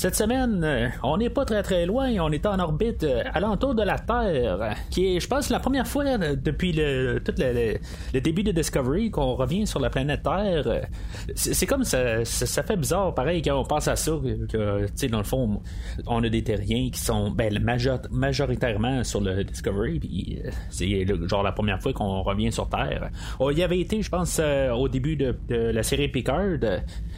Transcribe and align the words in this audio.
Cette 0.00 0.16
semaine, 0.16 0.64
euh, 0.64 0.88
on 1.02 1.18
n'est 1.18 1.28
pas 1.28 1.44
très 1.44 1.62
très 1.62 1.84
loin, 1.84 2.10
on 2.20 2.32
est 2.32 2.46
en 2.46 2.58
orbite 2.58 3.04
euh, 3.04 3.22
alentour 3.34 3.74
de 3.74 3.82
la 3.82 3.98
Terre, 3.98 4.74
qui 4.88 5.14
est, 5.14 5.20
je 5.20 5.28
pense, 5.28 5.50
la 5.50 5.60
première 5.60 5.86
fois 5.86 6.06
euh, 6.06 6.36
depuis 6.42 6.72
le, 6.72 7.20
tout 7.22 7.34
le, 7.36 8.18
début 8.18 8.42
de 8.42 8.50
Discovery 8.50 9.10
qu'on 9.10 9.34
revient 9.34 9.66
sur 9.66 9.78
la 9.78 9.90
planète 9.90 10.22
Terre. 10.22 10.86
C'est 11.34 11.66
comme 11.66 11.84
ça, 11.84 12.24
ça, 12.24 12.62
fait 12.62 12.78
bizarre, 12.78 13.14
pareil, 13.14 13.42
quand 13.42 13.60
on 13.60 13.64
pense 13.64 13.88
à 13.88 13.96
ça, 13.96 14.12
que, 14.48 14.86
tu 14.86 14.92
sais, 14.94 15.08
dans 15.08 15.18
le 15.18 15.24
fond, 15.24 15.60
on 16.06 16.24
a 16.24 16.30
des 16.30 16.44
terriens 16.44 16.88
qui 16.88 16.98
sont 16.98 17.30
ben, 17.30 17.62
majoritairement 18.10 19.04
sur 19.04 19.20
le 19.20 19.44
Discovery, 19.44 20.00
puis 20.00 20.38
c'est 20.70 21.04
genre 21.28 21.42
la 21.42 21.52
première 21.52 21.82
fois 21.82 21.92
qu'on 21.92 22.22
revient 22.22 22.50
sur 22.50 22.70
Terre. 22.70 23.10
Oh, 23.38 23.50
il 23.50 23.58
y 23.58 23.62
avait 23.62 23.80
été, 23.80 24.00
je 24.00 24.08
pense, 24.08 24.40
au 24.74 24.88
début 24.88 25.16
de, 25.16 25.36
la 25.50 25.82
série 25.82 26.08
Picard, 26.08 26.56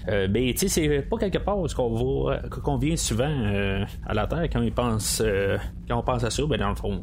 mais 0.06 0.28
ben, 0.28 0.52
tu 0.52 0.58
sais, 0.58 0.68
c'est 0.68 1.02
pas 1.02 1.16
quelque 1.18 1.38
part 1.38 1.58
où 1.58 1.66
qu'on 1.66 1.90
voit 1.90 2.40
on 2.72 2.78
vient 2.78 2.96
souvent 2.96 3.28
euh, 3.28 3.84
à 4.06 4.14
la 4.14 4.26
Terre 4.26 4.48
quand, 4.52 4.66
pense, 4.74 5.22
euh, 5.24 5.58
quand 5.88 5.98
on 5.98 6.02
pense 6.02 6.24
à 6.24 6.30
ça, 6.30 6.42
ben 6.46 6.58
dans 6.58 6.70
le 6.70 6.74
fond, 6.74 7.02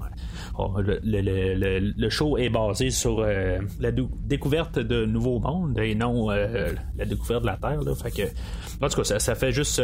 oh, 0.58 0.76
le, 0.84 2.10
show 2.10 2.38
est 2.38 2.50
basé 2.50 2.90
sur 2.90 3.20
euh, 3.20 3.60
la 3.80 3.92
découverte 3.92 4.80
de 4.80 5.06
nouveaux 5.06 5.40
mondes 5.40 5.78
et 5.80 5.96
non 5.96 6.30
la 6.30 7.06
découverte 7.06 7.42
de 7.42 7.48
la 7.48 7.58
Terre. 7.58 7.80
En 7.80 8.88
tout 8.90 9.02
cas, 9.02 9.20
ça, 9.20 9.36
fait 9.36 9.52
juste 9.52 9.82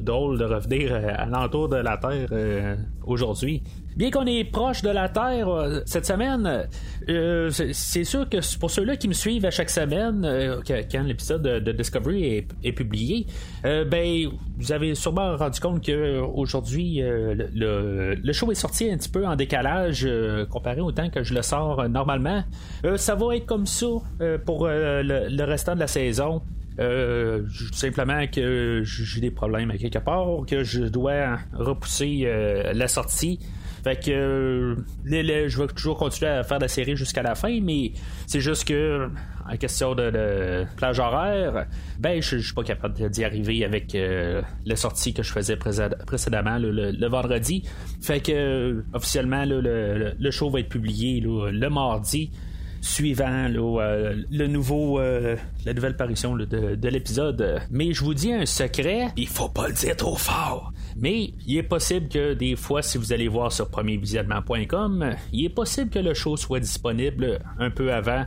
drôle 0.00 0.38
de 0.38 0.44
revenir 0.44 0.94
à 0.94 1.26
l'entour 1.26 1.68
de 1.68 1.76
la 1.76 1.96
Terre 1.96 2.76
aujourd'hui. 3.04 3.62
Bien 3.98 4.12
qu'on 4.12 4.26
est 4.26 4.44
proche 4.44 4.82
de 4.82 4.90
la 4.90 5.08
Terre 5.08 5.48
euh, 5.48 5.80
cette 5.84 6.06
semaine, 6.06 6.68
euh, 7.08 7.50
c'est 7.50 8.04
sûr 8.04 8.28
que 8.28 8.36
pour 8.60 8.70
ceux-là 8.70 8.94
qui 8.94 9.08
me 9.08 9.12
suivent 9.12 9.44
à 9.44 9.50
chaque 9.50 9.70
semaine, 9.70 10.24
euh, 10.24 10.60
quand 10.64 11.02
l'épisode 11.02 11.42
de, 11.42 11.72
Discovery 11.72 12.46
est, 12.62 12.72
publié, 12.72 13.26
ben 13.64 14.28
vous 14.56 14.70
avez 14.70 14.94
sûrement 14.94 15.36
rendu 15.36 15.58
compte 15.58 15.84
que 15.84 16.20
aujourd'hui 16.20 17.00
le, 17.02 18.32
show 18.32 18.52
est 18.52 18.54
sorti 18.54 18.88
un 18.88 18.96
petit 18.96 19.08
peu 19.08 19.26
en 19.26 19.34
décalage 19.34 20.08
comparé 20.48 20.80
au 20.80 20.92
temps 20.92 21.10
que 21.10 21.24
je 21.24 21.34
le 21.34 21.42
sors 21.42 21.88
normalement. 21.88 22.44
ça 22.96 23.14
va 23.16 23.36
être 23.36 23.46
comme 23.46 23.66
ça 23.66 23.86
pour 24.44 24.68
le, 24.68 25.44
restant 25.44 25.74
de 25.74 25.80
la 25.80 25.88
saison. 25.88 26.42
simplement 27.72 28.26
que 28.28 28.82
j'ai 28.84 29.20
des 29.20 29.32
problèmes 29.32 29.70
à 29.72 29.78
quelque 29.78 29.98
part, 29.98 30.46
que 30.46 30.62
je 30.62 30.84
dois 30.84 31.38
repousser 31.52 32.28
la 32.72 32.86
sortie. 32.86 33.40
Fait 33.88 33.96
que 33.96 34.10
euh, 34.10 34.76
je 35.06 35.58
vais 35.58 35.66
toujours 35.68 35.96
continuer 35.96 36.30
à 36.30 36.42
faire 36.42 36.58
la 36.58 36.68
série 36.68 36.94
jusqu'à 36.94 37.22
la 37.22 37.34
fin, 37.34 37.58
mais 37.62 37.92
c'est 38.26 38.40
juste 38.40 38.68
que 38.68 39.08
en 39.50 39.56
question 39.56 39.94
de, 39.94 40.66
plage 40.76 40.98
horaire, 40.98 41.66
ben 41.98 42.20
je 42.20 42.36
suis 42.36 42.52
pas 42.52 42.64
capable 42.64 43.08
d'y 43.08 43.24
arriver 43.24 43.64
avec 43.64 43.94
euh, 43.94 44.42
la 44.66 44.76
sortie 44.76 45.14
que 45.14 45.22
je 45.22 45.32
faisais 45.32 45.56
précédemment 45.56 46.58
le, 46.58 47.08
vendredi. 47.08 47.62
Fait 48.02 48.20
que 48.20 48.84
officiellement 48.92 49.46
le, 49.46 50.30
show 50.32 50.50
va 50.50 50.60
être 50.60 50.68
publié 50.68 51.20
le 51.22 51.68
mardi 51.70 52.30
suivant 52.80 53.48
euh, 53.48 54.14
le 54.30 54.46
nouveau 54.46 55.00
la 55.00 55.74
nouvelle 55.74 55.96
parution 55.96 56.36
de, 56.36 56.88
l'épisode. 56.88 57.60
Mais 57.70 57.92
je 57.92 58.04
vous 58.04 58.14
dis 58.14 58.32
un 58.32 58.46
secret, 58.46 59.08
il 59.16 59.28
faut 59.28 59.48
pas 59.48 59.68
le 59.68 59.74
dire 59.74 59.96
trop 59.96 60.16
fort. 60.16 60.72
Mais 60.96 61.32
il 61.46 61.56
est 61.56 61.62
possible 61.62 62.08
que 62.08 62.34
des 62.34 62.56
fois, 62.56 62.82
si 62.82 62.98
vous 62.98 63.12
allez 63.12 63.28
voir 63.28 63.52
sur 63.52 63.68
premiervisionnement.com, 63.68 65.14
il 65.32 65.44
est 65.44 65.50
possible 65.50 65.90
que 65.90 65.98
le 65.98 66.14
show 66.14 66.36
soit 66.36 66.60
disponible 66.60 67.38
un 67.58 67.70
peu 67.70 67.92
avant 67.92 68.24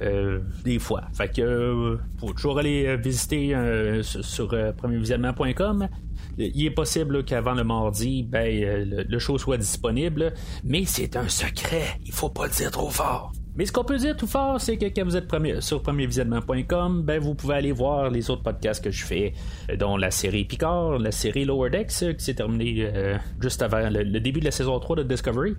euh, 0.00 0.40
des 0.64 0.78
fois. 0.78 1.02
Fait 1.12 1.28
que 1.28 1.40
euh, 1.40 1.96
faut 2.18 2.32
toujours 2.32 2.58
aller 2.58 2.86
euh, 2.86 2.96
visiter 2.96 3.54
sur, 4.02 4.48
premiervisionnement.com. 4.76 5.88
Il 6.36 6.66
est 6.66 6.70
possible 6.70 7.24
qu'avant 7.24 7.54
le 7.54 7.62
mardi, 7.62 8.24
ben, 8.24 8.44
le, 8.88 9.04
le, 9.04 9.18
show 9.20 9.38
soit 9.38 9.56
disponible, 9.56 10.34
mais 10.64 10.84
c'est 10.84 11.16
un 11.16 11.28
secret. 11.28 12.00
Il 12.04 12.12
faut 12.12 12.28
pas 12.28 12.46
le 12.46 12.52
dire 12.52 12.72
trop 12.72 12.90
fort. 12.90 13.32
Mais 13.56 13.66
ce 13.66 13.72
qu'on 13.72 13.84
peut 13.84 13.98
dire 13.98 14.16
tout 14.16 14.26
fort, 14.26 14.60
c'est 14.60 14.76
que 14.76 14.86
quand 14.86 15.04
vous 15.04 15.16
êtes 15.16 15.30
sur 15.60 15.80
premiervisionnement.com, 15.80 17.02
ben 17.02 17.20
vous 17.20 17.34
pouvez 17.34 17.54
aller 17.54 17.70
voir 17.70 18.10
les 18.10 18.28
autres 18.28 18.42
podcasts 18.42 18.82
que 18.82 18.90
je 18.90 19.04
fais, 19.04 19.32
euh, 19.70 19.76
dont 19.76 19.96
la 19.96 20.10
série 20.10 20.44
Picard, 20.44 20.98
la 20.98 21.12
série 21.12 21.44
Lower 21.44 21.70
Decks, 21.70 22.02
euh, 22.02 22.12
qui 22.14 22.24
s'est 22.24 22.34
terminée 22.34 22.74
euh, 22.80 23.16
juste 23.40 23.62
avant 23.62 23.88
le, 23.90 24.18
début 24.18 24.40
de 24.40 24.46
la 24.46 24.50
saison 24.50 24.78
3 24.80 24.96
de 24.96 25.02
Discovery. 25.04 25.54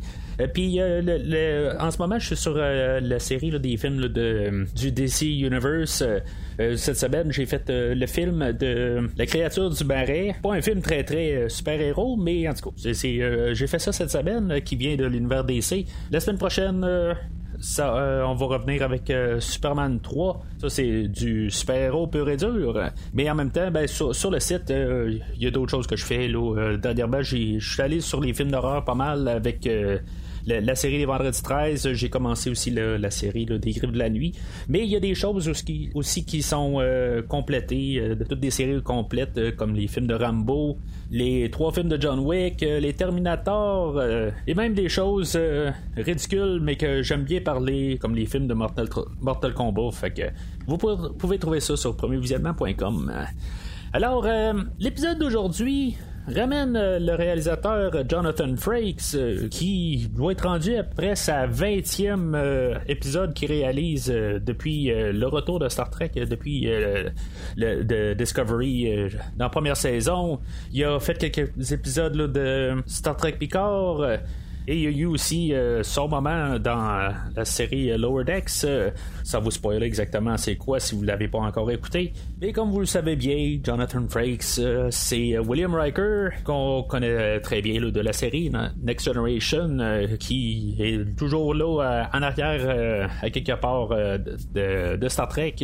Puis 0.53 0.81
en 0.81 1.91
ce 1.91 1.97
moment, 1.97 2.19
je 2.19 2.27
suis 2.27 2.35
sur 2.35 2.55
la 2.55 3.19
série 3.19 3.57
des 3.59 3.77
films 3.77 4.07
de, 4.07 4.65
du 4.75 4.91
DC 4.91 5.21
Universe. 5.21 6.03
cette 6.57 6.97
semaine, 6.97 7.31
j'ai 7.31 7.45
fait 7.45 7.63
le 7.69 8.05
film 8.07 8.51
de 8.53 9.09
La 9.17 9.25
créature 9.25 9.69
du 9.69 9.83
marais. 9.85 10.35
Pas 10.41 10.53
un 10.53 10.61
film 10.61 10.81
très 10.81 11.03
très 11.03 11.47
super-héros, 11.47 12.17
mais 12.17 12.47
en 12.49 12.53
tout 12.53 12.71
cas, 12.71 12.91
j'ai 12.91 13.67
fait 13.67 13.79
ça 13.79 13.91
cette 13.91 14.11
semaine, 14.11 14.61
qui 14.65 14.75
vient 14.75 14.95
de 14.95 15.05
l'univers 15.05 15.43
DC. 15.43 15.85
La 16.11 16.19
semaine 16.19 16.37
prochaine, 16.37 16.83
euh, 17.79 18.23
on 18.23 18.35
va 18.35 18.45
revenir 18.45 18.83
avec 18.83 19.09
euh, 19.09 19.39
Superman 19.39 19.99
3. 19.99 20.41
Ça, 20.61 20.69
c'est 20.69 21.07
du 21.07 21.49
super-héros 21.49 22.07
pur 22.07 22.29
et 22.29 22.37
dur. 22.37 22.79
Mais 23.13 23.29
en 23.29 23.35
même 23.35 23.51
temps, 23.51 23.71
ben, 23.71 23.87
sur, 23.87 24.31
le 24.31 24.39
site, 24.39 24.71
euh, 24.71 25.17
il 25.35 25.43
y 25.43 25.47
a 25.47 25.51
d'autres 25.51 25.71
choses 25.71 25.87
que 25.87 25.95
je 25.95 26.05
fais. 26.05 26.27
Là. 26.27 26.77
dernièrement, 26.77 27.21
je 27.21 27.59
suis 27.59 27.81
allé 27.81 28.01
sur 28.01 28.21
les 28.21 28.33
films 28.33 28.51
d'horreur 28.51 28.83
pas 28.83 28.95
mal 28.95 29.27
avec 29.27 29.67
la, 30.47 30.75
série 30.75 30.97
des 30.97 31.05
Vendredis 31.05 31.41
13, 31.41 31.93
j'ai 31.93 32.09
commencé 32.09 32.49
aussi 32.49 32.71
la 32.71 33.11
série 33.11 33.45
des 33.45 33.71
Griffes 33.71 33.91
de 33.91 33.97
la 33.97 34.09
Nuit. 34.09 34.33
Mais 34.67 34.79
il 34.79 34.89
y 34.89 34.95
a 34.95 34.99
des 34.99 35.15
choses 35.15 35.49
aussi, 35.49 36.25
qui 36.25 36.41
sont 36.41 36.77
euh, 36.79 37.21
complétées, 37.21 37.99
euh, 37.99 38.15
de 38.15 38.23
toutes 38.23 38.39
des 38.39 38.51
séries 38.51 38.81
complètes, 38.81 39.37
euh, 39.37 39.51
comme 39.51 39.75
les 39.75 39.87
films 39.87 40.07
de 40.07 40.13
Rambo, 40.13 40.77
les 41.11 41.49
trois 41.51 41.71
films 41.71 41.89
de 41.89 41.99
John 41.99 42.19
Wick, 42.19 42.61
les 42.61 42.93
Terminator, 42.93 44.01
et 44.47 44.53
même 44.53 44.73
des 44.73 44.89
choses 44.89 45.37
ridicules, 45.95 46.59
mais 46.61 46.75
que 46.75 47.01
j'aime 47.01 47.23
bien 47.23 47.41
parler, 47.41 47.97
comme 47.99 48.15
les 48.15 48.25
films 48.25 48.47
de 48.47 48.53
Mortal, 48.53 48.87
Mortal 49.21 49.53
Kombat. 49.53 49.91
Vous 50.67 50.77
pouvez, 50.77 51.37
trouver 51.37 51.59
ça 51.59 51.77
sur 51.77 51.95
premiervisionnement.com. 51.95 53.13
Alors, 53.93 54.27
l'épisode 54.79 55.19
d'aujourd'hui, 55.19 55.95
ramène 56.27 56.75
euh, 56.75 56.99
le 56.99 57.13
réalisateur 57.13 57.91
Jonathan 58.07 58.55
Frakes, 58.55 59.15
euh, 59.15 59.47
qui 59.49 60.07
doit 60.11 60.31
être 60.31 60.47
rendu 60.47 60.75
après 60.75 61.15
sa 61.15 61.47
20e 61.47 62.35
euh, 62.35 62.75
épisode 62.87 63.33
qu'il 63.33 63.51
réalise 63.51 64.07
depuis 64.07 64.85
le 64.87 65.25
retour 65.27 65.59
de 65.59 65.69
Star 65.69 65.89
Trek, 65.89 66.11
depuis 66.15 66.67
le, 66.67 67.83
de 67.83 68.13
Discovery 68.13 69.09
dans 69.37 69.45
la 69.45 69.49
première 69.49 69.77
saison. 69.77 70.39
Il 70.71 70.83
a 70.83 70.99
fait 70.99 71.17
quelques 71.17 71.71
épisodes 71.71 72.31
de 72.31 72.83
Star 72.85 73.15
Trek 73.15 73.33
Picard. 73.33 74.01
Et 74.67 74.77
il 74.77 74.83
y 74.83 74.87
a 74.87 74.89
eu 74.89 75.05
aussi 75.05 75.53
euh, 75.53 75.83
son 75.83 76.07
moment 76.07 76.57
dans 76.57 77.13
la 77.35 77.45
série 77.45 77.95
Lower 77.97 78.23
Decks. 78.23 78.63
Euh, 78.63 78.89
ça 79.23 79.37
vous 79.37 79.51
spoil 79.51 79.83
exactement 79.83 80.37
c'est 80.37 80.55
quoi 80.55 80.79
si 80.79 80.95
vous 80.95 81.01
ne 81.01 81.07
l'avez 81.07 81.27
pas 81.27 81.37
encore 81.37 81.69
écouté. 81.69 82.13
Et 82.41 82.51
comme 82.51 82.71
vous 82.71 82.79
le 82.79 82.87
savez 82.87 83.15
bien, 83.15 83.59
Jonathan 83.63 84.07
Frakes, 84.09 84.57
euh, 84.57 84.87
c'est 84.89 85.37
William 85.37 85.75
Riker, 85.75 86.29
qu'on 86.43 86.83
connaît 86.83 87.39
très 87.41 87.61
bien 87.61 87.79
de 87.79 87.99
la 87.99 88.13
série 88.13 88.51
Next 88.81 89.05
Generation, 89.05 89.77
qui 90.19 90.75
est 90.79 91.15
toujours 91.15 91.53
là 91.53 92.09
en 92.11 92.21
arrière 92.21 93.09
à 93.21 93.29
quelque 93.29 93.53
part 93.53 93.89
de, 93.89 95.07
Star 95.07 95.27
Trek. 95.27 95.55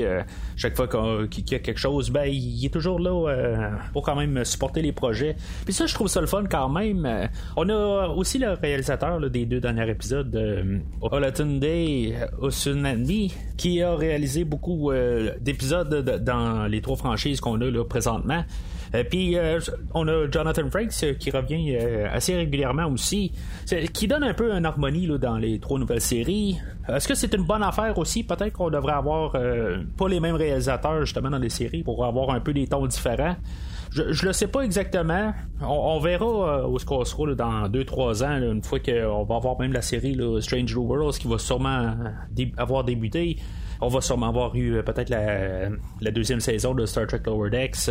chaque 0.55 0.75
fois 0.75 0.87
qu'il 1.27 1.51
y 1.51 1.55
a 1.55 1.59
quelque 1.59 1.79
chose, 1.79 2.11
ben, 2.11 2.25
il 2.25 2.63
est 2.65 2.69
toujours 2.69 2.99
là 2.99 3.71
pour 3.93 4.03
quand 4.03 4.15
même 4.15 4.45
supporter 4.45 4.81
les 4.81 4.91
projets. 4.91 5.35
Puis 5.65 5.73
ça, 5.73 5.87
je 5.87 5.93
trouve 5.93 6.07
ça 6.07 6.21
le 6.21 6.27
fun 6.27 6.43
quand 6.49 6.69
même. 6.69 7.29
on 7.55 7.67
a 7.69 8.07
aussi 8.09 8.37
le 8.37 8.51
réalisateur 8.51 8.90
des 9.29 9.45
deux 9.45 9.59
derniers 9.59 9.89
épisodes 9.89 10.29
de 10.29 10.79
Olatunde 11.01 11.65
Osunani, 12.39 13.33
qui 13.57 13.81
a 13.81 13.95
réalisé 13.95 14.43
beaucoup 14.43 14.91
euh, 14.91 15.31
d'épisodes 15.39 16.19
dans 16.23 16.67
les 16.67 16.81
trois 16.81 16.97
franchises 16.97 17.39
qu'on 17.39 17.59
a 17.61 17.69
là, 17.69 17.83
présentement. 17.85 18.43
Euh, 18.93 19.03
puis 19.09 19.37
euh, 19.37 19.59
on 19.93 20.07
a 20.07 20.29
Jonathan 20.29 20.69
Frakes 20.69 21.17
qui 21.17 21.31
revient 21.31 21.75
assez 22.11 22.35
régulièrement 22.35 22.87
aussi, 22.87 23.31
qui 23.93 24.07
donne 24.07 24.23
un 24.23 24.33
peu 24.33 24.51
une 24.51 24.65
harmonie 24.65 25.07
là, 25.07 25.17
dans 25.17 25.37
les 25.37 25.59
trois 25.59 25.79
nouvelles 25.79 26.01
séries. 26.01 26.57
Est-ce 26.89 27.07
que 27.07 27.15
c'est 27.15 27.33
une 27.33 27.43
bonne 27.43 27.63
affaire 27.63 27.97
aussi? 27.97 28.23
Peut-être 28.23 28.53
qu'on 28.53 28.69
devrait 28.69 28.93
avoir 28.93 29.31
pas 29.31 30.07
les 30.09 30.19
mêmes 30.19 30.35
réalisateurs 30.35 31.05
justement 31.05 31.29
dans 31.29 31.39
les 31.39 31.49
séries 31.49 31.83
pour 31.83 32.03
avoir 32.05 32.31
un 32.31 32.39
peu 32.39 32.53
des 32.53 32.67
tons 32.67 32.87
différents. 32.87 33.35
Je, 33.91 34.13
je 34.13 34.25
le 34.25 34.31
sais 34.31 34.47
pas 34.47 34.61
exactement. 34.61 35.33
On, 35.61 35.99
verra 35.99 36.61
euh, 36.61 36.67
où 36.67 36.79
ce 36.79 36.85
sera 36.85 37.35
dans 37.35 37.67
2-3 37.67 38.23
ans, 38.23 38.51
une 38.53 38.63
fois 38.63 38.79
qu'on 38.79 39.23
va 39.23 39.35
avoir 39.35 39.59
même 39.59 39.73
la 39.73 39.81
série 39.81 40.17
Strange 40.39 40.73
New 40.75 40.83
Worlds 40.83 41.17
qui 41.19 41.27
va 41.27 41.37
sûrement 41.37 41.95
avoir 42.57 42.85
débuté. 42.85 43.37
On 43.81 43.89
va 43.89 43.99
sûrement 43.99 44.29
avoir 44.29 44.55
eu 44.55 44.81
peut-être 44.83 45.09
la, 45.09 46.11
deuxième 46.11 46.39
saison 46.39 46.73
de 46.73 46.85
Star 46.85 47.07
Trek 47.07 47.23
Lower 47.25 47.49
Decks. 47.49 47.89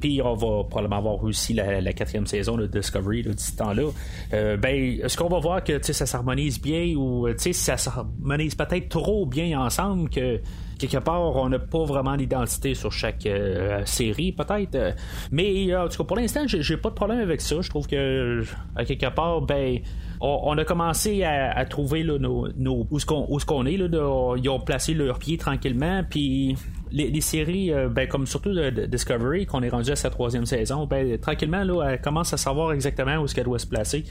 Puis 0.00 0.20
on 0.22 0.34
va 0.34 0.64
probablement 0.64 0.98
avoir 0.98 1.24
aussi 1.24 1.54
la, 1.54 1.92
quatrième 1.92 2.26
saison 2.26 2.56
de 2.56 2.66
Discovery 2.66 3.22
de 3.22 3.34
ce 3.36 3.56
temps-là. 3.56 3.90
Euh, 4.34 4.56
ben, 4.56 5.00
est-ce 5.02 5.16
qu'on 5.16 5.28
va 5.28 5.38
voir 5.38 5.64
que 5.64 5.80
ça 5.80 6.06
s'harmonise 6.06 6.60
bien 6.60 6.94
ou 6.96 7.26
ça 7.36 7.76
s'harmonise 7.76 8.54
peut-être 8.54 8.88
trop 8.88 9.24
bien 9.26 9.58
ensemble 9.60 10.10
que 10.10 10.40
quelque 10.78 10.98
part, 10.98 11.36
on 11.36 11.48
n'a 11.48 11.58
pas 11.58 11.84
vraiment 11.84 12.16
d'identité 12.16 12.74
sur 12.74 12.92
chaque 12.92 13.26
euh, 13.26 13.82
série, 13.84 14.32
peut-être? 14.32 14.94
Mais 15.30 15.74
en 15.74 15.88
tout 15.88 15.98
cas, 15.98 16.04
pour 16.04 16.16
l'instant, 16.16 16.42
j'ai 16.46 16.76
pas 16.76 16.90
de 16.90 16.94
problème 16.94 17.20
avec 17.20 17.40
ça. 17.40 17.60
Je 17.60 17.70
trouve 17.70 17.86
que, 17.86 18.42
quelque 18.86 19.08
part, 19.14 19.42
ben, 19.42 19.78
on, 20.20 20.56
a 20.58 20.64
commencé 20.64 21.24
à, 21.24 21.64
trouver 21.64 22.04
nos, 22.04 22.86
où 22.90 22.98
ce 22.98 23.06
qu'on 23.46 23.66
est. 23.66 23.76
Là, 23.76 24.36
ils 24.36 24.48
ont 24.48 24.60
placé 24.60 24.94
leurs 24.94 25.18
pieds 25.18 25.38
tranquillement, 25.38 26.02
puis 26.08 26.56
les, 26.92 27.20
séries, 27.20 27.72
euh, 27.72 27.88
ben, 27.88 28.08
comme 28.08 28.26
surtout 28.26 28.52
de, 28.52 28.86
Discovery, 28.86 29.46
qu'on 29.46 29.62
est 29.62 29.68
rendu 29.68 29.90
à 29.90 29.96
sa 29.96 30.10
troisième 30.10 30.46
saison, 30.46 30.86
ben, 30.86 31.18
tranquillement, 31.18 31.64
là, 31.64 31.90
elle 31.90 32.00
commence 32.00 32.32
à 32.32 32.36
savoir 32.36 32.72
exactement 32.72 33.16
où 33.16 33.24
est-ce 33.24 33.34
qu'elle 33.34 33.44
doit 33.44 33.58
se 33.58 33.66
placer. 33.66 34.04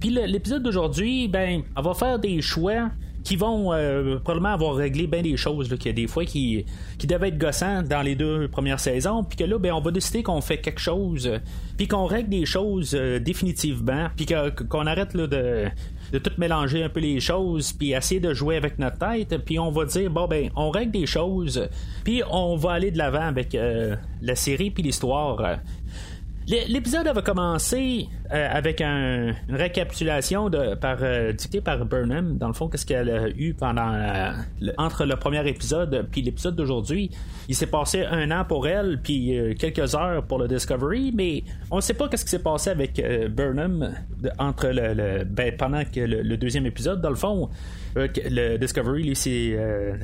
Puis 0.00 0.10
l'épisode 0.10 0.62
d'aujourd'hui, 0.62 1.28
ben, 1.28 1.62
elle 1.76 1.84
va 1.84 1.94
faire 1.94 2.18
des 2.18 2.40
choix 2.40 2.90
qui 3.22 3.36
vont 3.36 3.72
euh, 3.72 4.18
probablement 4.18 4.52
avoir 4.52 4.74
réglé 4.74 5.06
bien 5.06 5.22
des 5.22 5.36
choses 5.36 5.68
qu'il 5.68 5.86
y 5.86 5.90
a 5.90 5.92
des 5.92 6.06
fois 6.06 6.24
qui, 6.24 6.64
qui 6.98 7.06
devaient 7.06 7.28
être 7.28 7.38
gossants 7.38 7.82
dans 7.82 8.02
les 8.02 8.14
deux 8.14 8.48
premières 8.48 8.80
saisons 8.80 9.22
puis 9.22 9.36
que 9.36 9.44
là 9.44 9.58
ben 9.58 9.72
on 9.72 9.80
va 9.80 9.90
décider 9.90 10.22
qu'on 10.22 10.40
fait 10.40 10.58
quelque 10.58 10.80
chose 10.80 11.30
puis 11.76 11.88
qu'on 11.88 12.06
règle 12.06 12.30
des 12.30 12.46
choses 12.46 12.94
euh, 12.94 13.18
définitivement 13.18 14.08
puis 14.16 14.26
qu'on 14.26 14.86
arrête 14.86 15.14
là, 15.14 15.26
de 15.26 15.66
de 16.12 16.18
tout 16.18 16.32
mélanger 16.36 16.82
un 16.82 16.88
peu 16.90 17.00
les 17.00 17.20
choses, 17.20 17.72
puis 17.72 17.92
essayer 17.92 18.20
de 18.20 18.34
jouer 18.34 18.56
avec 18.56 18.78
notre 18.78 18.98
tête, 18.98 19.36
puis 19.44 19.58
on 19.58 19.70
va 19.70 19.86
dire, 19.86 20.10
bon, 20.10 20.28
ben, 20.28 20.50
on 20.54 20.70
règle 20.70 20.92
des 20.92 21.06
choses, 21.06 21.68
puis 22.04 22.22
on 22.30 22.54
va 22.56 22.72
aller 22.72 22.90
de 22.90 22.98
l'avant 22.98 23.22
avec 23.22 23.54
euh, 23.54 23.96
la 24.20 24.36
série 24.36 24.70
puis 24.70 24.82
l'histoire. 24.82 25.58
L'épisode 26.48 27.06
avait 27.06 27.22
commencé 27.22 28.08
euh, 28.32 28.48
avec 28.50 28.80
une 28.80 29.34
récapitulation 29.48 30.50
par, 30.80 30.98
euh, 31.02 31.32
dictée 31.32 31.60
par 31.60 31.84
Burnham, 31.84 32.36
dans 32.36 32.48
le 32.48 32.52
fond, 32.52 32.68
qu'est-ce 32.68 32.84
qu'elle 32.84 33.10
a 33.10 33.28
eu 33.28 33.54
pendant 33.54 33.92
entre 34.76 35.04
le 35.04 35.16
premier 35.16 35.46
épisode 35.48 36.08
puis 36.10 36.22
l'épisode 36.22 36.56
d'aujourd'hui. 36.56 37.10
Il 37.48 37.54
s'est 37.54 37.66
passé 37.66 38.04
un 38.04 38.30
an 38.32 38.44
pour 38.44 38.66
elle, 38.66 39.00
puis 39.02 39.38
euh, 39.38 39.54
quelques 39.54 39.94
heures 39.94 40.24
pour 40.24 40.38
le 40.38 40.48
Discovery, 40.48 41.12
mais 41.14 41.44
on 41.70 41.76
ne 41.76 41.80
sait 41.80 41.94
pas 41.94 42.08
qu'est-ce 42.08 42.24
qui 42.24 42.30
s'est 42.30 42.40
passé 42.40 42.70
avec 42.70 43.00
Burnham 43.30 43.94
entre 44.38 44.68
le, 44.68 45.24
ben, 45.24 45.56
pendant 45.56 45.84
que 45.84 46.00
le, 46.00 46.36
deuxième 46.36 46.66
épisode. 46.66 47.00
Dans 47.00 47.10
le 47.10 47.16
fond, 47.16 47.50
le 47.94 48.56
Discovery, 48.56 49.14
c'est 49.14 49.56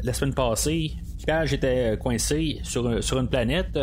la 0.05 0.13
semaine 0.13 0.35
passée, 0.35 0.93
quand 1.29 1.43
j'étais 1.45 1.99
coincé 1.99 2.59
sur, 2.63 3.05
sur 3.05 3.19
une 3.19 3.29
planète. 3.29 3.79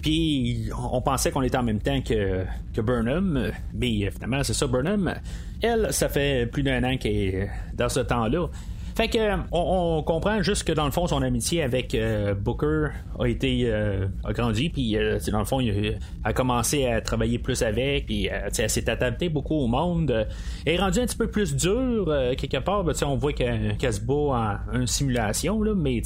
Puis 0.00 0.68
on 0.92 1.00
pensait 1.00 1.32
qu'on 1.32 1.42
était 1.42 1.56
en 1.56 1.64
même 1.64 1.80
temps 1.80 2.00
que, 2.00 2.44
que 2.72 2.80
Burnham, 2.80 3.50
mais 3.72 4.10
finalement, 4.12 4.44
c'est 4.44 4.54
ça, 4.54 4.68
Burnham. 4.68 5.12
Elle, 5.60 5.92
ça 5.92 6.08
fait 6.08 6.46
plus 6.46 6.62
d'un 6.62 6.84
an 6.84 6.96
qu'elle 6.96 7.16
est 7.16 7.50
dans 7.74 7.88
ce 7.88 8.00
temps-là. 8.00 8.46
Fait 8.94 9.08
que 9.08 9.18
on, 9.50 10.04
comprend 10.04 10.40
juste 10.42 10.62
que 10.62 10.72
dans 10.72 10.84
le 10.84 10.92
fond 10.92 11.08
son 11.08 11.20
amitié 11.22 11.64
avec 11.64 11.96
euh, 11.96 12.32
Booker 12.32 12.90
a 13.18 13.26
été 13.26 13.62
euh, 13.64 14.06
a 14.22 14.32
grandi 14.32 14.68
puis 14.68 14.96
euh, 14.96 15.18
dans 15.32 15.40
le 15.40 15.44
fond 15.44 15.58
il 15.58 15.98
a, 16.22 16.32
commencé 16.32 16.86
à 16.86 17.00
travailler 17.00 17.40
plus 17.40 17.62
avec 17.62 18.06
puis 18.06 18.26
elle 18.26 18.70
s'est 18.70 18.88
adaptée 18.88 19.28
beaucoup 19.28 19.56
au 19.56 19.66
monde. 19.66 20.28
Elle 20.64 20.74
est 20.74 20.78
rendue 20.78 21.00
un 21.00 21.06
petit 21.06 21.16
peu 21.16 21.26
plus 21.26 21.56
dure 21.56 22.06
quelque 22.36 22.58
part. 22.58 22.84
Ben, 22.84 22.94
on 23.04 23.16
voit 23.16 23.32
qu'elle 23.32 23.92
se 23.92 24.00
bat 24.00 24.60
en, 24.72 24.76
une 24.78 24.86
simulation 24.86 25.60
là, 25.60 25.74
mais 25.74 26.00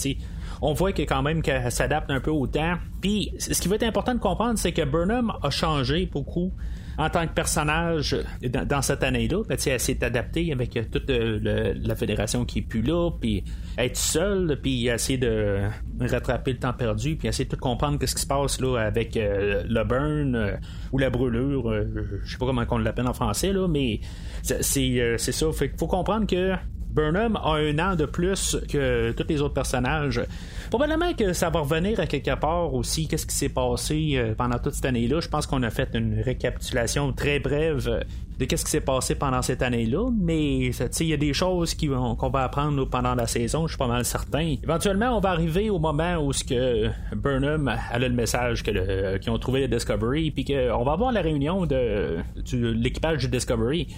on 0.62 0.72
voit 0.72 0.92
que 0.92 1.02
quand 1.02 1.22
même 1.22 1.42
qu'elle 1.42 1.70
s'adapte 1.70 2.10
un 2.10 2.20
peu 2.20 2.30
au 2.30 2.46
temps. 2.46 2.74
Puis 3.00 3.32
ce 3.38 3.60
qui 3.60 3.68
va 3.68 3.76
être 3.76 3.84
important 3.84 4.14
de 4.14 4.20
comprendre, 4.20 4.58
c'est 4.58 4.72
que 4.72 4.84
Burnham 4.84 5.32
a 5.42 5.50
changé 5.50 6.06
beaucoup 6.06 6.52
en 6.98 7.08
tant 7.10 7.26
que 7.28 7.32
personnage 7.32 8.16
dans, 8.42 8.82
cette 8.82 9.04
année-là. 9.04 9.44
Ben, 9.48 9.56
elle 9.66 9.80
s'est 9.80 10.02
adaptée 10.02 10.52
avec 10.52 10.76
toute 10.90 11.08
euh, 11.10 11.72
la 11.80 11.94
fédération 11.94 12.44
qui 12.44 12.58
est 12.58 12.62
plus 12.62 12.82
là, 12.82 13.10
puis 13.20 13.44
être 13.78 13.96
seule, 13.96 14.58
puis 14.60 14.88
essayer 14.88 15.16
de 15.16 15.60
rattraper 16.00 16.54
le 16.54 16.58
temps 16.58 16.72
perdu, 16.72 17.14
puis 17.14 17.28
essayer 17.28 17.44
de 17.44 17.50
tout 17.50 17.60
comprendre 17.60 17.98
ce 18.04 18.14
qui 18.14 18.22
se 18.22 18.26
passe 18.26 18.60
là 18.60 18.78
avec 18.78 19.16
euh, 19.16 19.62
le 19.68 19.84
burn 19.84 20.34
euh, 20.34 20.56
ou 20.90 20.98
la 20.98 21.08
brûlure. 21.08 21.72
je 22.24 22.32
sais 22.32 22.38
pas 22.38 22.46
comment 22.46 22.64
on 22.68 22.78
l'appelle 22.78 23.06
en 23.06 23.14
français 23.14 23.52
là, 23.52 23.68
mais 23.68 24.00
c'est 24.42 25.18
ça. 25.18 25.52
Fait 25.52 25.72
faut 25.78 25.86
comprendre 25.86 26.26
que 26.26 26.54
Burnham 26.98 27.36
a 27.36 27.52
un 27.54 27.78
an 27.78 27.94
de 27.94 28.06
plus 28.06 28.56
que 28.68 29.12
tous 29.12 29.26
les 29.28 29.40
autres 29.40 29.54
personnages. 29.54 30.20
Probablement 30.68 31.14
que 31.14 31.32
ça 31.32 31.48
va 31.48 31.60
revenir 31.60 32.00
à 32.00 32.06
quelque 32.06 32.34
part 32.34 32.74
aussi. 32.74 33.06
Qu'est-ce 33.06 33.24
qui 33.24 33.36
s'est 33.36 33.48
passé 33.48 34.14
euh, 34.16 34.34
pendant 34.34 34.58
toute 34.58 34.74
cette 34.74 34.84
année-là? 34.84 35.20
Je 35.20 35.28
pense 35.28 35.46
qu'on 35.46 35.62
a 35.62 35.70
fait 35.70 35.90
une 35.94 36.20
récapitulation 36.20 37.12
très 37.12 37.38
brève 37.38 38.04
de 38.38 38.44
qu'est-ce 38.44 38.64
qui 38.64 38.72
s'est 38.72 38.80
passé 38.80 39.14
pendant 39.14 39.42
cette 39.42 39.62
année-là, 39.62 40.10
mais 40.12 40.70
il 40.70 41.06
y 41.06 41.12
a 41.12 41.16
des 41.16 41.32
choses 41.32 41.74
qu'on 41.74 42.28
va 42.30 42.44
apprendre 42.44 42.84
pendant 42.88 43.14
la 43.14 43.26
saison, 43.26 43.66
je 43.66 43.72
suis 43.72 43.78
pas 43.78 43.88
mal 43.88 44.04
certain. 44.04 44.56
Éventuellement, 44.62 45.16
on 45.16 45.20
va 45.20 45.30
arriver 45.30 45.70
au 45.70 45.78
moment 45.78 46.16
où 46.18 46.32
ce 46.32 46.44
que 46.44 46.88
Burnham 47.14 47.68
a 47.68 47.98
le 47.98 48.08
message 48.10 48.62
qu'ils 48.62 49.30
ont 49.30 49.38
trouvé 49.38 49.62
le 49.62 49.68
Discovery, 49.68 50.30
puis 50.30 50.44
qu'on 50.44 50.84
va 50.84 50.92
avoir 50.92 51.12
la 51.12 51.20
réunion 51.20 51.66
de, 51.66 52.18
de 52.52 52.68
l'équipage 52.68 53.18
du 53.18 53.28
Discovery. 53.28 53.88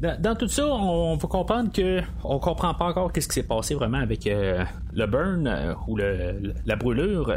Dans, 0.00 0.34
tout 0.34 0.48
ça, 0.48 0.66
on, 0.66 1.16
va 1.16 1.28
comprendre 1.28 1.72
que 1.72 2.00
on 2.24 2.38
comprend 2.38 2.74
pas 2.74 2.86
encore 2.86 3.12
qu'est-ce 3.12 3.28
qui 3.28 3.34
s'est 3.34 3.46
passé 3.46 3.74
vraiment 3.74 3.98
avec 3.98 4.26
euh, 4.26 4.64
le 4.92 5.06
burn 5.06 5.46
euh, 5.46 5.74
ou 5.86 5.96
la 5.96 6.76
brûlure. 6.76 7.32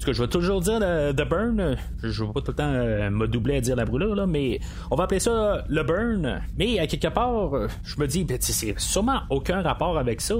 Ce 0.00 0.06
que 0.06 0.12
je 0.12 0.22
vais 0.22 0.28
toujours 0.28 0.60
dire 0.60 0.80
le, 0.80 1.12
burn, 1.24 1.76
je 2.02 2.24
vais 2.24 2.32
pas 2.32 2.40
tout 2.40 2.50
le 2.50 2.56
temps 2.56 2.72
euh, 2.72 3.10
me 3.10 3.28
doubler 3.28 3.58
à 3.58 3.60
dire 3.60 3.76
la 3.76 3.84
brûlure, 3.84 4.26
mais 4.26 4.58
on 4.90 4.96
va 4.96 5.04
appeler 5.04 5.20
ça 5.20 5.64
le 5.68 5.82
burn. 5.82 6.40
Mais 6.56 6.78
à 6.78 6.86
quelque 6.86 7.08
part, 7.08 7.50
je 7.84 8.00
me 8.00 8.06
dis, 8.06 8.24
ben, 8.24 8.38
c'est 8.40 8.78
sûrement 8.80 9.20
aucun 9.30 9.60
rapport 9.60 9.98
avec 9.98 10.20
ça. 10.20 10.34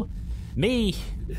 Mais 0.56 0.90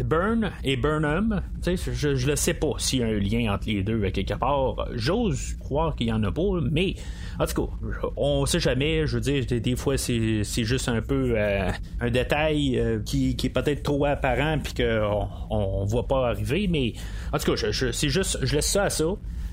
Burn 0.04 0.52
et 0.64 0.78
Burnham, 0.78 1.42
je, 1.66 2.16
je 2.16 2.28
le 2.28 2.36
sais 2.36 2.54
pas 2.54 2.74
s'il 2.78 3.00
y 3.00 3.04
a 3.04 3.08
un 3.08 3.20
lien 3.20 3.54
entre 3.54 3.68
les 3.68 3.84
deux 3.84 4.04
à 4.06 4.12
quelque 4.12 4.36
part. 4.36 4.88
J'ose 4.94 5.56
croire 5.60 5.96
qu'il 5.96 6.08
y 6.08 6.12
en 6.12 6.24
a 6.24 6.32
pas, 6.32 6.42
mais 6.72 6.96
en 7.40 7.46
tout 7.46 7.66
cas, 7.66 7.74
on 8.18 8.46
sait 8.46 8.60
jamais. 8.60 9.08
Je 9.08 9.16
veux 9.16 9.22
dire, 9.22 9.46
des, 9.46 9.76
fois, 9.76 9.98
c'est, 9.98 10.44
juste 10.44 10.90
un 10.90 11.02
peu 11.02 11.34
euh, 11.36 11.72
un 12.00 12.10
détail 12.10 12.78
euh, 12.78 13.00
qui, 13.00 13.36
est 13.42 13.50
peut-être 13.50 13.84
trop 13.84 14.06
apparent 14.06 14.60
puis 14.64 14.74
qu'on 14.74 15.28
on 15.50 15.86
voit 15.86 16.08
pas 16.08 16.30
arriver, 16.30 16.68
mais 16.70 16.94
en 17.34 17.38
tout 17.38 17.54
cas, 17.54 17.72
c'est 17.92 18.10
juste, 18.10 18.40
je 18.42 18.56
laisse 18.56 18.70
ça 18.70 18.84
à 18.84 18.90
ça. 18.90 19.06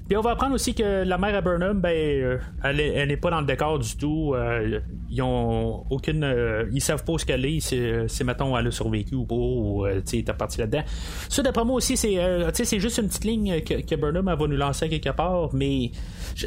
Puis 0.08 0.16
on 0.16 0.20
va 0.20 0.30
apprendre 0.30 0.54
aussi 0.54 0.74
que 0.74 1.02
la 1.02 1.18
mère 1.18 1.34
à 1.34 1.40
Burnham, 1.40 1.80
ben, 1.80 1.90
euh, 1.90 2.38
elle, 2.62 3.08
n'est 3.08 3.16
pas 3.16 3.30
dans 3.30 3.40
le 3.40 3.46
décor 3.46 3.80
du 3.80 3.96
tout. 3.96 4.34
Euh, 4.34 4.80
ils 5.10 5.20
ont 5.20 5.84
aucune. 5.90 6.22
Euh, 6.22 6.66
ils 6.72 6.80
savent 6.80 7.04
pas 7.04 7.14
où 7.14 7.16
qu'elle 7.16 7.44
est. 7.44 7.60
C'est, 7.60 8.24
mettons, 8.24 8.56
elle 8.56 8.68
a 8.68 8.70
survécu 8.70 9.16
ou 9.16 9.24
pas, 9.24 9.34
ou 9.34 9.84
tu 10.06 10.18
est 10.18 10.32
parti 10.32 10.60
là-dedans. 10.60 10.84
Ça, 11.28 11.42
d'après 11.42 11.64
moi 11.64 11.76
aussi, 11.76 11.96
c'est, 11.96 12.18
c'est 12.52 12.78
juste 12.78 12.98
une 12.98 13.08
petite 13.08 13.24
ligne 13.24 13.60
que, 13.62 13.94
Burnham 13.96 14.26
va 14.26 14.36
nous 14.36 14.56
lancer 14.56 14.88
quelque 14.88 15.10
part, 15.10 15.50
mais 15.52 15.90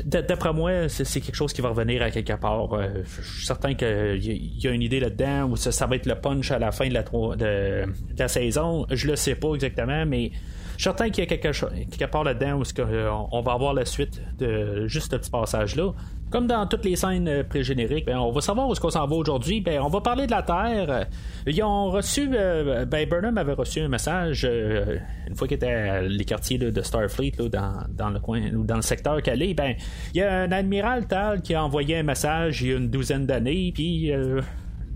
d'après 0.06 0.54
moi, 0.54 0.90
c'est, 0.90 1.22
quelque 1.22 1.36
chose 1.36 1.54
qui 1.54 1.62
va 1.62 1.70
revenir 1.70 2.02
à 2.02 2.12
quelque 2.12 2.34
part. 2.34 2.70
je 3.04 3.22
suis 3.22 3.46
certain 3.46 3.74
qu'il 3.74 4.20
y, 4.64 4.68
a 4.68 4.72
une 4.72 4.82
idée 4.82 5.00
là-dedans, 5.00 5.50
ou 5.50 5.56
ça, 5.56 5.86
va 5.88 5.96
être 5.96 6.06
le 6.06 6.16
punch 6.16 6.52
à 6.52 6.60
la 6.60 6.72
fin 6.72 6.88
de 6.88 6.94
la, 6.94 7.04
de 7.04 7.86
la 8.18 8.28
saison. 8.28 8.86
Je 8.92 9.08
le 9.08 9.16
sais 9.16 9.36
pas 9.36 9.54
exactement, 9.54 10.06
mais 10.06 10.32
je 10.80 10.84
suis 10.84 10.84
certain 10.84 11.10
qu'il 11.10 11.26
y 11.26 11.28
a 11.28 11.38
quelque, 11.38 11.50
quelque 11.50 12.10
part 12.10 12.24
là-dedans 12.24 12.62
où 12.62 12.64
euh, 12.80 13.10
on 13.34 13.42
va 13.42 13.52
avoir 13.52 13.74
la 13.74 13.84
suite 13.84 14.22
de 14.38 14.88
juste 14.88 15.12
ce 15.12 15.18
petit 15.18 15.30
passage-là. 15.30 15.92
Comme 16.30 16.46
dans 16.46 16.68
toutes 16.68 16.86
les 16.86 16.96
scènes 16.96 17.28
euh, 17.28 17.44
pré-génériques, 17.44 18.06
ben, 18.06 18.18
on 18.18 18.32
va 18.32 18.42
savoir 18.42 18.68
où 18.68 18.72
est-ce 18.72 18.80
qu'on 18.80 18.90
s'en 18.90 19.08
va 19.08 19.16
aujourd'hui. 19.16 19.62
Ben, 19.62 19.82
on 19.82 19.90
va 19.90 20.02
parler 20.02 20.28
de 20.28 20.32
la 20.32 20.44
Terre. 20.44 21.08
Ils 21.48 21.64
ont 21.64 21.90
reçu, 21.90 22.30
euh, 22.34 22.86
ben, 22.86 23.08
Burnham 23.10 23.38
avait 23.38 23.54
reçu 23.54 23.80
un 23.80 23.88
message 23.88 24.44
une 24.44 25.36
fois 25.36 25.48
qu'il 25.48 25.56
était 25.56 25.68
à 25.68 26.02
les 26.02 26.26
quartiers 26.26 26.58
de 26.58 26.82
Starfleet 26.82 27.34
dans, 27.50 28.10
le 28.10 28.20
coin 28.20 28.42
ou 28.54 28.64
dans 28.64 28.76
le 28.76 28.82
secteur 28.82 29.22
Calais. 29.22 29.54
Ben, 29.54 29.76
il 30.14 30.20
y 30.20 30.24
a 30.24 30.42
un 30.42 30.52
admiral 30.52 31.08
Tal 31.08 31.42
qui 31.42 31.56
a 31.56 31.64
envoyé 31.64 31.98
un 31.98 32.04
message 32.04 32.62
il 32.62 32.70
y 32.70 32.74
a 32.74 32.78
une 32.78 32.90
douzaine 32.90 33.26
d'années, 33.26 33.72
puis 33.74 34.12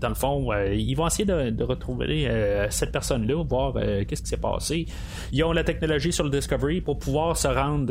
dans 0.04 0.10
le 0.10 0.14
fond, 0.14 0.52
euh, 0.52 0.74
ils 0.74 0.94
vont 0.94 1.06
essayer 1.06 1.24
de, 1.24 1.64
retrouver 1.64 2.28
euh, 2.28 2.66
cette 2.68 2.92
personne-là, 2.92 3.42
voir 3.42 3.72
euh, 3.76 4.04
qu'est-ce 4.06 4.20
qui 4.20 4.28
s'est 4.28 4.36
passé. 4.36 4.84
Ils 5.32 5.42
ont 5.44 5.52
la 5.52 5.64
technologie 5.64 6.12
sur 6.12 6.24
le 6.24 6.30
Discovery 6.30 6.82
pour 6.82 6.98
pouvoir 6.98 7.38
se 7.38 7.48
rendre 7.48 7.90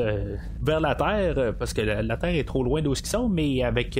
vers 0.62 0.80
la 0.80 0.94
Terre, 0.94 1.56
parce 1.58 1.74
que 1.74 1.82
la, 1.82 2.18
Terre 2.18 2.36
est 2.36 2.48
trop 2.48 2.64
loin 2.64 2.84
d'où 2.84 2.94
ils 2.94 3.06
sont, 3.08 3.30
mais 3.30 3.64
avec 3.64 4.00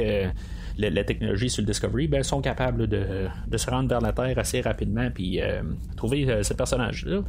la, 0.78 1.04
technologie 1.04 1.50
sur 1.50 1.64
le 1.64 1.68
Discovery, 1.68 2.08
ben, 2.08 2.22
sont 2.22 2.42
capables 2.42 2.86
de, 2.88 3.28
se 3.58 3.70
rendre 3.70 3.90
vers 3.90 4.02
la 4.02 4.14
Terre 4.14 4.38
assez 4.38 4.62
rapidement 4.62 5.10
puis 5.10 5.42
trouver 5.98 6.44
ce 6.44 6.54
personnage-là. 6.54 7.22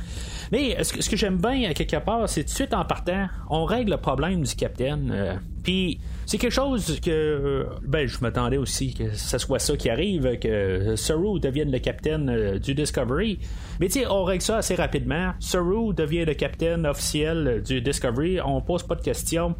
Mais 0.53 0.85
ce 0.85 0.93
que, 0.93 1.03
ce 1.03 1.09
que 1.09 1.17
j'aime 1.17 1.39
bien 1.39 1.73
quelque 1.73 1.97
part, 2.05 2.29
c'est 2.29 2.43
tout 2.43 2.51
de 2.51 2.55
suite 2.55 2.75
en 2.75 2.85
partant, 2.85 3.29
on 3.49 3.65
règle 3.65 3.93
le 3.93 3.97
problème 3.97 4.43
du 4.43 4.55
capitaine. 4.55 5.41
Puis 5.63 5.99
c'est 6.27 6.39
quelque 6.39 6.53
chose 6.53 7.01
que 7.01 7.67
ben 7.87 8.07
je 8.07 8.19
m'attendais 8.21 8.57
aussi 8.57 8.95
que 8.95 9.15
ce 9.15 9.39
soit 9.39 9.59
ça 9.59 9.77
qui 9.77 9.91
arrive, 9.91 10.39
que 10.39 10.97
Saru 10.97 11.41
devienne 11.41 11.71
le 11.71 11.79
capitaine 11.79 12.59
du 12.59 12.75
Discovery. 12.75 13.39
Mais 13.81 13.89
tu 13.89 14.05
on 14.07 14.25
règle 14.25 14.43
ça 14.43 14.59
assez 14.59 14.75
rapidement. 14.75 15.33
Saru 15.41 15.95
devient 15.95 16.25
le 16.25 16.35
capitaine 16.35 16.87
officiel 16.87 17.63
du 17.65 17.81
Discovery. 17.81 18.41
On 18.45 18.61
pose 18.61 18.83
pas 18.83 18.95
de 18.95 19.03
questions 19.03 19.55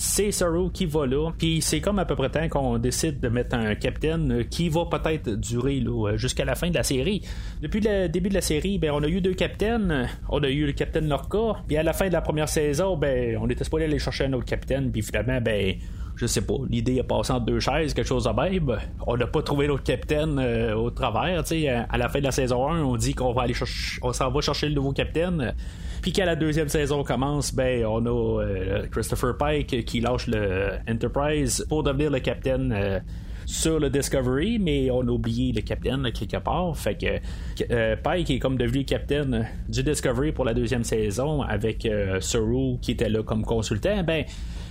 c'est 0.00 0.30
Saru 0.30 0.70
qui 0.72 0.86
va 0.86 1.04
là. 1.04 1.30
Puis 1.36 1.60
c'est 1.60 1.82
comme 1.82 1.98
à 1.98 2.06
peu 2.06 2.16
près 2.16 2.30
temps 2.30 2.48
qu'on 2.48 2.78
décide 2.78 3.20
de 3.20 3.28
mettre 3.28 3.54
un 3.54 3.74
capitaine 3.74 4.46
qui 4.48 4.70
va 4.70 4.86
peut-être 4.86 5.28
durer 5.28 5.84
jusqu'à 6.14 6.46
la 6.46 6.54
fin 6.54 6.70
de 6.70 6.74
la 6.74 6.82
série. 6.82 7.20
Depuis 7.60 7.80
le 7.80 8.08
début 8.08 8.30
de 8.30 8.34
la 8.34 8.40
série, 8.40 8.78
ben, 8.78 8.92
on 8.92 9.02
a 9.02 9.08
eu 9.08 9.20
deux 9.20 9.34
capitaines. 9.34 10.08
On 10.30 10.42
a 10.42 10.48
eu 10.48 10.64
le 10.64 10.72
capitaine 10.72 11.06
Lorca. 11.06 11.62
Puis 11.68 11.76
à 11.76 11.82
la 11.82 11.92
fin 11.92 12.08
de 12.08 12.14
la 12.14 12.22
première 12.22 12.48
saison, 12.48 12.96
ben, 12.96 13.36
on 13.42 13.50
était 13.50 13.62
supposé 13.62 13.84
aller 13.84 13.98
chercher 13.98 14.24
un 14.24 14.32
autre 14.32 14.46
capitaine. 14.46 14.90
Puis 14.90 15.02
finalement, 15.02 15.38
ben, 15.42 15.74
je 16.20 16.26
sais 16.26 16.42
pas, 16.42 16.56
l'idée 16.68 17.00
a 17.00 17.02
passé 17.02 17.32
entre 17.32 17.46
deux 17.46 17.60
chaises, 17.60 17.94
quelque 17.94 18.06
chose 18.06 18.24
de 18.24 18.30
même. 18.30 18.78
On 19.06 19.16
n'a 19.16 19.26
pas 19.26 19.40
trouvé 19.40 19.66
l'autre 19.66 19.84
capitaine 19.84 20.38
euh, 20.38 20.74
au 20.74 20.90
travers. 20.90 21.42
À 21.88 21.98
la 21.98 22.08
fin 22.10 22.18
de 22.18 22.24
la 22.24 22.30
saison 22.30 22.68
1, 22.68 22.82
on 22.82 22.96
dit 22.96 23.14
qu'on 23.14 23.32
va 23.32 23.42
aller 23.42 23.54
chercher, 23.54 23.98
on 24.02 24.12
s'en 24.12 24.30
va 24.30 24.42
chercher 24.42 24.68
le 24.68 24.74
nouveau 24.74 24.92
capitaine. 24.92 25.54
Puis 26.02 26.12
qu'à 26.12 26.26
la 26.26 26.36
deuxième 26.36 26.68
saison 26.68 27.04
commence, 27.04 27.54
ben 27.54 27.86
on 27.86 28.04
a 28.04 28.42
euh, 28.42 28.86
Christopher 28.90 29.38
Pike 29.38 29.86
qui 29.86 30.00
lâche 30.00 30.26
le 30.26 30.72
Enterprise 30.86 31.64
pour 31.70 31.82
devenir 31.82 32.10
le 32.10 32.20
capitaine. 32.20 32.72
Euh, 32.76 33.00
sur 33.46 33.80
le 33.80 33.90
Discovery, 33.90 34.60
mais 34.60 34.92
on 34.92 35.00
a 35.00 35.10
oublié 35.10 35.52
le 35.52 35.60
capitaine 35.62 36.12
quelque 36.12 36.36
part. 36.36 36.76
Fait 36.76 36.94
que 36.94 37.64
euh, 37.72 37.96
Pike 37.96 38.30
est 38.30 38.38
comme 38.38 38.56
devenu 38.56 38.84
capitaine 38.84 39.48
du 39.68 39.82
Discovery 39.82 40.30
pour 40.30 40.44
la 40.44 40.54
deuxième 40.54 40.84
saison 40.84 41.42
avec 41.42 41.88
Saru 42.20 42.78
qui 42.80 42.92
était 42.92 43.08
là 43.08 43.24
comme 43.24 43.44
consultant. 43.44 44.04
Ben 44.04 44.24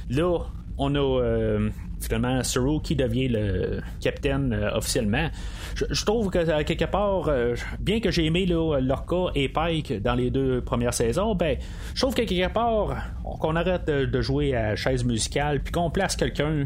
là, 0.09 0.39
on 0.79 0.95
a 0.95 1.69
finalement 1.99 2.43
Saru 2.43 2.81
qui 2.81 2.95
devient 2.95 3.27
le 3.27 3.81
capitaine 4.01 4.53
euh, 4.53 4.71
officiellement. 4.73 5.29
Je, 5.75 6.05
trouve 6.05 6.29
que 6.29 6.39
euh, 6.39 6.63
quelque 6.63 6.85
part, 6.85 7.27
euh, 7.27 7.55
bien 7.79 7.99
que 7.99 8.11
j'ai 8.11 8.25
aimé 8.25 8.45
Lorca 8.45 9.31
et 9.35 9.49
Pike 9.49 10.01
dans 10.01 10.15
les 10.15 10.29
deux 10.29 10.61
premières 10.61 10.93
saisons, 10.93 11.35
ben 11.35 11.57
je 11.93 12.01
trouve 12.01 12.15
que 12.15 12.23
quelque 12.23 12.51
part 12.53 12.95
qu'on 13.39 13.55
arrête 13.55 13.87
de, 13.87 14.21
jouer 14.21 14.55
à 14.55 14.75
chaise 14.75 15.05
musicale 15.05 15.61
puis 15.61 15.71
qu'on 15.71 15.89
place 15.89 16.15
quelqu'un 16.17 16.65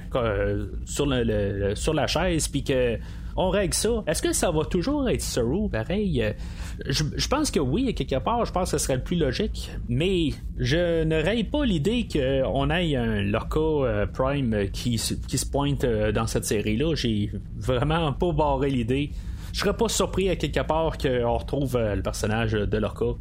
sur, 0.86 1.06
le, 1.06 1.76
sur 1.76 1.94
la 1.94 2.08
chaise 2.08 2.48
puis 2.48 2.64
que 2.64 2.98
on 3.36 3.50
règle 3.50 3.74
ça. 3.74 4.04
Est-ce 4.08 4.22
que 4.22 4.34
ça 4.34 4.52
va 4.52 4.66
toujours 4.66 5.10
être 5.10 5.22
Saru? 5.22 5.70
Pareil? 5.70 6.22
Euh, 6.22 6.34
je, 6.88 7.28
pense 7.28 7.52
que 7.52 7.60
oui, 7.60 7.94
quelque 7.94 8.20
part, 8.20 8.46
je 8.46 8.52
pense 8.52 8.72
que 8.72 8.78
ce 8.78 8.84
serait 8.84 8.98
le 8.98 9.04
plus 9.04 9.18
logique, 9.18 9.72
mais 9.90 10.30
je 10.58 11.04
ne 11.04 11.16
règle 11.16 11.50
pas 11.50 11.66
l'idée 11.66 12.08
qu'on 12.12 12.70
ait 12.70 12.96
un 12.96 13.22
Loca 13.22 13.60
euh, 13.60 14.06
Prime 14.06 14.70
qui, 14.72 15.02
qui 15.28 15.38
se 15.38 15.46
pointe 15.46 15.84
euh, 15.84 16.12
dans 16.12 16.28
cette 16.28 16.46
série-là. 16.46 16.96
J'ai 16.96 17.32
vraiment 17.58 18.14
pas 18.14 18.32
barré 18.32 18.70
l'idée. 18.70 19.12
Je 19.52 19.60
serais 19.60 19.76
pas 19.76 19.88
surpris 19.88 20.30
à 20.30 20.36
quelque 20.36 20.62
part 20.62 20.98
qu'on 20.98 21.38
retrouve 21.38 21.78
le 21.78 22.02
personnage 22.02 22.54
de 22.54 22.78
Loca. 22.78 23.18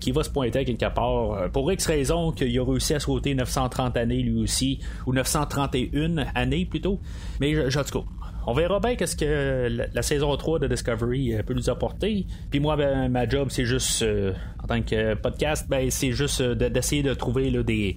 Qui 0.00 0.12
va 0.12 0.22
se 0.22 0.30
pointer 0.30 0.60
à 0.60 0.64
quelque 0.64 0.94
part 0.94 1.50
pour 1.52 1.70
X 1.72 1.86
raison 1.86 2.32
qu'il 2.32 2.58
a 2.58 2.64
réussi 2.64 2.94
à 2.94 3.00
sauter 3.00 3.34
930 3.34 3.96
années 3.96 4.22
lui 4.22 4.42
aussi, 4.42 4.80
ou 5.06 5.12
931 5.12 6.18
années 6.34 6.64
plutôt. 6.64 7.00
Mais 7.40 7.58
en 7.58 7.84
tout 7.84 8.00
cas, 8.00 8.06
on 8.46 8.52
verra 8.52 8.78
bien 8.78 8.94
qu'est-ce 8.94 9.16
que 9.16 9.88
la, 9.92 10.02
saison 10.02 10.36
3 10.36 10.58
de 10.58 10.66
Discovery 10.66 11.34
euh, 11.34 11.42
peut 11.42 11.54
nous 11.54 11.70
apporter. 11.70 12.26
Puis 12.50 12.60
moi, 12.60 12.76
ben, 12.76 13.08
ma 13.08 13.28
job, 13.28 13.48
c'est 13.50 13.64
juste, 13.64 14.02
euh, 14.02 14.32
en 14.62 14.66
tant 14.66 14.82
que 14.82 15.14
podcast, 15.14 15.66
ben, 15.68 15.90
c'est 15.90 16.12
juste 16.12 16.40
euh, 16.42 16.54
d'essayer 16.54 17.02
de 17.02 17.14
trouver 17.14 17.50
des, 17.50 17.96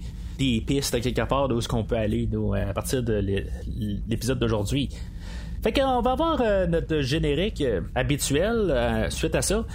pistes 0.66 1.02
quelque 1.02 1.28
part 1.28 1.48
d'où 1.48 1.58
est-ce 1.58 1.68
qu'on 1.68 1.84
peut 1.84 1.98
aller 1.98 2.30
à 2.56 2.74
partir 2.74 3.04
de 3.04 3.16
l'épisode 4.08 4.40
d'aujourd'hui. 4.40 4.90
Fait 5.64 5.74
qu'on 5.74 6.02
va 6.02 6.12
avoir 6.12 6.44
notre 6.70 7.02
générique 7.02 7.64
habituel 7.96 9.08
suite 9.10 9.34
à 9.34 9.42
ça. 9.42 9.66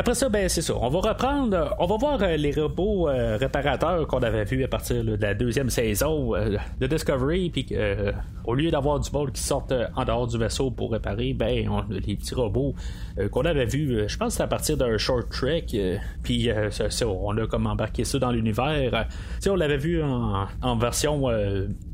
Après 0.00 0.14
ça, 0.14 0.30
ben 0.30 0.48
c'est 0.48 0.62
ça. 0.62 0.72
On 0.80 0.88
va 0.88 1.10
reprendre, 1.10 1.76
on 1.78 1.84
va 1.84 1.96
voir 1.98 2.22
euh, 2.22 2.38
les 2.38 2.52
robots 2.52 3.10
euh, 3.10 3.36
réparateurs 3.36 4.06
qu'on 4.06 4.20
avait 4.20 4.44
vus 4.44 4.64
à 4.64 4.68
partir 4.68 5.04
de 5.04 5.14
la 5.16 5.34
deuxième 5.34 5.68
saison 5.68 6.34
euh, 6.34 6.56
de 6.80 6.86
Discovery, 6.86 7.50
puis 7.50 7.66
au 8.46 8.54
lieu 8.54 8.70
d'avoir 8.70 8.98
du 8.98 9.10
bol 9.10 9.30
qui 9.30 9.42
sortent 9.42 9.74
en 9.94 10.04
dehors 10.06 10.26
du 10.26 10.38
vaisseau 10.38 10.70
pour 10.70 10.92
réparer, 10.92 11.34
ben 11.34 11.68
on, 11.68 11.82
les 11.90 12.16
petits 12.16 12.34
robots 12.34 12.74
qu'on 13.30 13.44
avait 13.44 13.66
vus, 13.66 14.08
je 14.08 14.16
pense 14.16 14.36
c'est 14.36 14.42
à 14.42 14.46
partir 14.46 14.78
d'un 14.78 14.96
short 14.96 15.28
trek, 15.28 15.66
puis 16.22 16.48
on 17.04 17.36
a 17.36 17.46
comme 17.46 17.66
embarqué 17.66 18.04
ça 18.04 18.18
dans 18.18 18.32
l'univers. 18.32 19.06
on 19.46 19.54
l'avait 19.54 19.76
vu 19.76 20.02
en, 20.02 20.76
version 20.78 21.28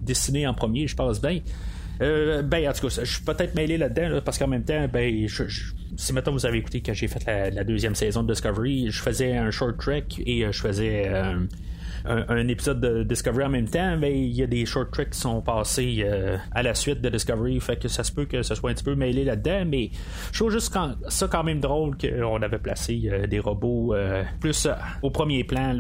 dessinée 0.01 0.47
en 0.47 0.55
premier, 0.55 0.87
je 0.87 0.95
pense 0.95 1.21
bien. 1.21 1.41
Euh, 2.03 2.43
ben, 2.43 2.69
en 2.69 2.73
tout 2.73 2.89
cas, 2.89 3.03
je 3.03 3.11
suis 3.11 3.23
peut-être 3.23 3.55
mêlé 3.55 3.79
là-dedans, 3.79 4.21
parce 4.25 4.39
qu'en 4.39 4.49
même 4.49 4.65
temps, 4.65 4.87
ben, 4.93 5.27
si 5.97 6.13
maintenant 6.13 6.33
vous 6.33 6.47
avez 6.47 6.59
écouté 6.59 6.83
quand 6.83 6.95
j'ai 6.95 7.09
fait 7.09 7.25
la, 7.27 7.65
deuxième 7.65 7.95
saison 7.95 8.23
de 8.23 8.33
Discovery, 8.33 8.91
je 8.91 9.01
faisais 9.01 9.37
un 9.37 9.51
short 9.51 9.79
trek 9.79 10.07
et 10.19 10.45
euh, 10.45 10.53
je 10.53 10.61
faisais 10.61 11.11
euh, 12.09 12.25
un, 12.29 12.49
épisode 12.49 12.81
de 12.81 13.03
Discovery 13.03 13.45
en 13.45 13.49
même 13.49 13.69
temps, 13.69 13.97
mais 13.97 14.19
il 14.19 14.35
y 14.35 14.43
a 14.43 14.47
des 14.47 14.67
short 14.67 14.91
treks 14.93 15.11
qui 15.11 15.19
sont 15.19 15.41
passés 15.41 16.07
à 16.53 16.63
la 16.63 16.75
suite 16.75 17.01
de 17.01 17.09
Discovery, 17.09 17.61
fait 17.61 17.77
que 17.77 17.89
ça 17.89 18.05
se 18.05 18.13
peut 18.13 18.25
que 18.25 18.43
ce 18.43 18.55
soit 18.55 18.71
un 18.71 18.75
petit 18.75 18.85
peu 18.85 18.95
mêlé 18.95 19.25
là-dedans, 19.25 19.65
mais 19.67 19.91
je 20.33 20.39
trouve 20.39 20.53
juste 20.53 20.77
ça 21.09 21.29
quand 21.29 21.45
même 21.45 21.61
drôle 21.61 21.97
qu'on 21.97 22.41
avait 22.43 22.59
placé 22.59 23.11
des 23.29 23.39
robots 23.39 23.95
plus 24.41 24.69
au 25.03 25.11
premier 25.11 25.45
plan 25.45 25.75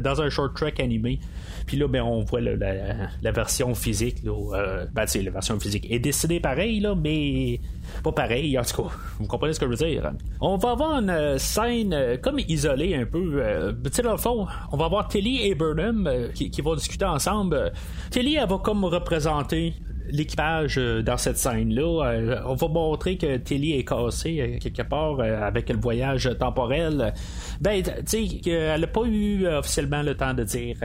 dans 0.00 0.22
un 0.22 0.30
short 0.30 0.54
trek 0.54 0.74
animé. 0.78 1.18
Puis 1.66 1.76
là, 1.76 1.88
ben, 1.88 2.02
on 2.02 2.22
voit 2.22 2.40
la, 2.40 3.32
version 3.32 3.74
physique. 3.74 4.22
Là, 4.24 4.32
euh, 4.54 4.86
ben, 4.92 5.06
la 5.14 5.30
version 5.30 5.58
physique 5.58 5.86
est 5.90 5.98
dessinée 5.98 6.40
pareil, 6.40 6.80
là, 6.80 6.94
mais 6.94 7.60
pas 8.02 8.12
pareil. 8.12 8.58
En 8.58 8.62
tout 8.62 8.82
cas, 8.82 8.88
vous 9.18 9.26
comprenez 9.26 9.52
ce 9.52 9.60
que 9.60 9.66
je 9.66 9.70
veux 9.70 9.90
dire? 9.90 10.12
On 10.40 10.56
va 10.56 10.72
avoir 10.72 11.00
une 11.00 11.10
euh, 11.10 11.38
scène 11.38 11.92
euh, 11.92 12.16
comme 12.16 12.38
isolée 12.48 12.94
un 12.94 13.06
peu. 13.06 13.42
tu 13.84 13.90
sais, 13.92 14.02
dans 14.02 14.12
le 14.12 14.18
fond, 14.18 14.46
on 14.72 14.76
va 14.76 14.86
avoir 14.86 15.08
Tilly 15.08 15.46
et 15.48 15.54
Burnham 15.72 16.28
qui, 16.34 16.60
vont 16.60 16.74
discuter 16.74 17.04
ensemble. 17.04 17.72
Tilly, 18.10 18.36
elle 18.36 18.48
va 18.48 18.58
comme 18.58 18.84
représenter 18.84 19.74
l'équipage 20.10 20.78
euh, 20.78 21.02
dans 21.02 21.16
cette 21.16 21.38
scène-là. 21.38 22.06
Euh, 22.06 22.40
on 22.46 22.54
va 22.54 22.68
montrer 22.68 23.16
que 23.16 23.36
Tilly 23.36 23.78
est 23.78 23.84
cassée 23.84 24.40
euh, 24.40 24.58
quelque 24.58 24.82
part 24.82 25.20
avec 25.20 25.68
le 25.70 25.78
voyage 25.78 26.30
temporel. 26.38 27.14
Ben, 27.60 27.82
tu 27.82 27.90
sais, 28.06 28.26
qu'elle 28.38 28.80
n'a 28.80 28.86
pas 28.86 29.04
eu 29.04 29.46
officiellement 29.46 30.02
le 30.02 30.14
temps 30.16 30.34
de 30.34 30.44
dire 30.44 30.76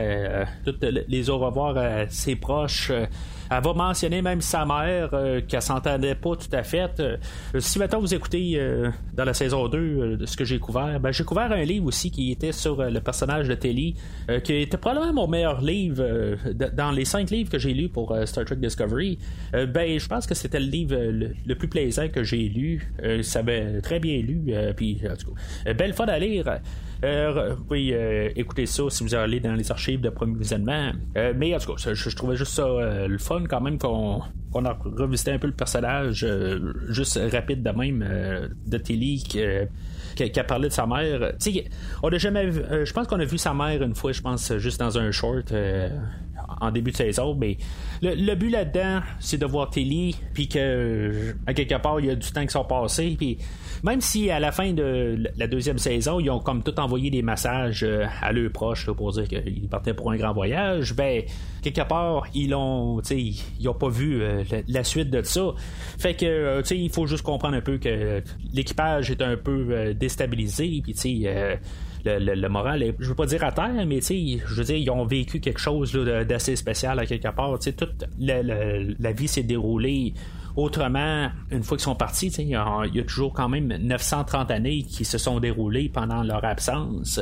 toutes 0.64 0.82
les 0.82 1.30
au 1.30 1.38
revoir 1.38 1.76
à 1.76 2.08
ses 2.08 2.36
proches. 2.36 2.92
Elle 3.50 3.64
va 3.64 3.74
mentionner 3.74 4.22
même 4.22 4.40
sa 4.40 4.64
mère 4.64 5.10
euh, 5.12 5.40
qu'elle 5.46 5.60
s'entendait 5.60 6.14
pas 6.14 6.36
tout 6.36 6.54
à 6.54 6.62
fait. 6.62 7.00
Euh, 7.00 7.16
si 7.58 7.80
maintenant 7.80 7.98
vous 7.98 8.14
écoutez 8.14 8.52
euh, 8.54 8.90
dans 9.12 9.24
la 9.24 9.34
saison 9.34 9.66
2 9.66 10.16
de 10.16 10.26
ce 10.26 10.36
que 10.36 10.44
j'ai 10.44 10.60
couvert, 10.60 11.00
ben, 11.00 11.10
j'ai 11.10 11.24
couvert 11.24 11.50
un 11.50 11.64
livre 11.64 11.86
aussi 11.86 12.12
qui 12.12 12.30
était 12.30 12.52
sur 12.52 12.82
le 12.82 13.00
personnage 13.00 13.48
de 13.48 13.54
Telly, 13.54 13.96
qui 14.44 14.54
était 14.54 14.76
probablement 14.76 15.12
mon 15.12 15.26
meilleur 15.26 15.60
livre 15.60 16.36
dans 16.52 16.90
les 16.90 17.04
cinq 17.04 17.30
livres 17.30 17.50
que 17.50 17.58
j'ai 17.58 17.74
lus 17.74 17.88
pour 17.88 18.16
Star 18.24 18.44
Trek 18.44 18.56
Discovery. 18.56 19.18
ben, 19.52 19.98
je 19.98 20.06
pense 20.06 20.26
que 20.26 20.34
c'était 20.34 20.60
le 20.60 20.66
livre 20.66 20.96
le, 20.96 21.54
plus 21.54 21.68
plaisant 21.68 22.08
que 22.08 22.22
j'ai 22.22 22.48
lu. 22.48 22.92
ça 23.22 23.42
m'a 23.42 23.80
très 23.82 23.98
bien 23.98 24.18
lu. 24.18 24.54
puis, 24.76 25.00
en 25.10 25.16
tout 25.16 25.34
cas, 25.34 25.74
belle 25.74 25.94
fois 25.94 26.06
à 26.06 26.18
lire. 26.18 26.60
Euh, 27.02 27.54
vous 27.54 27.74
euh, 27.74 28.30
ça 28.66 28.82
si 28.90 29.04
vous 29.04 29.14
allez 29.14 29.40
dans 29.40 29.54
les 29.54 29.70
archives 29.70 30.00
de 30.00 30.10
premier 30.10 30.36
visionnement. 30.36 30.92
Euh, 31.16 31.32
mais 31.36 31.54
en 31.54 31.58
tout 31.58 31.74
cas, 31.74 31.94
je, 31.94 32.16
trouvais 32.16 32.36
juste 32.36 32.52
ça 32.52 32.66
le 33.06 33.18
fun 33.18 33.44
quand 33.48 33.60
même 33.60 33.78
qu'on 33.78 34.20
a 34.64 34.72
revisité 34.84 35.32
un 35.32 35.38
peu 35.38 35.46
le 35.46 35.54
personnage 35.54 36.26
juste 36.88 37.18
rapide 37.32 37.62
de 37.62 37.70
même 37.70 38.50
de 38.66 38.78
Tilly 38.78 39.22
qui, 39.22 40.40
a 40.40 40.44
parlé 40.44 40.68
de 40.68 40.74
sa 40.74 40.86
mère. 40.86 41.32
on 42.02 42.08
a 42.08 42.18
jamais 42.18 42.50
je 42.52 42.92
pense 42.92 43.06
qu'on 43.06 43.20
a 43.20 43.24
vu 43.24 43.38
sa 43.38 43.54
mère 43.54 43.82
une 43.82 43.94
fois, 43.94 44.12
je 44.12 44.20
pense, 44.20 44.56
juste 44.58 44.80
dans 44.80 44.98
un 44.98 45.10
short 45.10 45.52
en 46.60 46.70
début 46.70 46.90
de 46.90 46.96
saison, 46.96 47.34
mais 47.34 47.56
le, 48.02 48.34
but 48.34 48.50
là-dedans, 48.50 49.00
c'est 49.18 49.38
de 49.38 49.46
voir 49.46 49.70
Tilly, 49.70 50.16
puis 50.34 50.48
que 50.48 51.34
à 51.46 51.54
quelque 51.54 51.76
part, 51.80 52.00
il 52.00 52.06
y 52.06 52.10
a 52.10 52.14
du 52.14 52.30
temps 52.30 52.42
qui 52.42 52.52
sont 52.52 52.64
passés, 52.64 53.14
puis 53.18 53.38
même 53.82 54.00
si 54.00 54.30
à 54.30 54.40
la 54.40 54.52
fin 54.52 54.72
de 54.72 55.16
la 55.36 55.46
deuxième 55.46 55.78
saison, 55.78 56.20
ils 56.20 56.30
ont 56.30 56.40
comme 56.40 56.62
tout 56.62 56.78
envoyé 56.78 57.10
des 57.10 57.22
messages 57.22 57.82
euh, 57.82 58.06
à 58.20 58.32
leurs 58.32 58.50
proches 58.50 58.90
pour 58.90 59.12
dire 59.12 59.28
qu'ils 59.28 59.68
partaient 59.68 59.94
pour 59.94 60.10
un 60.10 60.16
grand 60.16 60.32
voyage, 60.32 60.94
ben 60.94 61.22
quelque 61.62 61.86
part 61.86 62.26
ils 62.34 62.54
ont, 62.54 63.00
ils 63.10 63.36
n'ont 63.62 63.74
pas 63.74 63.88
vu 63.88 64.22
euh, 64.22 64.44
la, 64.68 64.84
suite 64.84 65.10
de 65.10 65.22
ça. 65.22 65.52
Fait 65.98 66.14
que 66.14 66.26
euh, 66.26 66.62
il 66.70 66.90
faut 66.90 67.06
juste 67.06 67.22
comprendre 67.22 67.56
un 67.56 67.60
peu 67.60 67.78
que 67.78 68.22
l'équipage 68.52 69.10
est 69.10 69.22
un 69.22 69.36
peu 69.36 69.94
déstabilisé, 69.94 70.80
puis 70.82 70.94
tu 70.94 71.22
sais 71.22 71.58
le, 72.04 72.48
moral, 72.48 72.82
est, 72.82 72.94
je 72.98 73.08
veux 73.08 73.14
pas 73.14 73.26
dire 73.26 73.44
à 73.44 73.52
terre, 73.52 73.84
mais 73.86 74.00
je 74.00 74.54
veux 74.54 74.64
dire, 74.64 74.76
ils 74.76 74.90
ont 74.90 75.04
vécu 75.04 75.40
quelque 75.40 75.60
chose 75.60 75.92
d'assez 75.92 76.56
spécial 76.56 76.98
à 76.98 77.06
quelque 77.06 77.28
part. 77.28 77.58
toute 77.58 78.04
la, 78.18 79.12
vie 79.12 79.28
s'est 79.28 79.42
déroulée 79.42 80.14
autrement, 80.56 81.28
une 81.50 81.62
fois 81.62 81.76
qu'ils 81.76 81.84
sont 81.84 81.94
partis, 81.94 82.28
il 82.28 82.48
y, 82.48 82.54
a 82.56 83.04
toujours 83.06 83.32
quand 83.32 83.48
même 83.48 83.68
930 83.68 84.50
années 84.50 84.82
qui 84.82 85.04
se 85.04 85.18
sont 85.18 85.40
déroulées 85.40 85.88
pendant 85.88 86.22
leur 86.22 86.44
absence. 86.44 87.20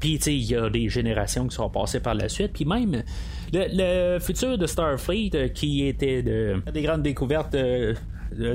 Puis 0.00 0.14
il 0.26 0.42
y 0.42 0.56
a 0.56 0.70
des 0.70 0.88
générations 0.88 1.46
qui 1.46 1.54
sont 1.54 1.70
passées 1.70 2.00
par 2.00 2.14
la 2.14 2.28
suite. 2.28 2.52
Puis 2.54 2.64
même 2.64 3.02
le, 3.52 4.18
futur 4.20 4.58
de 4.58 4.66
Starfleet, 4.66 5.30
euh, 5.34 5.48
qui 5.48 5.86
était 5.86 6.22
des 6.22 6.82
grandes 6.82 7.02
découvertes 7.02 7.54
euh, 7.54 7.94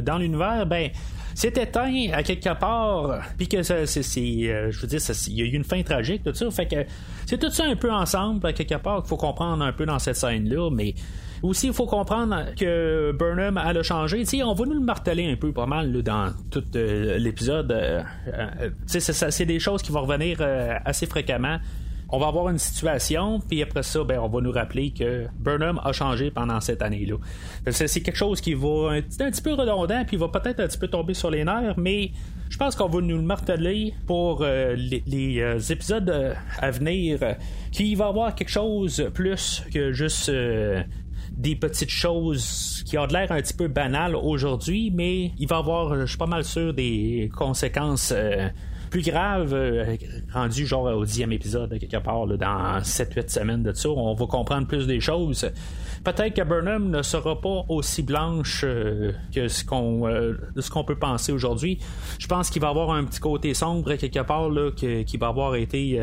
dans 0.02 0.18
l'univers, 0.18 0.66
ben 0.66 0.90
c'est 1.38 1.56
éteint 1.60 2.10
à 2.14 2.24
quelque 2.24 2.58
part, 2.58 3.20
puis 3.38 3.48
que 3.48 3.62
c'est, 3.62 3.78
euh, 3.78 4.72
je 4.72 4.82
veux 4.82 4.88
dire, 4.88 5.00
il 5.28 5.34
y 5.36 5.42
a 5.44 5.46
eu 5.46 5.54
une 5.54 5.64
fin 5.64 5.84
tragique, 5.84 6.24
tout 6.24 6.34
ça. 6.34 6.50
Fait 6.50 6.66
que 6.66 6.78
c'est 7.28 7.38
tout 7.38 7.52
ça 7.52 7.66
un 7.66 7.76
peu 7.76 7.92
ensemble, 7.92 8.48
à 8.48 8.54
quelque 8.54 8.74
part, 8.74 9.04
qu'il 9.04 9.10
faut 9.10 9.18
comprendre 9.18 9.64
un 9.64 9.72
peu 9.72 9.86
dans 9.86 10.00
cette 10.00 10.16
scène-là, 10.16 10.72
mais 10.72 10.96
aussi, 11.44 11.68
il 11.68 11.74
faut 11.74 11.86
comprendre 11.86 12.56
que 12.60 13.12
Burnham 13.12 13.56
a 13.58 13.84
changé. 13.84 14.24
T'sais, 14.24 14.42
on 14.42 14.56
va 14.56 14.66
nous 14.66 14.74
le 14.74 14.80
marteler 14.80 15.32
un 15.32 15.36
peu 15.36 15.52
pas 15.52 15.68
mal 15.68 16.02
dans 16.02 16.34
tout 16.50 16.64
euh, 16.76 17.20
l'épisode. 17.20 17.72
Euh, 17.72 18.02
c'est 18.88 19.46
des 19.46 19.60
choses 19.60 19.84
qui 19.84 19.92
vont 19.92 20.02
revenir 20.02 20.42
assez 20.86 21.06
fréquemment 21.06 21.60
on 22.10 22.20
va 22.20 22.28
avoir 22.28 22.50
une 22.50 22.58
situation, 22.58 23.40
puis 23.40 23.62
après 23.62 23.84
ça, 23.84 24.04
ben, 24.04 24.20
on 24.20 24.30
va 24.30 24.42
nous 24.42 24.52
rappeler 24.52 24.92
que 24.92 25.28
Burnham 25.40 25.80
a 25.84 25.92
changé 25.92 26.32
pendant 26.32 26.62
cette 26.62 26.82
année-là. 26.82 27.16
C'est 27.72 28.02
quelque 28.02 28.16
chose 28.16 28.40
qui 28.40 28.54
va 28.54 28.98
être 28.98 29.22
un 29.22 29.30
petit 29.30 29.42
peu 29.42 29.54
redondant, 29.54 30.04
puis 30.06 30.16
va 30.16 30.30
peut-être 30.30 30.62
un 30.62 30.68
petit 30.68 30.78
peu 30.78 30.88
tomber 30.88 31.14
sur 31.14 31.30
les 31.30 31.44
nerfs, 31.44 31.76
mais 31.78 32.12
je 32.50 32.58
pense 32.58 32.76
qu'on 32.76 32.88
va 32.88 33.02
nous 33.02 33.18
le 33.18 33.24
marteler 33.24 33.94
pour 34.06 34.42
euh, 34.42 34.76
les, 34.76 35.42
euh, 35.42 35.60
épisodes 35.60 36.10
euh, 36.10 36.34
à 36.60 36.72
venir, 36.72 37.20
qu'il 37.72 37.98
va 37.98 38.08
avoir 38.08 38.36
quelque 38.36 38.50
chose 38.50 39.10
plus 39.14 39.64
que 39.74 39.92
juste 39.92 40.32
des 41.32 41.56
petites 41.56 41.90
choses 41.90 42.84
qui 42.86 42.98
ont 42.98 43.06
l'air 43.06 43.32
un 43.32 43.42
petit 43.42 43.54
peu 43.54 43.68
banales 43.68 44.16
aujourd'hui, 44.16 44.92
mais 44.96 45.34
il 45.38 45.48
va 45.48 45.58
avoir, 45.58 46.00
je 46.00 46.06
suis 46.06 46.18
pas 46.18 46.26
mal 46.26 46.46
sûr, 46.46 46.74
des 46.74 47.30
conséquences 47.36 48.14
plus 48.90 49.02
grave, 49.02 49.54
euh, 49.54 49.96
rendu 50.34 50.66
genre 50.66 50.86
au 50.86 51.06
dixième 51.06 51.32
épisode, 51.32 51.78
quelque 51.80 51.98
part, 51.98 52.28
dans 52.28 52.80
7-8 52.80 53.30
semaines 53.30 53.64
de 53.64 53.74
ça, 53.74 53.90
on 53.90 54.14
va 54.14 54.26
comprendre 54.26 54.68
plus 54.68 54.88
des 54.88 55.00
choses. 55.00 55.50
Peut-être 56.04 56.34
que 56.36 56.42
Burnham 56.44 56.90
ne 56.90 57.02
sera 57.02 57.40
pas 57.40 57.66
aussi 57.70 58.04
blanche 58.04 58.62
euh, 58.64 59.12
que 59.34 59.48
ce 59.48 59.66
qu'on 59.66 60.08
euh, 60.08 60.34
ce 60.58 60.70
qu'on 60.70 60.84
peut 60.84 60.98
penser 60.98 61.32
aujourd'hui. 61.32 61.80
Je 62.20 62.28
pense 62.28 62.50
qu'il 62.50 62.62
va 62.62 62.70
avoir 62.70 62.92
un 62.92 63.04
petit 63.04 63.20
côté 63.20 63.54
sombre 63.54 63.96
quelque 63.96 64.20
part 64.20 64.50
là, 64.50 64.72
qui 64.72 65.18
va 65.18 65.28
avoir 65.28 65.56
été 65.56 66.00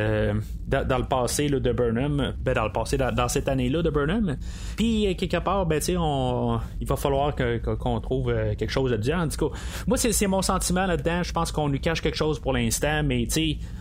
dans, 0.67 0.99
le 0.99 1.05
passé 1.05 1.49
de 1.49 1.73
Burnham, 1.73 2.35
ben, 2.41 2.55
dans 2.55 2.65
le 2.65 2.73
passé, 2.73 2.97
dans, 2.97 3.29
cette 3.29 3.49
année-là 3.49 3.83
de 3.83 3.91
Burnham. 3.91 4.37
Puis 4.77 5.15
quelque 5.17 5.39
part, 5.39 5.67
ben, 5.67 5.81
on, 5.97 6.59
il 6.81 6.87
va 6.87 6.97
falloir 6.97 7.35
qu'on 7.35 8.01
trouve 8.01 8.35
quelque 8.59 8.71
chose 8.71 8.91
de 8.91 8.97
dire. 8.97 9.17
En 9.17 9.29
tout 9.29 9.49
cas, 9.49 9.57
moi 9.87 9.97
c'est 9.97 10.27
mon 10.27 10.43
sentiment 10.43 10.87
là-dedans. 10.87 11.23
Je 11.23 11.33
pense 11.33 11.53
qu'on 11.53 11.69
lui 11.69 11.81
cache 11.81 12.01
quelque 12.01 12.17
chose 12.17 12.39
pour 12.39 12.53
l'instant 12.53 12.74
mais 13.05 13.27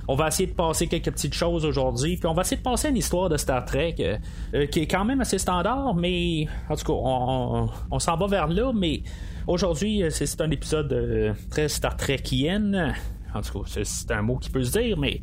on 0.07 0.15
va 0.15 0.27
essayer 0.27 0.47
de 0.47 0.53
passer 0.53 0.87
quelques 0.87 1.11
petites 1.11 1.33
choses 1.33 1.65
aujourd'hui, 1.65 2.17
puis 2.17 2.27
on 2.27 2.33
va 2.33 2.41
essayer 2.41 2.57
de 2.57 2.61
passer 2.61 2.89
une 2.89 2.97
histoire 2.97 3.29
de 3.29 3.37
Star 3.37 3.63
Trek 3.65 3.95
euh, 3.99 4.17
euh, 4.53 4.65
qui 4.65 4.81
est 4.81 4.87
quand 4.87 5.05
même 5.05 5.21
assez 5.21 5.37
standard, 5.37 5.95
mais 5.95 6.47
en 6.69 6.75
tout 6.75 6.85
cas, 6.85 6.93
on, 6.93 7.99
s'en 7.99 8.17
va 8.17 8.27
vers 8.27 8.47
là, 8.47 8.71
mais 8.73 9.03
aujourd'hui, 9.47 10.03
euh, 10.03 10.09
c'est 10.09 10.41
un 10.41 10.51
épisode 10.51 11.35
très 11.49 11.69
Star 11.69 11.95
Trekien. 11.95 12.93
En 13.33 13.41
tout 13.41 13.61
cas, 13.61 13.81
c'est 13.83 14.11
un 14.11 14.21
mot 14.21 14.37
qui 14.37 14.49
peut 14.49 14.63
se 14.63 14.77
dire, 14.77 14.97
mais 14.97 15.21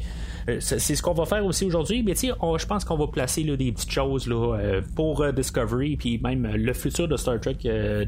c'est 0.61 0.78
ce 0.78 1.02
qu'on 1.02 1.14
va 1.14 1.25
faire 1.25 1.44
aussi 1.44 1.64
aujourd'hui. 1.64 2.02
Mais 2.02 2.14
je 2.14 2.66
pense 2.66 2.85
qu'on 2.85 2.97
va 2.97 3.06
placer 3.06 3.44
des 3.44 3.73
petites 3.73 3.90
choses 3.90 4.28
euh, 4.30 4.80
pour 4.94 5.23
euh, 5.23 5.32
Discovery, 5.32 5.97
puis 5.97 6.18
même 6.18 6.47
le 6.47 6.73
futur 6.73 7.09
de 7.09 7.16
Star 7.16 7.40
Trek 7.40 7.59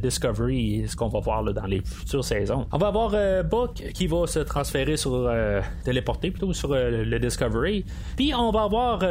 Discovery, 0.03 0.85
ce 0.87 0.97
qu'on 0.97 1.09
va 1.09 1.21
voir 1.21 1.45
dans 1.45 1.67
les 1.67 1.81
futures 1.81 2.25
saisons. 2.25 2.67
On 2.73 2.79
va 2.79 2.89
avoir 2.89 3.45
Book 3.45 3.83
qui 3.95 4.07
va 4.07 4.27
se 4.27 4.41
transférer 4.41 4.97
sur 4.97 5.31
téléporter 5.85 6.31
plutôt 6.31 6.53
sur 6.53 6.75
le 6.75 7.19
Discovery. 7.19 7.85
Puis 8.17 8.33
on 8.35 8.51
va 8.51 8.63
avoir 8.63 9.03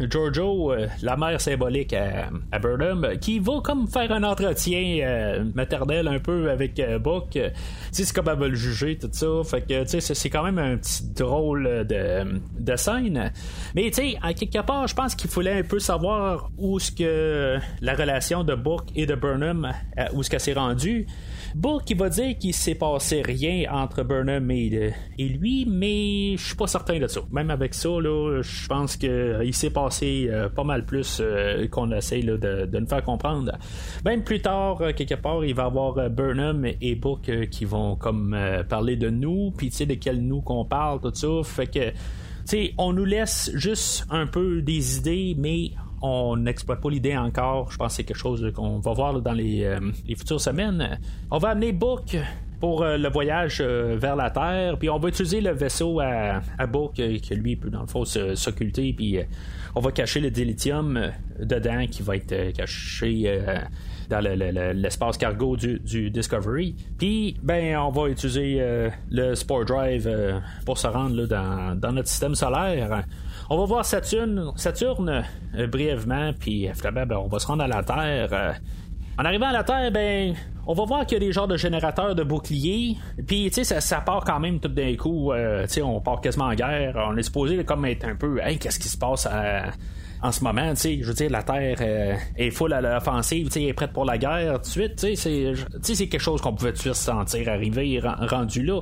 Giorgio, 0.00 0.72
la 1.02 1.16
mère 1.16 1.40
symbolique 1.40 1.94
à, 1.94 2.58
Burnham, 2.58 3.18
qui 3.20 3.38
va 3.38 3.60
comme 3.62 3.86
faire 3.88 4.10
un 4.12 4.22
entretien 4.22 5.44
maternel 5.54 6.08
un 6.08 6.18
peu 6.18 6.50
avec 6.50 6.80
Book. 7.00 7.38
c'est 7.92 8.12
comme 8.12 8.28
elle 8.28 8.38
va 8.38 8.48
le 8.48 8.54
juger, 8.54 8.98
tout 8.98 9.10
ça. 9.12 9.26
Fait 9.44 9.62
que 9.62 9.84
c'est 9.98 10.30
quand 10.30 10.42
même 10.42 10.58
un 10.58 10.76
petit 10.76 11.04
drôle 11.14 11.86
de 11.86 12.67
scène. 12.76 13.32
Mais 13.74 13.90
tu 13.90 13.94
sais, 13.94 14.18
à 14.22 14.32
quelque 14.34 14.60
part, 14.60 14.86
je 14.86 14.94
pense 14.94 15.14
qu'il 15.14 15.30
fallait 15.30 15.58
un 15.58 15.62
peu 15.62 15.78
savoir 15.78 16.50
où 16.58 16.78
ce 16.78 16.90
que 16.90 17.58
la 17.80 17.94
relation 17.94 18.44
de 18.44 18.54
Book 18.54 18.84
et 18.94 19.06
de 19.06 19.14
Burnham, 19.14 19.72
euh, 19.98 20.04
où 20.12 20.22
ce 20.22 20.30
qu'elle 20.30 20.40
s'est 20.40 20.52
rendue. 20.52 21.06
Book, 21.54 21.82
il 21.88 21.96
va 21.96 22.08
dire 22.10 22.36
qu'il 22.38 22.54
s'est 22.54 22.74
passé 22.74 23.22
rien 23.22 23.64
entre 23.72 24.02
Burnham 24.02 24.50
et, 24.50 24.92
et, 25.18 25.28
lui, 25.28 25.66
mais 25.66 26.36
je 26.36 26.44
suis 26.44 26.56
pas 26.56 26.66
certain 26.66 26.98
de 26.98 27.06
ça. 27.06 27.20
Même 27.30 27.50
avec 27.50 27.74
ça, 27.74 27.88
je 28.00 28.68
pense 28.68 28.96
qu'il 28.96 29.10
euh, 29.10 29.52
s'est 29.52 29.70
passé 29.70 30.28
euh, 30.30 30.48
pas 30.48 30.64
mal 30.64 30.84
plus 30.84 31.22
qu'on 31.70 31.90
essaie 31.92 32.20
de, 32.20 32.36
de, 32.36 32.78
nous 32.78 32.86
faire 32.86 33.02
comprendre. 33.02 33.52
Même 34.04 34.22
plus 34.24 34.40
tard, 34.40 34.78
quelque 34.94 35.14
part, 35.14 35.44
il 35.44 35.54
va 35.54 35.64
y 35.64 35.66
avoir 35.66 36.10
Burnham 36.10 36.66
et 36.80 36.94
Book 36.94 37.30
qui 37.50 37.64
vont 37.64 37.96
comme 37.96 38.36
parler 38.68 38.96
de 38.96 39.08
nous, 39.08 39.52
puis 39.56 39.70
tu 39.70 39.76
sais 39.76 39.86
de 39.86 39.94
quel 39.94 40.20
nous 40.20 40.42
qu'on 40.42 40.64
parle, 40.64 41.00
tout 41.00 41.14
ça. 41.14 41.28
Fait 41.44 41.66
que 41.66 41.92
on 42.78 42.92
nous 42.92 43.04
laisse 43.04 43.50
juste 43.54 44.06
un 44.10 44.26
peu 44.26 44.62
des 44.62 44.98
idées, 44.98 45.34
mais 45.38 45.72
on 46.00 46.36
n'exploite 46.36 46.80
pas 46.80 46.90
l'idée 46.90 47.16
encore. 47.16 47.70
Je 47.70 47.76
pense 47.76 47.92
que 47.92 47.96
c'est 47.96 48.04
quelque 48.04 48.16
chose 48.16 48.52
qu'on 48.54 48.78
va 48.78 48.92
voir 48.92 49.20
dans 49.20 49.36
euh, 49.36 49.80
les, 50.06 50.14
futures 50.14 50.40
semaines. 50.40 50.98
On 51.30 51.38
va 51.38 51.50
amener 51.50 51.72
Book 51.72 52.16
pour 52.60 52.82
euh, 52.82 52.96
le 52.96 53.08
voyage 53.08 53.58
euh, 53.60 53.96
vers 53.98 54.16
la 54.16 54.30
Terre, 54.30 54.78
puis 54.78 54.90
on 54.90 54.98
va 54.98 55.08
utiliser 55.08 55.40
le 55.40 55.52
vaisseau 55.52 56.00
à, 56.00 56.40
Book, 56.66 56.94
que 56.96 57.34
lui 57.34 57.56
peut 57.56 57.70
dans 57.70 57.82
le 57.82 57.86
fond 57.86 58.04
s'occulter, 58.04 58.92
puis 58.92 59.18
on 59.74 59.80
va 59.80 59.92
cacher 59.92 60.20
le 60.20 60.30
dilithium 60.30 61.12
dedans 61.38 61.86
qui 61.86 62.02
va 62.02 62.16
être 62.16 62.52
caché 62.52 63.40
dans 64.08 64.20
l'espace 64.20 65.18
cargo 65.18 65.56
du, 65.56 66.10
Discovery. 66.10 66.74
Puis, 66.98 67.36
ben, 67.42 67.76
on 67.76 67.90
va 67.90 68.08
utiliser 68.08 68.56
euh, 68.60 68.90
le 69.10 69.34
Sport 69.34 69.64
Drive 69.64 70.06
euh, 70.06 70.40
pour 70.64 70.78
se 70.78 70.86
rendre 70.86 71.26
dans, 71.26 71.92
notre 71.92 72.08
système 72.08 72.34
solaire. 72.34 73.04
On 73.50 73.58
va 73.58 73.64
voir 73.64 73.84
Saturne, 73.84 74.52
Saturne 74.56 75.24
euh, 75.54 75.66
brièvement, 75.66 76.32
puis 76.38 76.68
finalement, 76.74 77.06
ben, 77.06 77.16
on 77.16 77.28
va 77.28 77.38
se 77.38 77.46
rendre 77.46 77.64
à 77.64 77.68
la 77.68 77.82
Terre. 77.82 78.60
En 79.18 79.24
arrivant 79.24 79.48
à 79.48 79.52
la 79.52 79.64
Terre, 79.64 79.90
ben, 79.90 80.34
on 80.68 80.74
va 80.74 80.84
voir 80.84 81.06
qu'il 81.06 81.16
y 81.20 81.24
a 81.24 81.26
des 81.26 81.32
genres 81.32 81.48
de 81.48 81.56
générateurs 81.56 82.14
de 82.14 82.22
boucliers. 82.22 82.96
Puis, 83.26 83.50
tu 83.50 83.64
sais, 83.64 83.80
ça, 83.80 84.00
part 84.02 84.22
quand 84.24 84.38
même 84.38 84.60
tout 84.60 84.68
d'un 84.68 84.94
coup. 84.94 85.32
tu 85.34 85.68
sais, 85.68 85.82
on 85.82 86.00
part 86.00 86.20
quasiment 86.20 86.44
en 86.44 86.54
guerre. 86.54 86.94
On 87.10 87.16
est 87.16 87.22
supposé 87.22 87.64
comme 87.64 87.84
être 87.86 88.04
un 88.04 88.14
peu, 88.14 88.38
hey, 88.40 88.58
qu'est-ce 88.58 88.78
qui 88.78 88.88
se 88.88 88.98
passe 88.98 89.26
à 89.26 89.70
en 90.22 90.32
ce 90.32 90.42
moment, 90.42 90.70
tu 90.70 90.80
sais, 90.80 90.98
je 91.00 91.06
veux 91.06 91.14
dire, 91.14 91.30
la 91.30 91.42
Terre 91.42 91.78
euh, 91.80 92.14
est 92.36 92.50
full 92.50 92.72
à 92.72 92.80
l'offensive, 92.80 93.46
tu 93.46 93.52
sais, 93.52 93.62
est 93.64 93.72
prête 93.72 93.92
pour 93.92 94.04
la 94.04 94.18
guerre 94.18 94.54
tout 94.54 94.62
de 94.62 94.66
suite, 94.66 94.96
tu 94.96 95.16
sais, 95.16 95.54
c'est 95.80 96.08
quelque 96.08 96.20
chose 96.20 96.40
qu'on 96.40 96.54
pouvait 96.54 96.72
tout 96.72 96.92
sentir 96.92 97.48
arriver 97.48 98.00
rendu 98.02 98.62
là. 98.62 98.80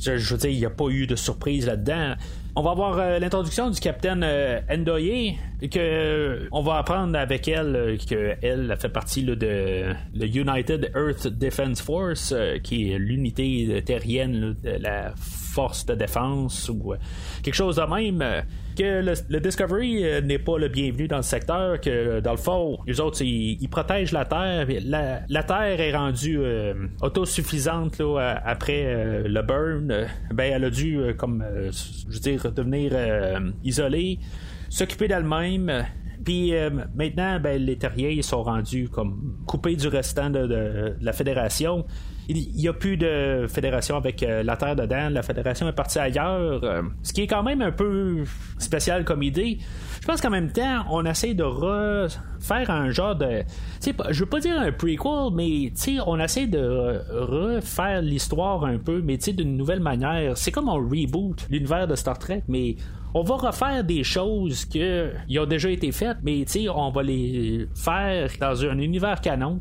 Je, 0.00 0.12
veux 0.12 0.38
dire, 0.38 0.50
il 0.50 0.58
n'y 0.58 0.66
a 0.66 0.70
pas 0.70 0.88
eu 0.88 1.06
de 1.06 1.16
surprise 1.16 1.66
là-dedans. 1.66 2.14
On 2.58 2.62
va 2.62 2.70
avoir 2.70 2.98
euh, 2.98 3.18
l'introduction 3.18 3.68
du 3.68 3.78
capitaine 3.78 4.22
euh, 4.24 4.62
Endoye, 4.70 5.34
que 5.70 6.48
on 6.52 6.62
va 6.62 6.78
apprendre 6.78 7.18
avec 7.18 7.48
elle 7.48 7.98
qu'elle 7.98 8.72
a 8.72 8.76
fait 8.76 8.88
partie 8.88 9.22
de 9.22 9.34
le 9.36 10.26
United 10.26 10.90
Earth 10.96 11.26
Defense 11.26 11.82
Force, 11.82 12.34
qui 12.62 12.92
est 12.92 12.98
l'unité 12.98 13.82
terrienne 13.84 14.56
de 14.64 14.70
la 14.70 15.12
force 15.16 15.84
de 15.84 15.94
défense 15.94 16.70
ou 16.70 16.94
quelque 17.42 17.54
chose 17.54 17.76
de 17.76 17.82
même 17.82 18.24
que 18.76 19.14
le, 19.28 19.40
Discovery 19.40 20.04
euh, 20.04 20.20
n'est 20.20 20.38
pas 20.38 20.58
le 20.58 20.68
bienvenu 20.68 21.08
dans 21.08 21.16
le 21.16 21.22
secteur, 21.22 21.80
que 21.80 22.20
dans 22.20 22.32
le 22.32 22.36
fond, 22.36 22.78
les 22.86 23.00
autres, 23.00 23.22
ils, 23.22 23.68
protègent 23.68 24.12
la 24.12 24.24
Terre. 24.24 24.66
La, 25.28 25.42
Terre 25.42 25.80
est 25.80 25.96
rendue 25.96 26.38
euh, 26.38 26.74
autosuffisante 27.00 27.98
là, 27.98 28.40
après 28.44 28.84
euh, 28.86 29.26
le 29.26 29.42
burn. 29.42 30.06
Ben, 30.32 30.52
elle 30.52 30.64
a 30.64 30.70
dû, 30.70 31.00
comme 31.16 31.44
je 31.70 32.12
veux 32.12 32.20
dire, 32.20 32.52
devenir 32.52 32.92
isolée, 33.64 34.18
s'occuper 34.68 35.08
d'elle-même. 35.08 35.86
Puis 36.24 36.52
maintenant, 36.94 37.40
ben, 37.40 37.62
les 37.62 37.76
terriers 37.76 38.22
sont 38.22 38.42
rendus 38.42 38.88
comme 38.88 39.38
coupés 39.46 39.76
du 39.76 39.88
restant 39.88 40.30
de 40.30 40.94
la 41.00 41.12
fédération 41.12 41.86
il 42.28 42.52
n'y 42.54 42.68
a 42.68 42.72
plus 42.72 42.96
de 42.96 43.46
fédération 43.48 43.96
avec 43.96 44.22
euh, 44.22 44.42
la 44.42 44.56
Terre 44.56 44.74
dedans. 44.74 45.08
La 45.10 45.22
fédération 45.22 45.68
est 45.68 45.72
partie 45.72 45.98
ailleurs. 45.98 46.64
Euh, 46.64 46.82
ce 47.02 47.12
qui 47.12 47.22
est 47.22 47.26
quand 47.26 47.42
même 47.42 47.62
un 47.62 47.70
peu 47.70 48.24
spécial 48.58 49.04
comme 49.04 49.22
idée. 49.22 49.58
Je 50.00 50.06
pense 50.06 50.20
qu'en 50.20 50.30
même 50.30 50.50
temps, 50.50 50.84
on 50.90 51.04
essaie 51.04 51.34
de 51.34 51.44
refaire 51.44 52.70
un 52.70 52.90
genre 52.90 53.14
de. 53.14 53.42
Je 54.10 54.20
veux 54.20 54.26
pas 54.26 54.40
dire 54.40 54.58
un 54.58 54.72
prequel, 54.72 55.32
mais 55.34 55.72
on 56.06 56.18
essaie 56.18 56.46
de 56.46 57.00
refaire 57.12 58.02
l'histoire 58.02 58.64
un 58.64 58.78
peu, 58.78 59.02
mais 59.02 59.18
d'une 59.18 59.56
nouvelle 59.56 59.80
manière. 59.80 60.36
C'est 60.36 60.50
comme 60.50 60.68
on 60.68 60.76
reboot 60.76 61.46
l'univers 61.50 61.86
de 61.86 61.94
Star 61.94 62.18
Trek, 62.18 62.42
mais 62.48 62.76
on 63.14 63.22
va 63.22 63.36
refaire 63.36 63.82
des 63.82 64.04
choses 64.04 64.64
qui 64.64 64.82
ont 65.38 65.46
déjà 65.46 65.70
été 65.70 65.90
faites, 65.92 66.18
mais 66.22 66.44
on 66.74 66.90
va 66.90 67.02
les 67.02 67.66
faire 67.74 68.28
dans 68.40 68.64
un 68.64 68.78
univers 68.78 69.20
canon 69.20 69.60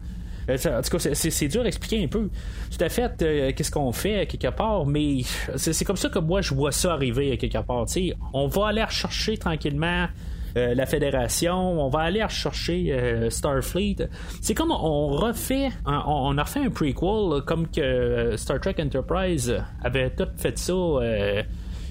en 0.49 0.81
tout 0.81 0.97
cas, 0.97 1.09
c'est 1.13 1.47
dur 1.47 1.63
à 1.63 1.67
expliquer 1.67 2.03
un 2.03 2.07
peu. 2.07 2.29
Tout 2.71 2.83
à 2.83 2.89
fait, 2.89 3.53
qu'est-ce 3.55 3.71
qu'on 3.71 3.91
fait 3.91 4.27
quelque 4.27 4.53
part, 4.55 4.85
mais 4.85 5.21
c'est 5.55 5.85
comme 5.85 5.97
ça 5.97 6.09
que 6.09 6.19
moi 6.19 6.41
je 6.41 6.53
vois 6.53 6.71
ça 6.71 6.93
arriver 6.93 7.37
quelque 7.37 7.57
part. 7.59 7.85
on 8.33 8.47
va 8.47 8.67
aller 8.67 8.83
rechercher 8.83 9.37
tranquillement 9.37 10.07
euh, 10.57 10.73
la 10.73 10.85
Fédération, 10.85 11.85
on 11.85 11.89
va 11.89 11.99
aller 11.99 12.23
rechercher 12.23 12.93
euh, 12.93 13.29
Starfleet. 13.29 14.07
C'est 14.41 14.53
comme 14.53 14.71
on 14.71 15.07
refait, 15.09 15.69
on, 15.85 16.37
a 16.37 16.43
refait 16.43 16.61
un 16.61 16.69
prequel 16.69 17.41
comme 17.45 17.67
que 17.69 18.37
Star 18.37 18.61
Trek 18.61 18.75
Enterprise 18.79 19.61
avait 19.83 20.11
tout 20.11 20.27
fait 20.37 20.57
ça 20.57 20.71
euh, 20.71 21.43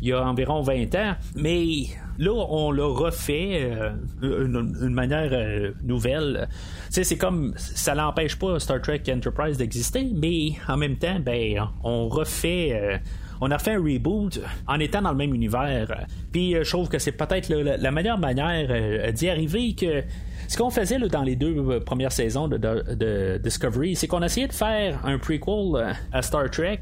il 0.04 0.10
y 0.10 0.12
a 0.12 0.22
environ 0.22 0.60
20 0.60 0.94
ans, 0.94 1.14
mais 1.34 1.86
là, 2.18 2.32
on 2.32 2.70
l'a 2.70 2.84
refait 2.84 3.72
d'une 4.20 4.94
manière 4.94 5.72
nouvelle. 5.82 6.48
c'est 6.90 7.16
comme 7.16 7.54
ça 7.56 7.94
n'empêche 7.94 8.36
pas 8.36 8.60
Star 8.60 8.80
Trek 8.82 9.02
Enterprise 9.08 9.56
d'exister, 9.56 10.10
mais 10.14 10.52
en 10.68 10.76
même 10.76 10.96
temps, 10.96 11.18
ben, 11.20 11.68
on 11.82 12.08
refait 12.08 13.00
on 13.40 13.50
a 13.50 13.58
fait 13.58 13.74
un 13.74 13.82
reboot 13.82 14.40
en 14.66 14.80
étant 14.80 15.02
dans 15.02 15.10
le 15.10 15.16
même 15.16 15.34
univers. 15.34 16.06
Puis 16.32 16.54
euh, 16.54 16.64
je 16.64 16.70
trouve 16.70 16.88
que 16.88 16.98
c'est 16.98 17.12
peut-être 17.12 17.48
la, 17.48 17.90
meilleure 17.90 18.18
manière 18.18 18.66
euh, 18.70 19.12
d'y 19.12 19.28
arriver 19.28 19.74
que 19.74 20.02
ce 20.48 20.56
qu'on 20.56 20.70
faisait 20.70 20.98
dans 20.98 21.22
les 21.22 21.36
deux 21.36 21.56
euh, 21.56 21.80
premières 21.80 22.12
saisons 22.12 22.48
de, 22.48 23.38
Discovery, 23.42 23.96
c'est 23.96 24.06
qu'on 24.06 24.22
essayait 24.22 24.48
de 24.48 24.52
faire 24.52 25.00
un 25.04 25.18
prequel 25.18 25.94
à 26.12 26.22
Star 26.22 26.50
Trek. 26.50 26.80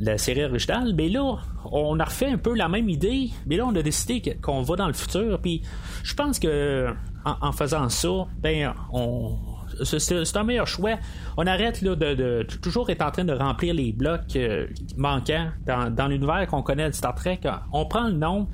La, 0.00 0.18
série 0.18 0.44
originale, 0.44 0.92
mais 0.94 1.08
là, 1.08 1.36
on 1.70 1.98
a 1.98 2.04
refait 2.04 2.30
un 2.30 2.38
peu 2.38 2.54
la 2.54 2.68
même 2.68 2.88
idée, 2.88 3.30
mais 3.46 3.56
là, 3.56 3.64
on 3.66 3.74
a 3.74 3.82
décidé 3.82 4.36
qu'on 4.42 4.62
va 4.62 4.76
dans 4.76 4.86
le 4.86 4.92
futur, 4.92 5.40
puis 5.40 5.62
je 6.02 6.14
pense 6.14 6.38
que 6.38 6.88
en 7.24 7.52
faisant 7.52 7.88
ça, 7.90 8.26
ben, 8.40 8.72
on, 8.92 9.36
c'est 9.84 10.36
un 10.36 10.44
meilleur 10.44 10.66
choix. 10.66 10.96
On 11.36 11.46
arrête 11.46 11.82
de, 11.82 12.42
toujours 12.62 12.88
être 12.90 13.02
en 13.02 13.10
train 13.10 13.24
de 13.24 13.32
remplir 13.32 13.74
les 13.74 13.92
blocs 13.92 14.36
euh, 14.36 14.66
manquants 14.96 15.48
dans, 15.66 15.92
dans 15.94 16.08
l'univers 16.08 16.46
qu'on 16.48 16.62
connaît 16.62 16.88
de 16.88 16.94
Star 16.94 17.14
Trek. 17.14 17.40
On 17.72 17.86
prend 17.86 18.08
le 18.08 18.14
nom, 18.14 18.48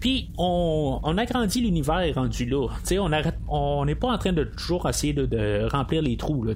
puis 0.00 0.30
on, 0.38 1.00
agrandit 1.16 1.62
l'univers 1.62 2.14
rendu 2.14 2.44
là. 2.46 2.68
on 3.00 3.12
arrête, 3.12 3.36
on 3.48 3.84
n'est 3.84 3.94
pas 3.94 4.08
en 4.08 4.18
train 4.18 4.32
de 4.32 4.44
toujours 4.44 4.88
essayer 4.88 5.12
de, 5.12 5.66
remplir 5.70 6.02
les 6.02 6.16
trous. 6.16 6.44
Là, 6.44 6.52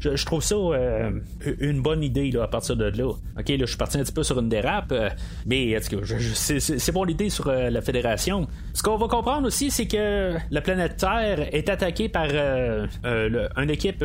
je, 0.00 0.16
je 0.16 0.26
trouve 0.26 0.42
ça 0.42 0.54
euh, 0.54 1.10
une 1.58 1.82
bonne 1.82 2.02
idée 2.02 2.30
là, 2.30 2.44
à 2.44 2.48
partir 2.48 2.76
de 2.76 2.84
là. 2.84 3.10
Ok, 3.38 3.48
là, 3.48 3.56
je 3.58 3.66
suis 3.66 3.76
parti 3.76 3.98
un 3.98 4.02
petit 4.02 4.12
peu 4.12 4.22
sur 4.22 4.38
une 4.38 4.48
dérape, 4.48 4.92
euh, 4.92 5.10
mais 5.46 5.78
c'est 5.80 6.92
bon 6.92 7.04
l'idée 7.04 7.30
sur 7.30 7.48
euh, 7.48 7.70
la 7.70 7.82
fédération. 7.82 8.46
Ce 8.74 8.82
qu'on 8.82 8.96
va 8.96 9.08
comprendre 9.08 9.46
aussi, 9.46 9.70
c'est 9.70 9.86
que 9.86 10.34
la 10.50 10.60
planète 10.60 10.96
Terre 10.96 11.54
est 11.54 11.68
attaquée 11.68 12.08
par 12.08 12.28
une 12.32 13.70
équipe 13.70 14.04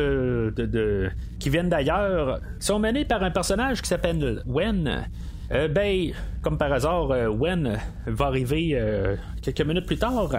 qui 1.38 1.50
viennent 1.50 1.68
d'ailleurs, 1.68 2.40
sont 2.58 2.78
menés 2.78 3.04
par 3.04 3.22
un 3.22 3.30
personnage 3.30 3.82
qui 3.82 3.88
s'appelle 3.88 4.42
Wen. 4.46 5.06
Euh, 5.50 5.66
ben, 5.66 6.12
comme 6.42 6.58
par 6.58 6.70
hasard, 6.72 7.10
euh, 7.10 7.28
Wen 7.28 7.78
va 8.06 8.26
arriver 8.26 8.70
euh, 8.74 9.16
quelques 9.40 9.62
minutes 9.62 9.86
plus 9.86 9.96
tard. 9.96 10.30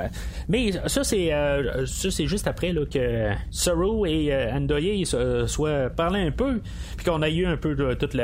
Mais 0.48 0.72
ça, 0.88 1.04
c'est 1.04 1.32
ça, 1.86 2.12
c'est 2.12 2.28
juste 2.28 2.48
après 2.48 2.74
là, 2.74 2.86
que 2.86 3.32
Saru 3.50 4.08
et 4.08 4.34
Andoye 4.52 5.06
soient 5.48 5.90
parlé 5.90 6.22
un 6.22 6.32
peu, 6.32 6.62
puis 6.96 7.06
qu'on 7.06 7.22
a 7.22 7.30
eu 7.30 7.46
un 7.46 7.58
peu 7.58 7.76
de, 7.76 7.94
toute 7.96 8.16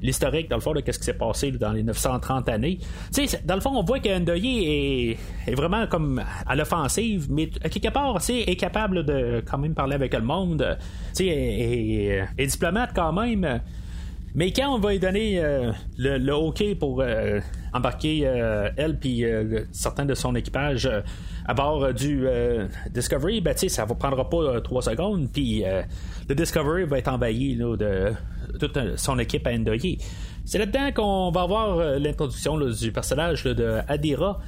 l'historique, 0.00 0.48
dans 0.48 0.56
le 0.56 0.62
fond, 0.62 0.72
de 0.72 0.82
ce 0.86 0.98
qui 0.98 1.04
s'est 1.04 1.14
passé 1.14 1.50
dans 1.52 1.72
les 1.72 1.82
930 1.82 2.48
années. 2.48 2.78
Tu 3.12 3.26
sais, 3.26 3.40
dans 3.44 3.54
le 3.54 3.60
fond, 3.60 3.72
on 3.74 3.82
voit 3.82 4.00
qu'Andoye 4.00 4.64
est, 4.64 5.18
est 5.46 5.54
vraiment 5.54 5.86
comme 5.86 6.22
à 6.46 6.56
l'offensive, 6.56 7.26
mais 7.30 7.48
quelque 7.48 7.92
part, 7.92 8.18
est 8.28 8.56
capable 8.56 9.04
de 9.04 9.42
quand 9.48 9.58
même 9.58 9.74
parler 9.74 9.94
avec 9.94 10.14
le 10.14 10.22
monde. 10.22 10.78
Tu 11.14 11.26
sais, 11.26 12.26
est 12.36 12.46
diplomate 12.46 12.90
quand 12.94 13.12
même. 13.12 13.60
Mais 14.36 14.50
quand 14.50 14.74
on 14.74 14.78
va 14.78 14.90
lui 14.90 14.98
donner 14.98 15.38
euh, 15.38 15.70
le, 15.96 16.32
OK 16.32 16.74
pour 16.80 17.00
euh, 17.00 17.38
embarquer 17.72 18.22
euh, 18.24 18.68
elle 18.76 18.98
puis 18.98 19.24
certains 19.70 20.04
de 20.04 20.14
son 20.14 20.34
équipage 20.34 20.90
à 21.46 21.54
bord 21.54 21.94
du 21.94 22.26
Discovery, 22.90 23.40
ben 23.40 23.56
ça 23.56 23.86
ne 23.86 23.92
prendra 23.94 24.28
pas 24.28 24.60
trois 24.60 24.82
secondes, 24.82 25.28
puis 25.32 25.62
le 26.28 26.34
Discovery 26.34 26.84
va 26.84 26.98
être 26.98 27.08
envahi 27.08 27.56
de 27.56 28.12
toute 28.58 28.78
son 28.96 29.18
équipe 29.18 29.46
à 29.46 29.50
endoyer. 29.50 29.98
C'est 30.44 30.58
là-dedans 30.58 30.92
qu'on 30.92 31.30
va 31.30 31.42
avoir 31.42 31.98
l'introduction 31.98 32.58
du 32.58 32.92
personnage 32.92 33.44
de 33.44 33.80
Adira 33.88 34.40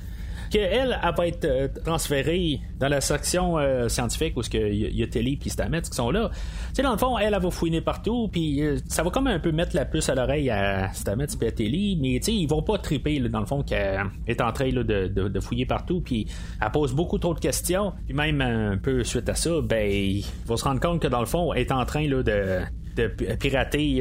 qu'elle, 0.50 0.98
elle 1.02 1.14
va 1.16 1.26
être 1.26 1.44
euh, 1.44 1.68
transférée 1.84 2.60
dans 2.78 2.88
la 2.88 3.00
section 3.00 3.58
euh, 3.58 3.88
scientifique 3.88 4.36
où 4.36 4.42
il 4.52 4.96
y, 4.96 5.02
a 5.02 5.06
Telly 5.06 5.38
et 5.44 5.48
Stamets 5.48 5.82
qui 5.82 5.94
sont 5.94 6.10
là. 6.10 6.30
Tu 6.74 6.82
dans 6.82 6.92
le 6.92 6.98
fond, 6.98 7.18
elle, 7.18 7.34
elle 7.34 7.42
va 7.42 7.50
fouiner 7.50 7.80
partout, 7.80 8.28
puis 8.30 8.62
euh, 8.62 8.76
ça 8.88 9.02
va 9.02 9.10
comme 9.10 9.26
un 9.26 9.38
peu 9.38 9.52
mettre 9.52 9.74
la 9.74 9.84
puce 9.84 10.08
à 10.08 10.14
l'oreille 10.14 10.50
à 10.50 10.92
Stamets 10.92 11.26
et 11.40 11.46
à 11.46 11.52
Telly, 11.52 11.98
mais 12.00 12.18
tu 12.20 12.26
sais, 12.26 12.34
ils 12.34 12.46
vont 12.46 12.62
pas 12.62 12.78
triper, 12.78 13.20
dans 13.20 13.40
le 13.40 13.46
fond, 13.46 13.62
qu'elle 13.62 14.06
est 14.26 14.40
en 14.40 14.52
train 14.52 14.70
de, 14.70 15.40
fouiller 15.40 15.66
partout, 15.66 16.00
puis 16.00 16.26
elle 16.60 16.70
pose 16.70 16.94
beaucoup 16.94 17.18
trop 17.18 17.34
de 17.34 17.40
questions, 17.40 17.92
puis 18.06 18.14
même 18.14 18.40
un 18.40 18.76
peu 18.78 19.04
suite 19.04 19.28
à 19.28 19.34
ça, 19.34 19.60
ben, 19.62 19.90
ils 19.90 20.24
vont 20.46 20.56
se 20.56 20.64
rendre 20.64 20.80
compte 20.80 21.00
que 21.00 21.08
dans 21.08 21.20
le 21.20 21.26
fond, 21.26 21.52
elle 21.52 21.62
est 21.62 21.72
en 21.72 21.84
train 21.84 22.06
là, 22.08 22.22
de 22.22 22.60
de 22.96 23.08
pirater 23.08 24.00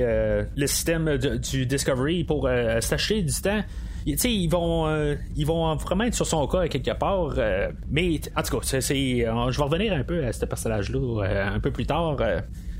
le 0.55 0.67
système 0.67 1.17
du 1.17 1.65
Discovery 1.65 2.23
pour 2.23 2.49
s'acheter 2.79 3.23
du 3.23 3.33
temps 3.33 3.61
ils 4.05 4.47
vont, 4.47 4.87
euh, 4.87 5.15
ils 5.35 5.45
vont 5.45 5.75
vraiment 5.75 6.03
être 6.03 6.13
sur 6.13 6.27
son 6.27 6.47
cas 6.47 6.67
quelque 6.67 6.93
part. 6.93 7.33
Euh, 7.37 7.71
mais 7.89 8.19
en 8.35 8.43
tout 8.43 8.59
cas, 8.59 8.79
c'est, 8.79 9.27
euh, 9.27 9.51
je 9.51 9.57
vais 9.57 9.63
revenir 9.63 9.93
un 9.93 10.03
peu 10.03 10.23
à 10.23 10.31
ce 10.31 10.45
personnage-là 10.45 11.53
un 11.53 11.59
peu 11.59 11.71
plus 11.71 11.85
tard. 11.85 12.17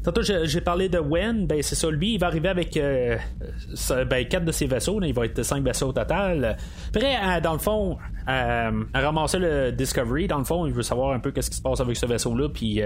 Tantôt, 0.05 0.21
j'ai 0.21 0.61
parlé 0.61 0.87
de 0.87 0.99
Wen, 0.99 1.47
ben 1.47 1.61
c'est 1.63 1.75
ça, 1.75 1.89
lui, 1.89 2.13
il 2.13 2.19
va 2.19 2.27
arriver 2.27 2.49
avec 2.49 2.75
ben, 2.75 4.27
quatre 4.27 4.45
de 4.45 4.51
ses 4.51 4.67
vaisseaux, 4.67 5.01
il 5.01 5.13
va 5.13 5.25
être 5.25 5.41
cinq 5.41 5.63
vaisseaux 5.63 5.87
au 5.87 5.93
total. 5.93 6.57
Prêt 6.93 7.15
à, 7.15 7.41
dans 7.41 7.53
le 7.53 7.59
fond, 7.59 7.97
à, 8.27 8.69
ramasser 8.93 9.39
le 9.39 9.71
Discovery, 9.71 10.27
dans 10.27 10.37
le 10.37 10.43
fond, 10.43 10.67
il 10.67 10.73
veut 10.73 10.83
savoir 10.83 11.13
un 11.13 11.19
peu 11.19 11.31
qu'est-ce 11.31 11.49
qui 11.49 11.57
se 11.57 11.61
passe 11.61 11.79
avec 11.81 11.97
ce 11.97 12.05
vaisseau-là, 12.05 12.49
puis 12.49 12.81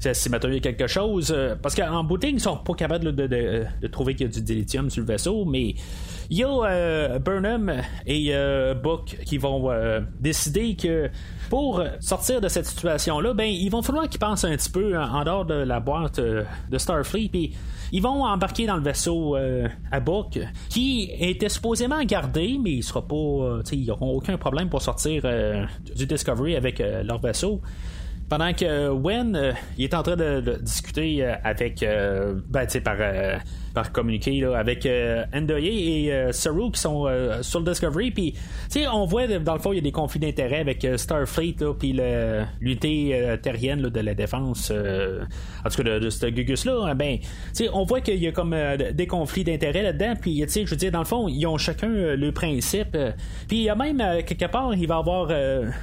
si 0.00 0.30
maintenant 0.30 0.48
il 0.48 0.54
y 0.54 0.58
a 0.58 0.60
quelque 0.60 0.86
chose. 0.86 1.36
parce 1.60 1.74
qu'en 1.74 2.02
boutique, 2.04 2.32
ils 2.32 2.40
sont 2.40 2.56
pas 2.56 2.74
capables 2.74 3.14
de, 3.14 3.26
de 3.26 3.86
trouver 3.86 4.14
qu'il 4.14 4.26
y 4.26 4.30
a 4.30 4.32
du 4.32 4.40
dilithium 4.40 4.88
sur 4.88 5.02
le 5.02 5.06
vaisseau, 5.06 5.44
mais 5.44 5.74
il 6.30 6.38
y 6.38 6.44
a 6.44 6.48
euh, 6.48 7.18
Burnham 7.18 7.72
et 8.06 8.28
euh, 8.30 8.74
Book 8.74 9.16
qui 9.24 9.38
vont 9.38 9.70
euh, 9.70 10.00
décider 10.20 10.74
que 10.74 11.08
pour 11.48 11.82
sortir 12.00 12.40
de 12.40 12.48
cette 12.48 12.66
situation-là, 12.66 13.34
ben 13.34 13.44
ils 13.44 13.68
vont 13.70 13.82
falloir 13.82 14.08
qu'ils 14.08 14.20
pensent 14.20 14.44
un 14.44 14.56
petit 14.56 14.70
peu 14.70 14.98
en, 14.98 15.24
dehors 15.24 15.44
de 15.44 15.54
la 15.54 15.80
boîte 15.80 16.20
de 16.20 16.78
Starfleet, 16.78 17.28
puis 17.28 17.54
ils 17.92 18.02
vont 18.02 18.24
embarquer 18.24 18.66
dans 18.66 18.76
le 18.76 18.82
vaisseau 18.82 19.36
à 19.90 20.00
Book, 20.00 20.38
qui 20.68 21.10
était 21.18 21.48
supposément 21.48 22.02
gardé, 22.04 22.58
mais 22.62 22.72
il 22.72 22.82
sera 22.82 23.06
pas, 23.06 23.60
ils 23.72 23.86
n'auront 23.86 24.16
aucun 24.16 24.36
problème 24.36 24.68
pour 24.68 24.82
sortir 24.82 25.22
du 25.94 26.06
Discovery 26.06 26.56
avec 26.56 26.78
leur 26.78 27.18
vaisseau. 27.18 27.60
Pendant 28.28 28.52
que 28.52 28.88
Wen, 28.88 29.54
est 29.78 29.94
en 29.94 30.02
train 30.02 30.16
de, 30.16 30.58
discuter 30.60 31.24
avec, 31.24 31.80
ben, 31.80 32.66
tu 32.66 32.80
sais, 32.80 32.82
par 33.76 33.92
communiquer 33.92 34.42
avec 34.42 34.86
euh, 34.86 35.26
et 35.34 36.10
euh, 36.10 36.32
Saru 36.32 36.70
qui 36.70 36.80
sont 36.80 37.04
euh, 37.06 37.42
sur 37.42 37.60
le 37.60 37.66
Discovery. 37.66 38.10
Puis, 38.10 38.34
on 38.90 39.04
voit 39.04 39.26
dans 39.26 39.52
le 39.52 39.60
fond, 39.60 39.74
il 39.74 39.76
y 39.76 39.78
a 39.78 39.82
des 39.82 39.92
conflits 39.92 40.18
d'intérêts 40.18 40.60
avec 40.60 40.82
euh, 40.86 40.96
Starfleet, 40.96 41.56
puis 41.78 42.00
l'unité 42.58 43.36
terrienne 43.42 43.82
de 43.82 44.00
la 44.00 44.14
défense, 44.14 44.70
en 44.70 45.68
tout 45.68 45.82
cas 45.82 45.98
de, 45.98 46.08
ce 46.08 46.26
Gugus-là. 46.26 46.86
Hein, 46.86 46.94
ben, 46.94 47.18
on 47.74 47.84
voit 47.84 48.00
qu'il 48.00 48.16
y 48.16 48.26
a 48.26 48.32
comme 48.32 48.56
des 48.94 49.06
conflits 49.06 49.44
d'intérêts 49.44 49.82
là-dedans. 49.82 50.14
Puis, 50.18 50.42
je 50.48 50.70
veux 50.70 50.76
dire, 50.76 50.90
dans 50.90 51.00
le 51.00 51.04
fond, 51.04 51.28
ils 51.28 51.46
ont 51.46 51.58
chacun 51.58 51.88
le 51.88 52.32
principe. 52.32 52.96
Puis, 53.46 53.58
il 53.58 53.62
y 53.64 53.68
a 53.68 53.74
même, 53.74 53.98
quelque 54.24 54.46
part, 54.46 54.72
il 54.74 54.86
va 54.86 54.94
y 54.94 54.98
avoir 54.98 55.30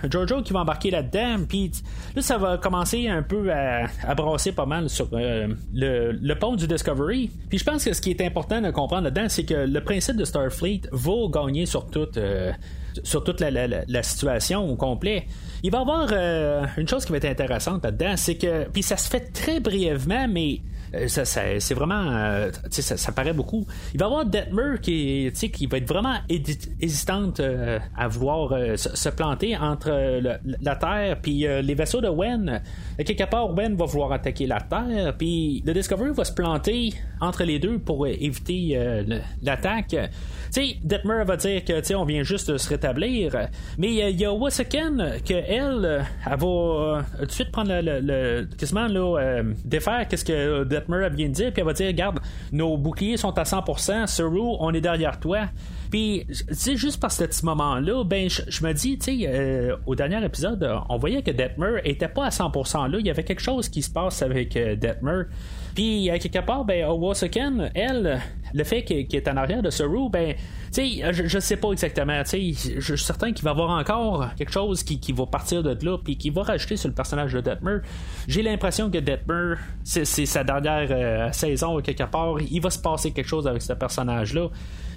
Jojo 0.09 0.41
qui 0.41 0.53
va 0.53 0.61
embarquer 0.61 0.89
là-dedans. 0.89 1.45
Puis, 1.47 1.71
là, 2.15 2.23
ça 2.23 2.39
va 2.39 2.57
commencer 2.57 3.07
un 3.07 3.21
peu 3.21 3.51
à, 3.51 4.15
brasser 4.15 4.51
pas 4.51 4.65
mal 4.65 4.89
sur 4.89 5.09
le, 5.11 5.55
le 5.73 6.35
pont 6.35 6.55
du 6.55 6.67
Discovery. 6.67 7.29
Puis, 7.49 7.59
je 7.59 7.63
pense 7.63 7.82
que 7.83 7.93
ce 7.93 8.01
qui 8.01 8.11
est 8.11 8.21
important 8.21 8.61
de 8.61 8.71
comprendre 8.71 9.03
là-dedans, 9.03 9.27
c'est 9.29 9.45
que 9.45 9.53
le 9.53 9.83
principe 9.83 10.15
de 10.15 10.25
Starfleet 10.25 10.81
va 10.91 11.27
gagner 11.29 11.65
sur 11.65 11.87
toute, 11.87 12.17
euh, 12.17 12.51
sur 13.03 13.23
toute 13.23 13.41
la, 13.41 14.03
situation 14.03 14.69
au 14.69 14.75
complet. 14.75 15.27
Il 15.63 15.71
va 15.71 15.79
y 15.79 15.81
avoir 15.81 16.09
euh, 16.11 16.65
une 16.77 16.87
chose 16.87 17.05
qui 17.05 17.11
va 17.11 17.17
être 17.17 17.25
intéressante 17.25 17.83
là-dedans, 17.83 18.15
c'est 18.17 18.35
que, 18.35 18.69
puis 18.69 18.83
ça 18.83 18.97
se 18.97 19.09
fait 19.09 19.31
très 19.31 19.59
brièvement, 19.59 20.27
mais 20.27 20.61
ça, 21.07 21.25
c'est 21.25 21.73
vraiment. 21.73 22.47
Ça, 22.69 22.97
ça, 22.97 23.11
paraît 23.11 23.33
beaucoup. 23.33 23.65
Il 23.93 23.99
va 23.99 24.05
y 24.05 24.09
avoir 24.09 24.25
Detmer 24.25 24.79
qui, 24.81 25.31
qui 25.51 25.65
va 25.67 25.77
être 25.77 25.87
vraiment 25.87 26.15
hésitante 26.79 27.41
à 27.97 28.07
vouloir 28.07 28.53
se, 28.77 29.09
planter 29.09 29.55
entre 29.57 29.89
la 30.61 30.75
Terre 30.75 31.19
puis 31.21 31.45
les 31.61 31.75
vaisseaux 31.75 32.01
de 32.01 32.09
Wen. 32.09 32.61
quelque 32.97 33.29
part, 33.29 33.53
Wen 33.53 33.75
va 33.75 33.85
vouloir 33.85 34.11
attaquer 34.11 34.47
la 34.47 34.61
Terre, 34.61 35.15
puis 35.17 35.63
le 35.65 35.73
Discovery 35.73 36.11
va 36.11 36.25
se 36.25 36.33
planter 36.33 36.93
entre 37.21 37.43
les 37.43 37.59
deux 37.59 37.79
pour 37.79 38.07
éviter 38.07 39.05
l'attaque. 39.41 39.95
Detmer 40.83 41.23
va 41.25 41.37
dire 41.37 41.63
que, 41.65 41.95
on 41.95 42.05
vient 42.05 42.23
juste 42.23 42.51
de 42.51 42.57
se 42.57 42.69
rétablir, 42.69 43.47
mais 43.77 43.89
il 43.93 44.19
y 44.19 44.25
a 44.25 44.33
Wasaken 44.33 45.21
que 45.25 45.33
elle, 45.33 46.05
va 46.25 46.47
euh, 46.47 47.01
tout 47.19 47.25
de 47.25 47.31
suite 47.31 47.51
prendre 47.51 47.71
le, 47.71 47.99
le, 47.99 48.47
quasiment 48.57 48.87
là, 48.87 49.19
euh, 49.19 49.43
défaire 49.65 50.07
qu'est-ce 50.07 50.25
que 50.25 50.63
Detmer 50.63 50.82
vient 50.87 51.29
de 51.29 51.33
dire, 51.33 51.51
puis 51.51 51.61
elle 51.61 51.65
va 51.65 51.73
dire, 51.73 51.87
regarde, 51.87 52.19
nos 52.51 52.77
boucliers 52.77 53.17
sont 53.17 53.37
à 53.37 53.43
100%, 53.43 54.07
Saru, 54.07 54.39
on 54.41 54.73
est 54.73 54.81
derrière 54.81 55.19
toi. 55.19 55.49
Puis, 55.91 56.25
sais, 56.51 56.75
juste 56.75 56.99
par 56.99 57.11
ce 57.11 57.23
petit 57.23 57.45
moment-là, 57.45 58.03
ben, 58.03 58.29
je 58.29 58.65
me 58.65 58.73
dis, 58.73 58.97
tu 58.97 59.19
sais, 59.19 59.27
euh, 59.27 59.75
au 59.85 59.95
dernier 59.95 60.23
épisode, 60.25 60.67
on 60.89 60.97
voyait 60.97 61.21
que 61.21 61.31
Detmer 61.31 61.81
était 61.83 62.07
pas 62.07 62.25
à 62.25 62.29
100% 62.29 62.89
là. 62.89 62.97
Il 62.99 63.05
y 63.05 63.09
avait 63.09 63.23
quelque 63.23 63.41
chose 63.41 63.69
qui 63.69 63.81
se 63.81 63.91
passe 63.91 64.21
avec 64.21 64.53
Detmer. 64.53 65.23
Puis, 65.75 66.09
à 66.09 66.19
quelque 66.19 66.39
part, 66.39 66.65
ben, 66.65 66.85
Owasaken, 66.85 67.71
elle, 67.73 68.21
le 68.53 68.63
fait 68.63 68.83
qu'il 68.83 69.15
est 69.15 69.27
en 69.27 69.37
arrière 69.37 69.61
de 69.61 69.69
Saru, 69.69 70.09
ben, 70.09 70.35
tu 70.71 71.01
sais, 71.01 71.13
je, 71.13 71.39
sais 71.39 71.57
pas 71.57 71.71
exactement. 71.71 72.21
Tu 72.23 72.53
sais, 72.53 72.79
je 72.79 72.95
suis 72.95 73.05
certain 73.05 73.31
qu'il 73.31 73.43
va 73.43 73.51
y 73.51 73.53
avoir 73.53 73.71
encore 73.71 74.27
quelque 74.35 74.51
chose 74.51 74.83
qui, 74.83 75.11
va 75.13 75.25
partir 75.25 75.63
de 75.63 75.77
là, 75.85 75.97
puis 75.97 76.17
qui 76.17 76.29
va 76.29 76.43
rajouter 76.43 76.77
sur 76.77 76.89
le 76.89 76.95
personnage 76.95 77.33
de 77.33 77.41
Detmer. 77.41 77.77
J'ai 78.27 78.41
l'impression 78.43 78.89
que 78.89 78.99
Detmer, 78.99 79.55
c'est 79.83 80.05
sa 80.05 80.43
dernière 80.43 80.87
euh, 80.91 81.31
saison, 81.31 81.79
quelque 81.81 82.03
part, 82.03 82.35
il 82.39 82.61
va 82.61 82.69
se 82.69 82.79
passer 82.79 83.11
quelque 83.11 83.27
chose 83.27 83.47
avec 83.47 83.61
ce 83.61 83.73
personnage-là. 83.73 84.49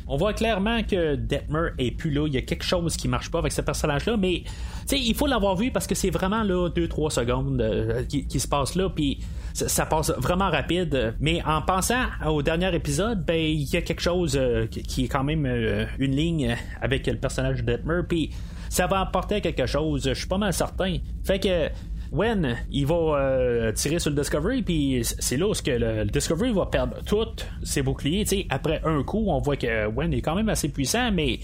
On 0.09 0.17
voit 0.17 0.33
clairement 0.33 0.83
que 0.85 1.17
Detmer 1.17 1.71
est 1.79 1.91
plus 1.91 2.11
là. 2.11 2.27
Il 2.27 2.35
y 2.35 2.37
a 2.37 2.43
quelque 2.43 2.65
chose 2.65 2.97
qui 2.97 3.09
marche 3.09 3.31
pas 3.31 3.39
avec 3.41 3.53
ce 3.53 3.61
personnage-là, 3.61 4.17
mais 4.17 4.45
il 4.93 5.15
faut 5.15 5.27
l'avoir 5.27 5.57
vu 5.57 5.73
parce 5.73 5.87
que 5.87 5.97
c'est 5.97 6.11
vraiment 6.11 6.45
là 6.45 6.69
2-3 6.69 7.11
secondes 7.11 7.61
euh, 7.61 8.05
qui, 8.05 8.41
se 8.41 8.47
passe 8.47 8.77
là, 8.77 8.89
puis 8.89 9.19
ça, 9.53 9.85
passe 9.87 10.13
vraiment 10.17 10.51
rapide. 10.51 11.15
Mais 11.19 11.43
en 11.45 11.61
pensant 11.63 12.05
au 12.27 12.43
dernier 12.43 12.73
épisode, 12.75 13.25
ben 13.25 13.37
il 13.37 13.65
y 13.65 13.77
a 13.77 13.83
quelque 13.83 14.03
chose 14.03 14.37
euh, 14.37 14.67
qui, 14.67 15.05
est 15.05 15.09
quand 15.09 15.25
même 15.25 15.45
euh, 15.45 15.87
une 15.99 16.15
ligne 16.15 16.57
avec 16.81 17.07
le 17.07 17.17
personnage 17.17 17.65
de 17.65 17.73
Detmer, 17.73 18.03
puis 18.09 18.31
ça 18.69 18.87
va 18.87 19.01
apporter 19.01 19.41
quelque 19.41 19.67
chose. 19.67 20.05
Je 20.05 20.15
suis 20.15 20.29
pas 20.29 20.39
mal 20.39 20.53
certain. 20.53 20.99
Fait 21.25 21.41
que 21.41 21.69
Wen, 22.13 22.57
il 22.71 22.87
va 22.87 22.95
euh, 22.95 23.73
tirer 23.73 23.99
sur 23.99 24.11
le 24.11 24.17
Discovery, 24.17 24.63
puis 24.63 25.01
c'est 25.03 25.37
là 25.37 25.49
où 25.49 25.53
que 25.53 25.71
le, 25.71 26.05
Discovery 26.05 26.53
va 26.53 26.67
perdre 26.67 26.97
tous 27.05 27.47
ses 27.63 27.83
boucliers. 27.83 28.25
après 28.51 28.81
un 28.85 29.03
coup, 29.03 29.25
on 29.29 29.39
voit 29.39 29.57
que 29.57 29.87
Wen 29.89 30.13
est 30.13 30.23
quand 30.23 30.35
même 30.35 30.49
assez 30.49 30.69
puissant, 30.69 31.11
mais 31.13 31.41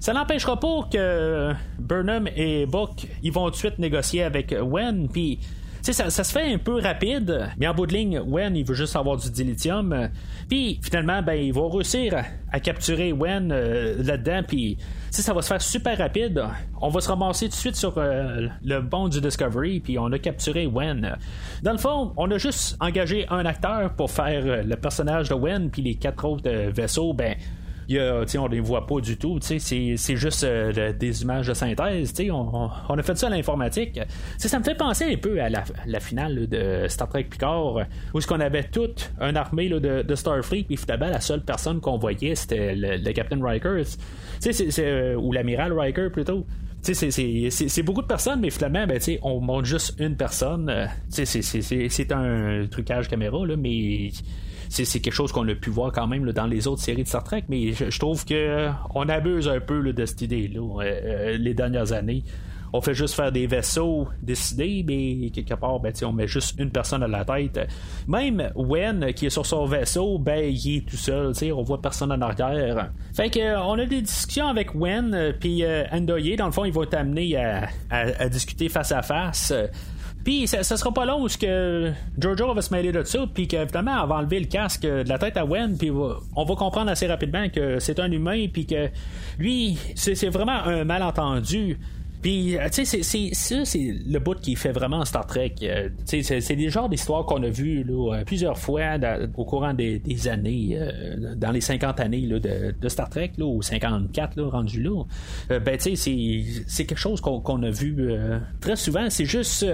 ça 0.00 0.12
n'empêchera 0.12 0.58
pas 0.58 0.88
que 0.90 1.52
Burnham 1.78 2.28
et 2.34 2.66
Buck 2.66 3.06
ils 3.22 3.32
vont 3.32 3.44
tout 3.46 3.52
de 3.52 3.56
suite 3.56 3.78
négocier 3.78 4.24
avec 4.24 4.54
Wen, 4.60 5.08
puis 5.08 5.38
ça, 5.82 6.10
ça, 6.10 6.24
se 6.24 6.32
fait 6.32 6.54
un 6.54 6.58
peu 6.58 6.80
rapide, 6.80 7.50
mais 7.58 7.66
en 7.66 7.74
bout 7.74 7.86
de 7.86 7.92
ligne, 7.92 8.20
Wen, 8.24 8.54
il 8.56 8.64
veut 8.64 8.74
juste 8.74 8.94
avoir 8.94 9.16
du 9.16 9.30
dilithium. 9.30 10.08
Puis 10.48 10.78
finalement, 10.80 11.22
ben, 11.22 11.34
il 11.34 11.52
va 11.52 11.62
réussir 11.68 12.22
à, 12.52 12.60
capturer 12.60 13.12
Wen 13.12 13.50
euh, 13.50 14.00
là-dedans. 14.02 14.42
Puis 14.46 14.78
ça 15.10 15.34
va 15.34 15.42
se 15.42 15.48
faire 15.48 15.60
super 15.60 15.98
rapide. 15.98 16.44
On 16.80 16.88
va 16.88 17.00
se 17.00 17.08
ramasser 17.08 17.46
tout 17.46 17.52
de 17.52 17.56
suite 17.56 17.76
sur 17.76 17.94
euh, 17.96 18.46
le 18.62 18.80
bon 18.80 19.08
du 19.08 19.20
Discovery. 19.20 19.80
Puis 19.80 19.98
on 19.98 20.06
a 20.12 20.18
capturé 20.18 20.66
Wen. 20.66 21.16
Dans 21.62 21.72
le 21.72 21.78
fond, 21.78 22.12
on 22.16 22.30
a 22.30 22.38
juste 22.38 22.76
engagé 22.80 23.26
un 23.28 23.44
acteur 23.44 23.92
pour 23.94 24.10
faire 24.10 24.42
euh, 24.46 24.62
le 24.62 24.76
personnage 24.76 25.30
de 25.30 25.34
Wen. 25.34 25.68
Puis 25.70 25.82
les 25.82 25.96
quatre 25.96 26.24
autres 26.24 26.48
vaisseaux, 26.70 27.12
ben 27.12 27.34
on 27.98 28.46
les 28.46 28.60
voit 28.60 28.86
pas 28.86 29.00
du 29.00 29.16
tout. 29.16 29.38
C'est 29.40 30.16
juste 30.16 30.44
euh, 30.44 30.92
des 30.92 31.22
images 31.22 31.48
de 31.48 31.54
synthèse. 31.54 32.12
On, 32.30 32.70
on, 32.88 32.98
a 32.98 33.02
fait 33.02 33.16
ça 33.16 33.26
à 33.26 33.30
l'informatique. 33.30 34.00
Ça 34.38 34.58
me 34.58 34.64
fait 34.64 34.76
penser 34.76 35.12
un 35.12 35.16
peu 35.16 35.40
à 35.40 35.48
la, 35.48 36.00
finale 36.00 36.48
de 36.48 36.86
Star 36.88 37.08
Trek 37.08 37.24
Picard, 37.24 37.86
où 38.14 38.20
ce 38.20 38.26
qu'on 38.26 38.40
avait 38.40 38.64
toute 38.64 39.12
une 39.20 39.36
armée 39.36 39.68
de, 39.68 40.14
Starfleet, 40.14 40.64
puis 40.64 40.76
finalement 40.76 41.08
la 41.08 41.20
seule 41.20 41.42
personne 41.42 41.80
qu'on 41.80 41.96
voyait 41.98 42.34
c'était 42.34 42.74
le, 42.74 43.12
Captain 43.12 43.42
Riker, 43.42 43.82
euh, 44.78 45.14
ou 45.16 45.32
l'amiral 45.32 45.72
Riker 45.72 46.10
plutôt. 46.10 46.46
C'est 46.82 47.82
beaucoup 47.82 48.02
de 48.02 48.06
personnes, 48.06 48.40
mais 48.40 48.50
finalement, 48.50 48.86
ben, 48.86 49.00
on 49.22 49.40
montre 49.40 49.66
juste 49.66 49.94
une 50.00 50.16
personne. 50.16 50.68
Euh, 50.68 50.86
c'est 51.08 52.12
un 52.12 52.66
trucage 52.68 53.08
caméra, 53.08 53.46
là, 53.46 53.56
mais 53.56 54.10
c'est 54.72 55.00
quelque 55.00 55.12
chose 55.12 55.32
qu'on 55.32 55.46
a 55.48 55.54
pu 55.54 55.70
voir 55.70 55.92
quand 55.92 56.06
même 56.06 56.30
dans 56.32 56.46
les 56.46 56.66
autres 56.66 56.82
séries 56.82 57.02
de 57.02 57.08
Star 57.08 57.22
Trek, 57.22 57.44
mais 57.48 57.72
je, 57.72 57.98
trouve 57.98 58.24
que 58.24 58.34
euh, 58.34 58.70
on 58.94 59.08
abuse 59.08 59.48
un 59.48 59.60
peu 59.60 59.92
de 59.92 60.06
cette 60.06 60.22
idée-là 60.22 60.60
euh, 60.60 60.82
euh, 60.82 61.36
les 61.36 61.52
dernières 61.52 61.92
années. 61.92 62.24
On 62.74 62.80
fait 62.80 62.94
juste 62.94 63.14
faire 63.14 63.30
des 63.30 63.46
vaisseaux 63.46 64.08
décidés, 64.22 64.82
mais 64.88 65.28
quelque 65.28 65.52
part, 65.52 65.78
ben, 65.78 65.92
on 66.04 66.12
met 66.12 66.26
juste 66.26 66.58
une 66.58 66.70
personne 66.70 67.02
à 67.02 67.06
la 67.06 67.22
tête. 67.22 67.60
Même 68.08 68.50
Wen, 68.56 69.12
qui 69.12 69.26
est 69.26 69.30
sur 69.30 69.44
son 69.44 69.66
vaisseau, 69.66 70.18
ben, 70.18 70.42
il 70.42 70.78
est 70.78 70.88
tout 70.88 70.96
seul, 70.96 71.34
on 71.54 71.62
voit 71.62 71.82
personne 71.82 72.10
en 72.12 72.20
arrière. 72.22 72.90
Fait 73.14 73.28
que 73.28 73.58
on 73.62 73.78
a 73.78 73.84
des 73.84 74.00
discussions 74.00 74.48
avec 74.48 74.74
Wen, 74.74 75.34
puis 75.38 75.62
Andoye, 75.92 76.36
dans 76.36 76.46
le 76.46 76.52
fond, 76.52 76.64
il 76.64 76.72
va 76.72 76.86
t'amener 76.86 77.36
à, 77.36 77.68
à, 77.90 78.28
discuter 78.30 78.70
face 78.70 78.90
à 78.90 79.02
face. 79.02 79.52
Puis 80.24 80.46
ça, 80.46 80.62
sera 80.62 80.92
pas 80.92 81.04
long 81.04 81.24
où 81.24 81.28
que 81.28 81.92
Jojo 82.18 82.54
va 82.54 82.62
se 82.62 82.72
mêler 82.72 82.92
de 82.92 83.02
ça, 83.02 83.26
puis 83.32 83.48
qu'évidemment, 83.48 84.02
elle 84.02 84.08
va 84.08 84.16
enlever 84.16 84.40
le 84.40 84.46
casque 84.46 84.82
de 84.82 85.08
la 85.08 85.18
tête 85.18 85.36
à 85.36 85.44
Wen, 85.44 85.76
puis 85.76 85.90
on 85.90 86.44
va 86.44 86.54
comprendre 86.54 86.90
assez 86.90 87.06
rapidement 87.06 87.48
que 87.48 87.80
c'est 87.80 87.98
un 87.98 88.10
humain, 88.10 88.46
puis 88.52 88.66
que 88.66 88.88
lui, 89.38 89.78
c'est 89.96 90.28
vraiment 90.28 90.62
un 90.64 90.84
malentendu. 90.84 91.78
Puis, 92.22 92.56
euh, 92.56 92.68
tu 92.72 92.86
sais, 92.86 93.02
c'est, 93.02 93.30
ça, 93.34 93.64
c'est 93.64 93.96
le 94.06 94.18
bout 94.20 94.38
qui 94.40 94.54
fait 94.54 94.70
vraiment 94.70 95.04
Star 95.04 95.26
Trek. 95.26 95.54
Euh, 95.62 95.88
tu 96.08 96.22
sais, 96.22 96.40
c'est 96.40 96.56
des 96.56 96.70
genres 96.70 96.88
d'histoires 96.88 97.26
qu'on 97.26 97.42
a 97.42 97.48
vues 97.48 97.82
là, 97.82 98.14
euh, 98.14 98.24
plusieurs 98.24 98.56
fois 98.56 98.96
au 99.36 99.44
courant 99.44 99.74
des, 99.74 100.00
années, 100.28 100.78
dans 101.36 101.50
les 101.50 101.60
50 101.60 101.98
années 101.98 102.20
là, 102.20 102.38
de, 102.38 102.88
Star 102.88 103.10
Trek, 103.10 103.32
là, 103.38 103.44
ou 103.44 103.60
54, 103.60 104.36
là, 104.36 104.48
rendu 104.48 104.80
là. 104.80 105.02
ben, 105.48 105.76
tu 105.76 105.96
sais, 105.96 106.62
c'est 106.66 106.86
quelque 106.86 106.98
chose 106.98 107.20
qu'on 107.20 107.62
a 107.62 107.70
vu 107.70 108.12
très 108.60 108.76
souvent. 108.76 109.10
C'est 109.10 109.24
juste 109.24 109.66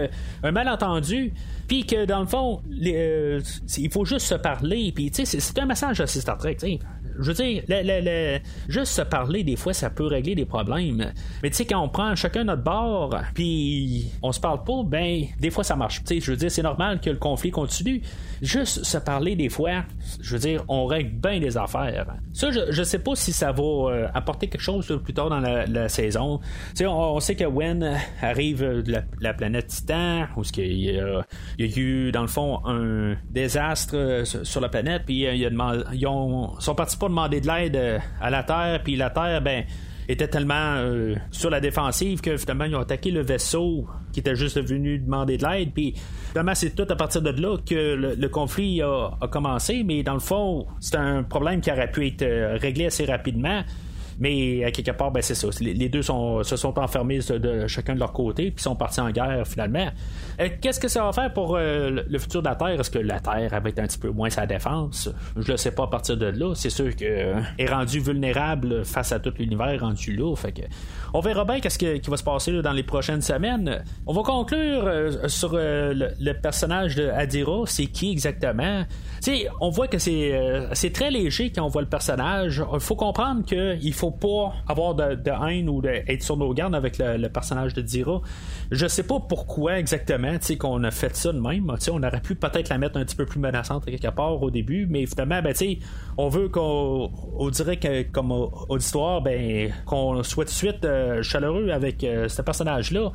un 0.43 0.51
malentendu. 0.51 1.35
Puis 1.67 1.85
que 1.85 2.07
dans 2.07 2.21
le 2.21 2.27
fond, 2.27 2.63
il 2.71 3.91
faut 3.91 4.07
juste 4.07 4.27
se 4.27 4.35
parler. 4.35 4.91
Puis, 4.95 5.11
tu 5.11 5.27
sais, 5.27 5.41
c'est 5.41 5.59
un 5.59 5.67
message 5.67 6.01
assez 6.01 6.21
Star 6.21 6.39
Trek. 6.39 6.57
sais 6.59 6.79
je 7.19 7.33
veux 7.33 7.35
dire, 7.35 8.41
juste 8.69 8.93
se 8.93 9.03
parler, 9.03 9.43
des 9.43 9.57
fois, 9.57 9.73
ça 9.73 9.91
peut 9.91 10.07
régler 10.07 10.35
des 10.35 10.45
problèmes. 10.45 11.13
Mais 11.43 11.51
tu 11.51 11.57
sais, 11.57 11.65
quand 11.65 11.81
on 11.81 11.89
prend 11.89 12.15
chacun 12.15 12.38
notre 12.45 12.63
bord, 12.63 13.15
puis 13.35 14.11
on 14.23 14.33
se 14.33 14.41
parle 14.41 14.65
pas, 14.65 14.83
ben, 14.85 15.25
des 15.39 15.51
fois, 15.51 15.65
ça 15.65 15.77
marche. 15.77 16.03
Je 16.09 16.31
veux 16.31 16.37
dire, 16.37 16.51
c'est 16.51 16.63
normal 16.63 17.01
que 17.01 17.11
le 17.11 17.17
conflit 17.17 17.51
continue. 17.51 18.03
Juste 18.43 18.85
se 18.85 18.99
parler, 18.99 19.37
des 19.37 19.49
fois, 19.49 19.85
je 20.21 20.33
veux 20.33 20.39
dire, 20.39 20.65
on 20.69 20.87
règle 20.87 21.11
bien 21.11 21.41
des 21.41 21.57
affaires. 21.57 22.07
Ça, 22.33 22.51
je, 22.51 22.61
je 22.71 22.83
sais 22.83 23.01
pas 23.01 23.15
si 23.15 23.33
ça 23.33 23.53
va 23.53 23.63
euh, 23.63 24.09
apporter 24.15 24.49
quelque 24.49 24.63
chose 24.63 24.87
plus 25.03 25.15
tard 25.15 25.29
dans 25.29 25.41
la, 25.41 25.89
saison. 25.89 26.41
Sais, 26.75 26.87
on, 26.87 27.19
sait 27.21 27.35
que 27.35 27.45
Wen 27.45 27.99
arrive 28.21 28.61
de 28.61 29.03
la, 29.21 29.35
planète 29.35 29.69
Titan, 29.69 30.27
où 30.37 30.43
il 30.57 30.85
y, 30.85 31.01
a, 31.01 31.23
y 31.59 31.65
a 31.65 31.79
eu, 31.79 32.13
dans 32.13 32.23
le 32.23 32.29
fond, 32.29 32.61
un 32.65 33.17
désastre 33.31 33.97
euh, 33.97 34.25
sur 34.25 34.61
la 34.61 34.69
planète, 34.69 35.03
puis 35.07 35.27
euh, 35.27 35.35
ils 35.93 36.07
ont, 36.07 36.59
sont 36.61 36.75
partis 36.75 36.97
pas 36.97 37.09
demander 37.09 37.41
de 37.41 37.47
l'aide 37.47 37.77
euh, 37.77 37.99
à 38.21 38.31
la 38.31 38.43
Terre, 38.43 38.81
puis 38.83 38.97
la 38.97 39.11
Terre, 39.11 39.41
ben, 39.41 39.65
était 40.09 40.29
tellement 40.29 40.77
euh, 40.77 41.15
sur 41.31 41.51
la 41.51 41.61
défensive 41.61 42.21
que 42.21 42.37
finalement 42.37 42.65
ils 42.65 42.75
ont 42.75 42.81
attaqué 42.81 43.11
le 43.11 43.21
vaisseau 43.21 43.87
qui 44.13 44.21
était 44.21 44.35
juste 44.35 44.61
venu 44.61 44.99
demander 44.99 45.37
de 45.37 45.47
l'aide. 45.47 45.73
Puis 45.73 45.95
finalement 46.31 46.55
c'est 46.55 46.75
tout 46.75 46.87
à 46.89 46.97
partir 46.97 47.21
de 47.23 47.31
là 47.31 47.57
que 47.59 48.15
le, 48.17 48.29
conflit 48.29 48.83
a, 48.83 49.11
commencé. 49.31 49.85
Mais 49.85 50.03
dans 50.03 50.15
le 50.15 50.21
fond, 50.21 50.67
c'est 50.81 50.97
un 50.97 51.23
problème 51.23 51.61
qui 51.61 51.71
aurait 51.71 51.91
pu 51.91 52.07
être 52.07 52.23
euh, 52.23 52.57
réglé 52.61 52.87
assez 52.87 53.05
rapidement. 53.05 53.63
Mais 54.19 54.65
à 54.65 54.71
quelque 54.71 54.91
part, 54.91 55.11
ben, 55.11 55.23
c'est 55.23 55.35
ça. 55.35 55.49
Les, 55.61 55.89
deux 55.89 56.03
sont, 56.03 56.43
se 56.43 56.57
sont 56.57 56.79
enfermés 56.79 57.19
de, 57.19 57.67
chacun 57.67 57.95
de 57.95 58.01
leur 58.01 58.13
côté, 58.13 58.51
puis 58.51 58.63
sont 58.63 58.75
partis 58.75 59.01
en 59.01 59.11
guerre 59.11 59.47
finalement. 59.47 59.89
Euh, 60.41 60.49
qu'est-ce 60.61 60.81
que 60.81 60.89
ça 60.89 61.05
va 61.05 61.13
faire 61.13 61.33
pour 61.33 61.57
euh, 61.57 62.03
le 62.09 62.19
futur 62.19 62.43
de 62.43 62.49
la 62.49 62.57
Terre? 62.57 62.81
Est-ce 62.81 62.91
que 62.91 62.99
la 62.99 63.21
Terre 63.21 63.61
va 63.61 63.69
être 63.69 63.79
un 63.79 63.87
petit 63.87 63.99
peu 63.99 64.11
moins 64.11 64.31
sa 64.31 64.47
défense? 64.47 65.09
Je 65.37 65.53
le 65.53 65.57
sais 65.57 65.71
pas 65.71 65.85
à 65.85 65.87
partir 65.87 66.17
de 66.17 66.27
là. 66.27 66.55
C'est 66.55 66.71
sûr 66.71 66.95
qu'elle 66.97 67.45
est 67.59 67.67
rendue 67.67 68.01
vulnérable 68.01 68.85
face 68.85 69.13
à 69.13 69.21
tout 69.21 69.33
l'univers 69.39 69.81
rendu 69.81 70.17
là. 70.17 70.35
Fait 70.35 70.53
que 70.53 70.63
on 71.15 71.21
verra 71.21 71.45
bien 71.45 71.61
qu'est-ce 71.61 71.79
qui 71.79 72.11
va 72.11 72.17
se 72.17 72.25
passer 72.25 72.61
dans 72.61 72.73
les 72.73 72.83
prochaines 72.83 73.23
semaines. 73.23 73.85
On 74.07 74.13
va 74.13 74.23
conclure 74.23 74.85
euh, 74.85 75.29
sur 75.29 75.53
le, 75.55 76.33
personnage 76.33 76.97
de 76.97 77.09
Adira. 77.09 77.63
C'est 77.67 77.87
qui 77.87 78.11
exactement? 78.11 78.85
on 79.61 79.71
voit 79.71 79.89
que 79.89 79.99
c'est 79.99 80.93
très 80.93 81.11
léger 81.11 81.51
quand 81.51 81.65
on 81.65 81.69
voit 81.69 81.83
le 81.83 81.89
personnage. 81.89 82.65
Il 82.73 82.81
faut 82.81 82.97
comprendre 82.97 83.45
qu'il 83.45 83.93
faut 83.95 84.08
pas 84.11 84.53
avoir 84.67 84.95
de, 84.95 85.49
haine 85.49 85.69
ou 85.69 85.83
être 85.85 86.23
sur 86.23 86.37
nos 86.37 86.53
gardes 86.55 86.75
avec 86.75 86.99
le, 86.99 87.29
personnage 87.29 87.75
de 87.75 87.83
Dira. 87.83 88.21
Je 88.71 88.87
sais 88.87 89.03
pas 89.03 89.21
pourquoi 89.21 89.79
exactement 89.79 90.37
qu'on 90.59 90.83
a 90.85 90.91
fait 90.91 91.15
ça 91.15 91.33
de 91.33 91.41
même. 91.41 91.71
on 91.91 92.03
aurait 92.03 92.21
pu 92.21 92.35
peut-être 92.35 92.69
la 92.69 92.79
mettre 92.79 92.97
un 92.99 93.05
petit 93.05 93.17
peu 93.17 93.27
plus 93.27 93.41
menaçante 93.41 93.85
quelque 93.85 94.09
part 94.09 94.43
au 94.43 94.51
début, 94.51 94.87
mais 94.89 95.07
finalement, 95.07 95.43
ben, 95.43 95.55
on 96.17 96.29
veut 96.29 96.49
qu'on 96.49 97.11
dirait 97.51 97.77
que 97.77 98.03
comme 98.03 98.33
auditoire, 98.33 99.23
ben, 99.23 99.73
qu'on 99.85 100.23
soit 100.23 100.45
de 100.45 100.51
suite 100.51 100.85
euh, 100.85 101.23
chaleureux 101.23 101.71
avec 101.71 102.03
euh, 102.05 102.29
ce 102.29 102.43
personnage-là. 102.43 103.13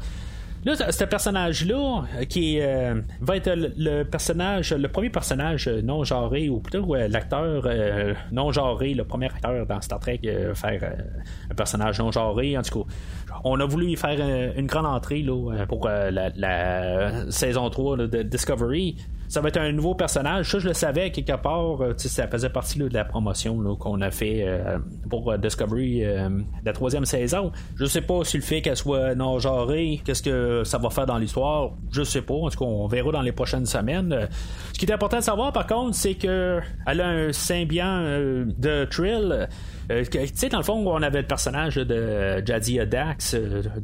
Là, 0.66 0.92
ce 0.92 1.04
personnage-là, 1.04 2.06
euh, 2.18 2.24
qui 2.26 2.60
euh, 2.62 3.02
va 3.20 3.36
être 3.36 3.52
le, 3.54 4.04
personnage, 4.04 4.74
le 4.74 4.88
premier 4.88 5.10
personnage 5.10 5.68
non 5.68 6.06
genré, 6.06 6.48
ou 6.48 6.60
plutôt 6.60 6.96
l'acteur 6.96 7.64
euh, 7.66 8.14
non 8.32 8.52
genré, 8.52 8.94
le 8.94 9.04
premier 9.04 9.26
acteur 9.26 9.66
dans 9.66 9.82
Star 9.82 10.00
Trek, 10.00 10.22
faire 10.56 10.96
un 11.52 11.56
personnage 11.56 12.00
non 12.00 12.12
genré. 12.12 12.58
En 12.58 12.62
tout 12.62 12.84
cas, 12.84 12.90
on 13.44 13.60
a 13.60 13.66
voulu 13.66 13.88
y 13.88 13.96
faire 13.96 14.20
une 14.56 14.68
grande 14.68 14.86
entrée 14.86 15.22
là, 15.22 15.66
pour 15.68 15.88
la, 15.88 17.32
saison 17.32 17.70
3 17.70 17.98
de 17.98 18.24
Discovery 18.24 18.96
ça 19.34 19.42
va 19.42 19.48
être 19.48 19.58
un 19.58 19.72
nouveau 19.72 19.96
personnage. 19.96 20.52
Ça, 20.52 20.60
je 20.60 20.68
le 20.68 20.76
savais 20.76 21.10
quelque 21.10 21.36
part. 21.36 21.82
Euh, 21.82 21.94
ça 21.98 22.28
faisait 22.28 22.50
partie 22.50 22.78
de 22.78 22.88
la 22.94 23.04
promotion 23.04 23.76
qu'on 23.78 24.00
a 24.02 24.12
fait 24.12 24.44
euh, 24.46 24.78
pour 25.10 25.32
euh, 25.32 25.38
Discovery 25.38 26.04
la 26.64 26.74
troisième 26.74 27.06
saison. 27.06 27.52
Je 27.76 27.86
sais 27.86 28.02
pas 28.02 28.24
si 28.24 28.38
le 28.38 28.44
fait 28.44 28.62
qu'elle 28.62 28.78
soit 28.78 29.16
non 29.16 29.40
genrée, 29.40 30.02
qu'est-ce 30.06 30.22
que 30.22 30.64
ça 30.64 30.78
va 30.78 30.92
faire 30.92 31.08
dans 31.08 31.18
l'histoire. 31.18 31.72
Je 31.92 32.04
sais 32.04 32.22
pas. 32.22 32.36
En 32.36 32.50
tout 32.50 32.60
cas, 32.60 32.66
on 32.66 32.86
verra 32.86 33.12
dans 33.12 33.24
les 33.24 33.32
prochaines 33.32 33.66
semaines. 33.66 34.28
Ce 34.72 34.78
qui 34.78 34.86
est 34.86 34.94
important 34.94 35.18
de 35.18 35.24
savoir, 35.24 35.52
par 35.52 35.66
contre, 35.66 35.96
c'est 35.96 36.14
que 36.14 36.60
elle 36.86 37.02
a 37.02 37.08
un 37.08 37.34
symbiant 37.34 38.02
de 38.04 38.86
Trill 38.86 39.48
euh, 39.92 40.04
tu 40.10 40.20
sais, 40.34 40.50
dans 40.50 40.60
le 40.60 40.64
fond, 40.64 40.88
on 40.88 41.02
avait 41.02 41.22
le 41.22 41.28
personnage 41.28 41.76
de 41.76 42.42
Jadia 42.46 42.86
Dax 42.86 43.23
euh, 43.23 43.23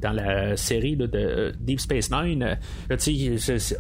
dans 0.02 0.12
la 0.12 0.58
série 0.58 0.96
de 0.96 1.10
euh, 1.14 1.52
Deep 1.60 1.80
Space 1.80 2.12
Nine. 2.12 2.58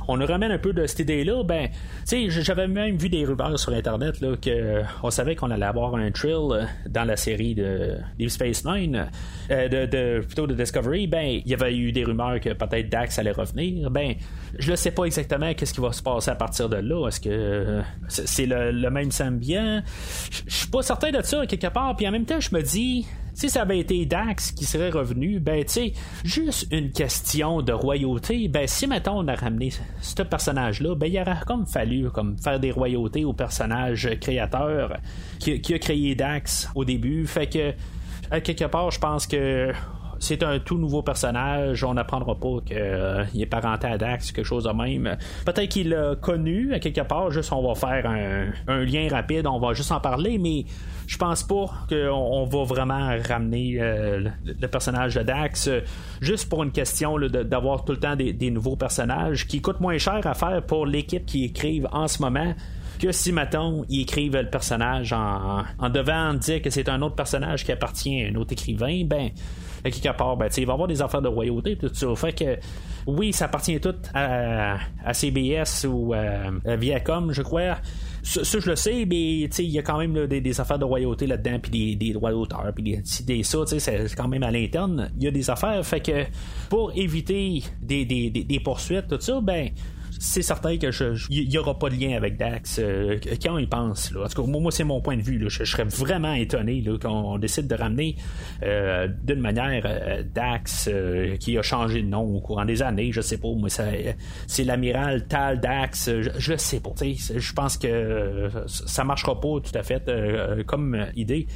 on 0.08 0.17
nous 0.17 0.26
ramène 0.26 0.52
un 0.52 0.58
peu 0.58 0.74
de 0.74 0.86
cette 0.86 1.00
idée-là. 1.00 1.43
Ben, 1.43 1.69
j'avais 2.06 2.67
même 2.67 2.98
vu 2.98 3.10
des 3.10 3.26
rumeurs 3.26 3.58
sur 3.60 3.74
Internet 3.74 4.22
là, 4.22 4.36
que 4.38 4.82
on 5.04 5.10
savait 5.10 5.36
qu'on 5.36 5.52
allait 5.52 5.65
avoir 5.65 5.95
un 5.95 6.12
trill 6.12 6.67
dans 6.89 7.04
la 7.04 7.15
série 7.15 7.56
de 7.56 7.98
Deep 8.17 8.30
Space 8.30 8.65
Nine, 8.65 9.08
de, 9.50 10.19
plutôt 10.22 10.48
de 10.48 10.54
Discovery. 10.54 11.08
Ben, 11.08 11.41
il 11.45 11.48
y 11.48 11.54
avait 11.54 11.76
eu 11.76 11.91
des 11.91 12.04
rumeurs 12.04 12.39
que 12.39 12.54
peut-être 12.54 12.89
Dax 12.89 13.19
allait 13.19 13.32
revenir. 13.32 13.89
Ben, 13.89 14.15
je 14.58 14.72
ne 14.72 14.76
sais 14.76 14.91
pas 14.91 15.06
exactement 15.06 15.54
qu'est-ce 15.54 15.74
qui 15.74 15.82
va 15.82 15.91
se 15.91 16.02
passer 16.02 16.32
à 16.32 16.36
partir 16.36 16.69
de 16.69 16.78
là. 16.78 17.08
Est-ce 17.08 17.19
que 17.19 17.82
c'est 18.08 18.45
le, 18.45 18.89
même 18.89 19.12
symbiont? 19.12 19.82
Je 20.48 20.54
suis 20.54 20.67
pas 20.67 20.82
certain 20.82 21.12
de 21.12 21.22
ça 21.22 21.45
quelque 21.45 21.67
part. 21.67 21.95
Puis 21.95 22.08
en 22.08 22.12
même 22.12 22.26
temps, 22.26 22.39
je 22.39 22.54
me 22.56 22.62
dis, 22.62 23.06
si 23.34 23.50
ça 23.50 23.62
avait 23.62 23.80
été 23.80 24.06
Dax 24.06 24.52
qui 24.52 24.65
serait 24.65 24.89
revenu, 24.89 25.39
tu 25.57 25.63
sais, 25.67 25.93
juste 26.23 26.67
une 26.71 26.91
question 26.91 27.62
de 27.62 27.71
royauté, 27.71 28.47
ben 28.47 28.67
si 28.67 28.88
mettons 28.88 29.19
on 29.19 29.27
a 29.27 29.35
ramené 29.35 29.71
ce 30.01 30.23
personnage-là, 30.23 30.95
ben 30.95 31.07
il 31.07 31.19
aurait 31.19 31.38
comme 31.45 31.65
fallu 31.65 32.09
comme 32.09 32.38
faire 32.38 32.59
des 32.59 32.71
royautés 32.71 33.25
au 33.25 33.33
personnage 33.33 34.09
créateur 34.19 34.97
qui, 35.39 35.73
a 35.73 35.79
créé 35.79 36.15
Dax 36.15 36.69
au 36.75 36.85
début. 36.85 37.25
Fait 37.25 37.47
que 37.47 37.73
à 38.31 38.41
quelque 38.41 38.65
part, 38.65 38.91
je 38.91 38.99
pense 38.99 39.25
que 39.25 39.73
c'est 40.19 40.43
un 40.43 40.59
tout 40.59 40.77
nouveau 40.77 41.01
personnage. 41.01 41.83
On 41.83 41.93
n'apprendra 41.93 42.35
pas 42.35 42.57
qu'il 42.65 42.77
euh, 42.77 43.23
est 43.35 43.45
parenté 43.45 43.88
à 43.88 43.97
Dax, 43.97 44.31
quelque 44.31 44.45
chose 44.45 44.65
de 44.65 44.71
même. 44.71 45.17
Peut-être 45.45 45.69
qu'il 45.69 45.89
l'a 45.89 46.15
connu 46.15 46.73
à 46.73 46.79
quelque 46.79 47.01
part. 47.01 47.31
Juste, 47.31 47.51
on 47.51 47.65
va 47.67 47.75
faire 47.75 48.05
un, 48.05 48.83
lien 48.83 49.07
rapide. 49.09 49.47
On 49.47 49.59
va 49.59 49.73
juste 49.73 49.91
en 49.91 49.99
parler, 49.99 50.38
mais 50.38 50.65
je 51.10 51.17
pense 51.17 51.41
pas 51.41 51.65
qu'on 51.89 52.45
va 52.45 52.63
vraiment 52.65 53.10
ramener 53.28 53.78
euh, 53.80 54.30
le, 54.45 54.67
personnage 54.67 55.15
de 55.15 55.24
Dax 55.24 55.67
euh, 55.67 55.82
juste 56.22 56.48
pour 56.48 56.62
une 56.62 56.72
question 56.72 57.17
d'avoir 57.19 57.84
tout 57.84 57.93
le 57.93 58.00
temps 58.00 58.15
des, 58.15 58.52
nouveaux 58.52 58.76
personnages 58.76 59.48
qui 59.48 59.60
coûtent 59.60 59.80
moins 59.80 59.98
cher 59.98 60.22
à 60.24 60.36
faire 60.36 60.62
pour 60.62 60.86
l'équipe 60.86 61.26
qui 61.26 61.45
écrivent 61.45 61.88
en 61.91 62.08
ce 62.08 62.22
moment 62.22 62.54
que 63.00 63.12
si, 63.12 63.32
mettons, 63.32 63.86
ils 63.89 64.02
écrivent 64.02 64.36
le 64.36 64.52
personnage 64.52 65.12
en, 65.12 65.63
en 65.80 65.89
devant 65.89 66.36
dire 66.36 66.62
que 66.62 66.69
c'est 66.69 66.88
un 66.89 67.02
autre 67.02 67.15
personnage 67.15 67.65
qui 67.65 67.72
appartient 67.72 68.24
à 68.24 68.28
un 68.28 68.36
autre 68.36 68.54
écrivain, 68.54 69.04
ben, 69.04 69.32
à 69.84 69.89
quelque 69.89 70.15
part, 70.15 70.38
ben, 70.38 70.50
il 70.56 70.65
va 70.67 70.74
y 70.74 70.74
avoir 70.74 70.88
des 70.88 71.02
affaires 71.02 71.24
de 71.24 71.28
royauté, 71.28 71.76
tout 71.76 71.89
ça. 71.91 72.08
Fait 72.15 72.34
que, 72.34 72.60
oui, 73.08 73.34
ça 73.34 73.45
appartient 73.45 73.80
tout 73.80 73.95
à, 74.13 74.78
CBS 75.13 75.88
ou 75.88 76.13
à 76.13 76.76
Viacom, 76.76 77.32
je 77.32 77.41
crois. 77.41 77.78
Ça, 78.23 78.60
je 78.60 78.69
le 78.69 78.75
sais, 78.75 79.05
mais 79.05 79.41
il 79.41 79.69
y 79.69 79.79
a 79.79 79.82
quand 79.82 79.97
même 79.97 80.27
des, 80.27 80.62
affaires 80.62 80.79
de 80.79 80.86
royauté 80.86 81.27
là-dedans, 81.27 81.60
puis 81.62 81.95
des, 81.95 82.13
droits 82.13 82.32
d'auteur, 82.32 82.71
puis 82.73 82.84
des, 82.84 83.01
des 83.25 83.43
ça, 83.43 83.60
c'est 83.65 84.15
quand 84.15 84.27
même 84.27 84.43
à 84.43 84.51
l'interne. 84.51 85.12
Il 85.17 85.23
y 85.23 85.27
a 85.27 85.32
des 85.32 85.49
affaires, 85.49 85.86
fait 85.86 86.01
que 86.01 86.25
pour 86.69 86.91
éviter 86.95 87.63
des, 87.82 88.05
des 88.05 88.60
poursuites, 88.60 89.08
tout 89.08 89.19
ça, 89.19 89.39
ben 89.41 89.69
c'est 90.19 90.41
certain 90.41 90.77
que 90.77 90.89
il 91.29 91.47
n'y 91.47 91.58
aura 91.58 91.79
pas 91.79 91.89
de 91.89 91.95
lien 91.95 92.15
avec 92.15 92.36
Dax 92.36 92.79
euh, 92.79 93.17
quand 93.41 93.58
il 93.58 93.69
pense. 93.69 94.12
Là? 94.12 94.25
En 94.25 94.27
tout 94.27 94.43
cas, 94.43 94.47
moi, 94.60 94.69
c'est 94.69 94.84
mon 94.84 94.99
point 94.99 95.15
de 95.15 95.21
vue. 95.21 95.41
Je, 95.47 95.63
serais 95.63 95.86
vraiment 95.86 96.34
étonné 96.34 96.84
qu'on 97.01 97.38
décide 97.38 97.67
de 97.67 97.75
ramener 97.75 98.17
euh, 98.62 99.08
d'une 99.23 99.39
manière 99.39 99.84
euh, 99.86 100.23
Dax 100.23 100.89
qui 101.39 101.58
a 101.58 101.62
changé 101.62 102.01
de 102.01 102.08
nom 102.08 102.36
au 102.36 102.41
courant 102.41 102.65
des 102.65 102.82
années. 102.82 103.13
Je 103.13 103.21
sais 103.21 103.38
pas, 103.38 103.47
moi, 103.47 103.69
c'est 103.69 104.63
l'amiral 104.65 105.25
Tal 105.27 105.62
Dax. 105.62 106.12
Je, 106.38 106.51
ne 106.51 106.58
sais 106.58 106.82
pas. 106.82 106.91
Je 107.01 107.53
pense 107.53 107.77
que 107.77 108.49
ça 108.67 109.05
marchera 109.05 109.39
pas 109.39 109.62
tout 109.63 109.77
à 109.77 109.84
fait 109.84 110.12
comme 110.67 111.08
idée. 111.15 111.47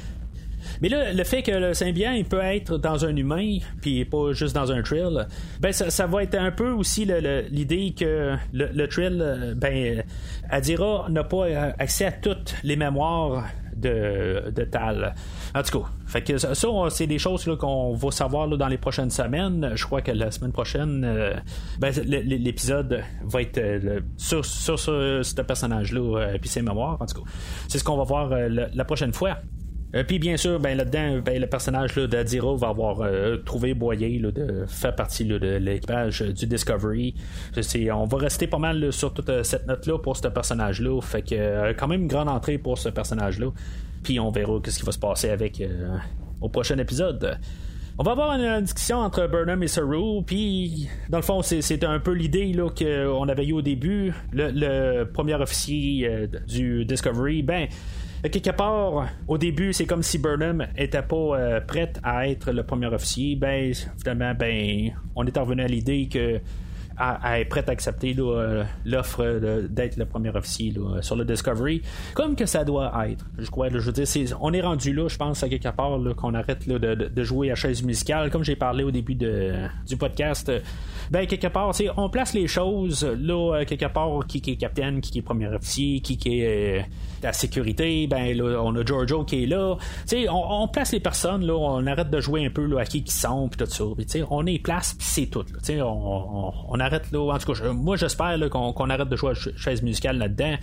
Mais 0.84 0.90
là, 0.90 1.14
le 1.14 1.24
fait 1.24 1.42
que 1.42 1.50
le 1.50 1.72
symbiont 1.72 2.12
il 2.12 2.26
peut 2.26 2.42
être 2.42 2.76
dans 2.76 3.06
un 3.06 3.16
humain, 3.16 3.56
puis 3.80 4.04
pas 4.04 4.34
juste 4.34 4.54
dans 4.54 4.70
un 4.70 4.82
trill, 4.82 5.26
ben 5.58 5.72
ça, 5.72 6.06
va 6.06 6.22
être 6.22 6.34
un 6.34 6.50
peu 6.50 6.72
aussi 6.72 7.06
l'idée 7.50 7.94
que 7.98 8.34
le, 8.52 8.86
trill, 8.86 9.54
ben 9.56 10.04
Adira 10.50 11.06
n'a 11.08 11.24
pas 11.24 11.46
accès 11.78 12.04
à 12.04 12.12
toutes 12.12 12.56
les 12.64 12.76
mémoires 12.76 13.46
de, 13.74 14.52
de 14.54 14.64
Tal. 14.64 15.14
En 15.54 15.62
tout 15.62 15.80
cas, 15.80 15.86
fait 16.04 16.20
que 16.20 16.36
ça, 16.36 16.52
c'est 16.90 17.06
des 17.06 17.18
choses 17.18 17.50
qu'on 17.58 17.94
va 17.94 18.10
savoir 18.10 18.46
dans 18.46 18.68
les 18.68 18.76
prochaines 18.76 19.08
semaines. 19.08 19.72
Je 19.76 19.86
crois 19.86 20.02
que 20.02 20.12
la 20.12 20.30
semaine 20.30 20.52
prochaine, 20.52 21.02
euh, 21.02 21.32
ben, 21.78 21.94
l'épisode 22.04 23.02
va 23.24 23.40
être 23.40 23.56
euh, 23.56 24.00
sur, 24.18 24.44
sur, 24.44 24.78
ce 24.78 25.40
personnage-là 25.40 26.34
et 26.34 26.38
puis 26.38 26.50
ses 26.50 26.60
mémoires. 26.60 26.98
En 27.00 27.06
tout 27.06 27.22
cas, 27.22 27.30
c'est 27.68 27.78
ce 27.78 27.84
qu'on 27.84 27.96
va 27.96 28.04
voir 28.04 28.32
euh, 28.32 28.48
la 28.70 28.84
prochaine 28.84 29.14
fois. 29.14 29.38
Euh, 29.94 30.02
puis 30.02 30.18
bien 30.18 30.36
sûr, 30.36 30.58
ben 30.58 30.76
là-dedans, 30.76 31.20
ben, 31.24 31.40
le 31.40 31.46
personnage 31.46 31.94
d'Adira 31.94 32.54
va 32.56 32.68
avoir 32.68 33.00
euh, 33.00 33.36
trouvé 33.36 33.74
Boyer 33.74 34.18
de 34.18 34.64
faire 34.66 34.94
partie 34.94 35.24
de 35.24 35.36
l'équipage 35.36 36.22
du 36.22 36.46
Discovery. 36.46 37.14
on 37.92 38.04
va 38.04 38.18
rester 38.18 38.46
pas 38.46 38.58
mal 38.58 38.92
sur 38.92 39.14
toute 39.14 39.28
euh, 39.28 39.42
cette 39.42 39.66
note-là 39.66 39.98
pour 39.98 40.16
ce 40.16 40.28
personnage-là. 40.28 41.00
Fait 41.00 41.22
que 41.22 41.72
quand 41.74 41.86
même 41.86 42.02
une 42.02 42.08
grande 42.08 42.28
entrée 42.28 42.58
pour 42.58 42.78
ce 42.78 42.88
personnage-là. 42.88 43.46
Puis 44.02 44.18
on 44.18 44.30
verra 44.30 44.60
ce 44.66 44.78
qui 44.78 44.84
va 44.84 44.92
se 44.92 44.98
passer 44.98 45.30
avec 45.30 45.62
au 46.42 46.50
prochain 46.50 46.76
épisode. 46.76 47.38
On 47.96 48.02
va 48.02 48.12
avoir 48.12 48.38
une, 48.38 48.60
discussion 48.60 48.98
entre 48.98 49.26
Burnham 49.28 49.62
et 49.62 49.68
Saru, 49.68 50.22
puis 50.26 50.88
dans 51.08 51.16
le 51.16 51.22
fond, 51.22 51.40
c'est 51.40 51.84
un 51.84 52.00
peu 52.00 52.12
l'idée 52.12 52.54
qu'on 52.76 53.28
avait 53.28 53.46
eu 53.46 53.52
au 53.52 53.62
début. 53.62 54.12
Le, 54.32 55.04
premier 55.04 55.36
officier 55.36 56.28
du 56.46 56.84
Discovery, 56.84 57.42
ben, 57.42 57.68
quelque 58.30 58.50
part, 58.50 59.06
au 59.28 59.38
début, 59.38 59.72
c'est 59.72 59.86
comme 59.86 60.02
si 60.02 60.18
Burnham 60.18 60.66
était 60.76 61.02
pas 61.02 61.16
euh, 61.16 61.60
prête 61.60 62.00
à 62.02 62.28
être 62.28 62.52
le 62.52 62.62
premier 62.62 62.86
officier. 62.86 63.36
Ben, 63.36 63.72
finalement, 63.98 64.34
ben, 64.34 64.92
on 65.14 65.26
est 65.26 65.38
revenu 65.38 65.62
à 65.62 65.66
l'idée 65.66 66.08
que 66.10 66.40
elle 66.98 67.40
est 67.40 67.44
prête 67.44 67.68
à 67.68 67.72
accepter 67.72 68.14
euh, 68.18 68.64
l'offre 68.84 69.24
d'être 69.68 69.96
le 69.96 70.04
premier 70.04 70.30
officier 70.30 70.74
sur 71.00 71.16
le 71.16 71.24
Discovery, 71.24 71.82
comme 72.14 72.36
que 72.36 72.46
ça 72.46 72.64
doit 72.64 72.92
être. 73.08 73.24
Je 73.38 73.50
crois, 73.50 73.68
je 73.70 73.78
veux 73.78 73.92
dire, 73.92 74.38
on 74.40 74.52
est 74.52 74.60
rendu 74.60 74.92
là, 74.92 75.08
je 75.08 75.16
pense, 75.16 75.42
à 75.42 75.48
quelque 75.48 75.68
part, 75.70 75.98
qu'on 76.16 76.34
arrête 76.34 76.68
de, 76.68 77.24
jouer 77.24 77.50
à 77.50 77.54
chaise 77.54 77.82
musicale, 77.82 78.30
comme 78.30 78.44
j'ai 78.44 78.56
parlé 78.56 78.84
au 78.84 78.90
début 78.90 79.14
du 79.14 79.96
podcast. 79.96 80.50
Ben, 81.10 81.26
quelque 81.26 81.48
part, 81.48 81.72
on 81.96 82.08
place 82.08 82.34
les 82.34 82.46
choses, 82.46 83.04
là, 83.04 83.56
euh, 83.56 83.64
quelque 83.64 83.86
part, 83.86 84.26
qui, 84.26 84.38
est 84.38 84.56
capitaine, 84.56 85.00
qui, 85.00 85.18
est 85.18 85.22
premier 85.22 85.48
officier, 85.48 86.00
qui, 86.00 86.18
est 86.40 86.80
euh, 86.80 86.82
la 87.22 87.32
sécurité, 87.32 88.06
ben, 88.06 88.36
là, 88.36 88.60
on 88.62 88.74
a 88.76 88.84
Giorgio 88.84 89.24
qui 89.24 89.44
est 89.44 89.46
là. 89.46 89.76
On, 90.28 90.62
on, 90.62 90.68
place 90.68 90.92
les 90.92 91.00
personnes, 91.00 91.44
là, 91.46 91.54
on 91.54 91.86
arrête 91.86 92.10
de 92.10 92.20
jouer 92.20 92.46
un 92.46 92.50
peu 92.50 92.64
là, 92.64 92.80
à 92.80 92.84
qui 92.84 92.98
ils 92.98 93.10
sont, 93.10 93.48
puis 93.48 93.64
tout 93.64 93.70
ça. 93.70 93.84
on 94.30 94.46
est 94.46 94.58
place, 94.58 94.96
c'est 94.98 95.26
tout. 95.26 95.44
on, 95.70 96.52
on 96.68 96.80
arrête 96.84 97.10
là. 97.12 97.34
En 97.34 97.38
tout 97.38 97.52
cas, 97.52 97.72
moi 97.72 97.96
j'espère 97.96 98.38
qu'on 98.50 98.90
arrête 98.90 99.08
de 99.08 99.16
jouer 99.16 99.32
à 99.32 99.34
chaise 99.56 99.82
musicale 99.82 100.18
là-dedans. 100.18 100.54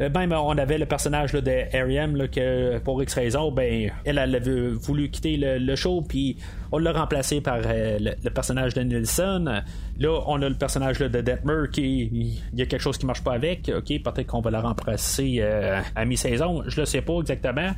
Euh, 0.00 0.08
ben, 0.08 0.26
ben, 0.26 0.38
on 0.38 0.56
avait 0.58 0.78
le 0.78 0.86
personnage 0.86 1.32
là, 1.32 1.40
de 1.40 1.76
Ariam 1.76 2.28
que 2.28 2.78
pour 2.78 3.02
X 3.02 3.14
raison, 3.14 3.50
ben 3.52 3.90
elle, 4.04 4.18
avait 4.18 4.70
voulu 4.70 5.10
quitter 5.10 5.36
le, 5.36 5.76
show, 5.76 6.02
puis 6.02 6.36
on 6.72 6.78
l'a 6.78 6.92
remplacé 6.92 7.40
par 7.40 7.58
euh, 7.64 7.98
le, 8.00 8.30
personnage 8.30 8.74
de 8.74 8.82
Nilsson. 8.82 9.62
Là, 9.98 10.20
on 10.26 10.42
a 10.42 10.48
le 10.48 10.54
personnage 10.54 10.98
de 10.98 11.08
Detmer 11.08 11.68
qui 11.72 12.40
il 12.52 12.58
y 12.58 12.62
a 12.62 12.66
quelque 12.66 12.82
chose 12.82 12.98
qui 12.98 13.06
marche 13.06 13.22
pas 13.22 13.34
avec. 13.34 13.70
Ok, 13.74 13.86
peut-être 14.02 14.26
qu'on 14.26 14.40
va 14.40 14.50
la 14.50 14.60
remplacer 14.60 15.38
euh, 15.40 15.80
à 15.94 16.04
mi-saison. 16.04 16.62
Je 16.66 16.80
le 16.80 16.86
sais 16.86 17.02
pas 17.02 17.18
exactement. 17.20 17.72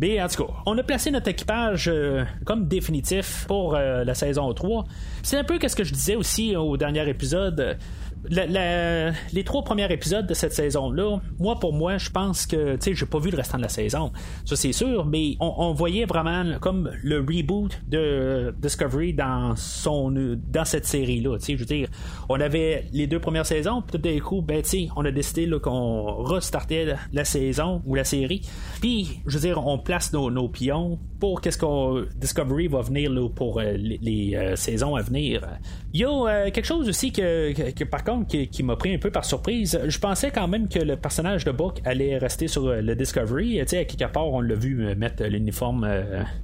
Mais 0.00 0.20
en 0.20 0.28
tout 0.28 0.44
cas, 0.44 0.52
on 0.66 0.76
a 0.78 0.82
placé 0.82 1.10
notre 1.10 1.28
équipage 1.28 1.90
comme 2.44 2.68
définitif 2.68 3.44
pour 3.46 3.74
la 3.74 4.14
saison 4.14 4.52
3. 4.52 4.84
C'est 5.22 5.38
un 5.38 5.44
peu 5.44 5.58
ce 5.66 5.74
que 5.74 5.84
je 5.84 5.92
disais 5.92 6.16
aussi 6.16 6.54
au 6.56 6.76
dernier 6.76 7.08
épisode 7.08 7.78
les 8.28 9.44
trois 9.44 9.62
premiers 9.62 9.90
épisodes 9.92 10.26
de 10.26 10.34
cette 10.34 10.52
saison-là, 10.52 11.18
moi, 11.38 11.58
pour 11.58 11.72
moi, 11.72 11.98
je 11.98 12.10
pense 12.10 12.46
que, 12.46 12.76
tu 12.76 12.82
sais, 12.82 12.94
j'ai 12.94 13.06
pas 13.06 13.18
vu 13.18 13.30
le 13.30 13.36
restant 13.36 13.58
de 13.58 13.62
la 13.62 13.68
saison. 13.68 14.12
Ça, 14.44 14.56
c'est 14.56 14.72
sûr, 14.72 15.04
mais 15.04 15.36
on, 15.40 15.72
voyait 15.72 16.06
vraiment 16.06 16.58
comme 16.60 16.90
le 17.02 17.18
reboot 17.18 17.78
de 17.88 18.54
Discovery 18.60 19.12
dans 19.12 19.54
son 19.56 20.10
dans 20.10 20.64
cette 20.64 20.86
série-là. 20.86 21.38
Tu 21.38 21.44
sais, 21.44 21.52
je 21.54 21.58
veux 21.58 21.66
dire, 21.66 21.88
on 22.28 22.40
avait 22.40 22.86
les 22.92 23.06
deux 23.06 23.20
premières 23.20 23.46
saisons, 23.46 23.82
puis 23.82 23.98
tout 23.98 24.08
d'un 24.08 24.18
coup, 24.20 24.42
ben, 24.42 24.62
tu 24.62 24.68
sais, 24.68 24.88
on 24.96 25.04
a 25.04 25.10
décidé 25.10 25.46
qu'on 25.60 26.22
restartait 26.22 26.94
la 27.12 27.24
saison 27.24 27.82
ou 27.86 27.94
la 27.94 28.04
série. 28.04 28.42
Puis, 28.80 29.20
je 29.26 29.38
veux 29.38 29.48
dire, 29.48 29.66
on 29.66 29.78
place 29.78 30.12
nos, 30.12 30.48
pions 30.48 30.98
pour 31.20 31.40
qu'est-ce 31.40 31.58
qu'on 31.58 32.04
Discovery 32.16 32.68
va 32.68 32.82
venir 32.82 33.10
là, 33.10 33.28
pour 33.28 33.58
euh, 33.58 33.72
les, 33.76 34.34
euh, 34.34 34.56
saisons 34.56 34.94
à 34.94 35.02
venir. 35.02 35.46
Il 35.92 36.00
y 36.00 36.04
a 36.04 36.10
euh, 36.10 36.50
quelque 36.50 36.64
chose 36.64 36.88
aussi 36.88 37.12
que, 37.12 37.84
par 37.84 38.04
contre 38.04 38.15
qui, 38.24 38.62
m'a 38.62 38.76
pris 38.76 38.94
un 38.94 38.98
peu 38.98 39.10
par 39.10 39.24
surprise. 39.24 39.78
Je 39.86 39.98
pensais 39.98 40.30
quand 40.30 40.48
même 40.48 40.68
que 40.68 40.78
le 40.78 40.96
personnage 40.96 41.44
de 41.44 41.52
Book 41.52 41.80
allait 41.84 42.18
rester 42.18 42.48
sur 42.48 42.68
le 42.68 42.94
Discovery. 42.94 43.58
Tu 43.60 43.68
sais, 43.68 43.78
à 43.78 43.84
quelque 43.84 44.10
part, 44.12 44.26
on 44.26 44.40
l'a 44.40 44.54
vu 44.54 44.94
mettre 44.96 45.24
l'uniforme 45.24 45.88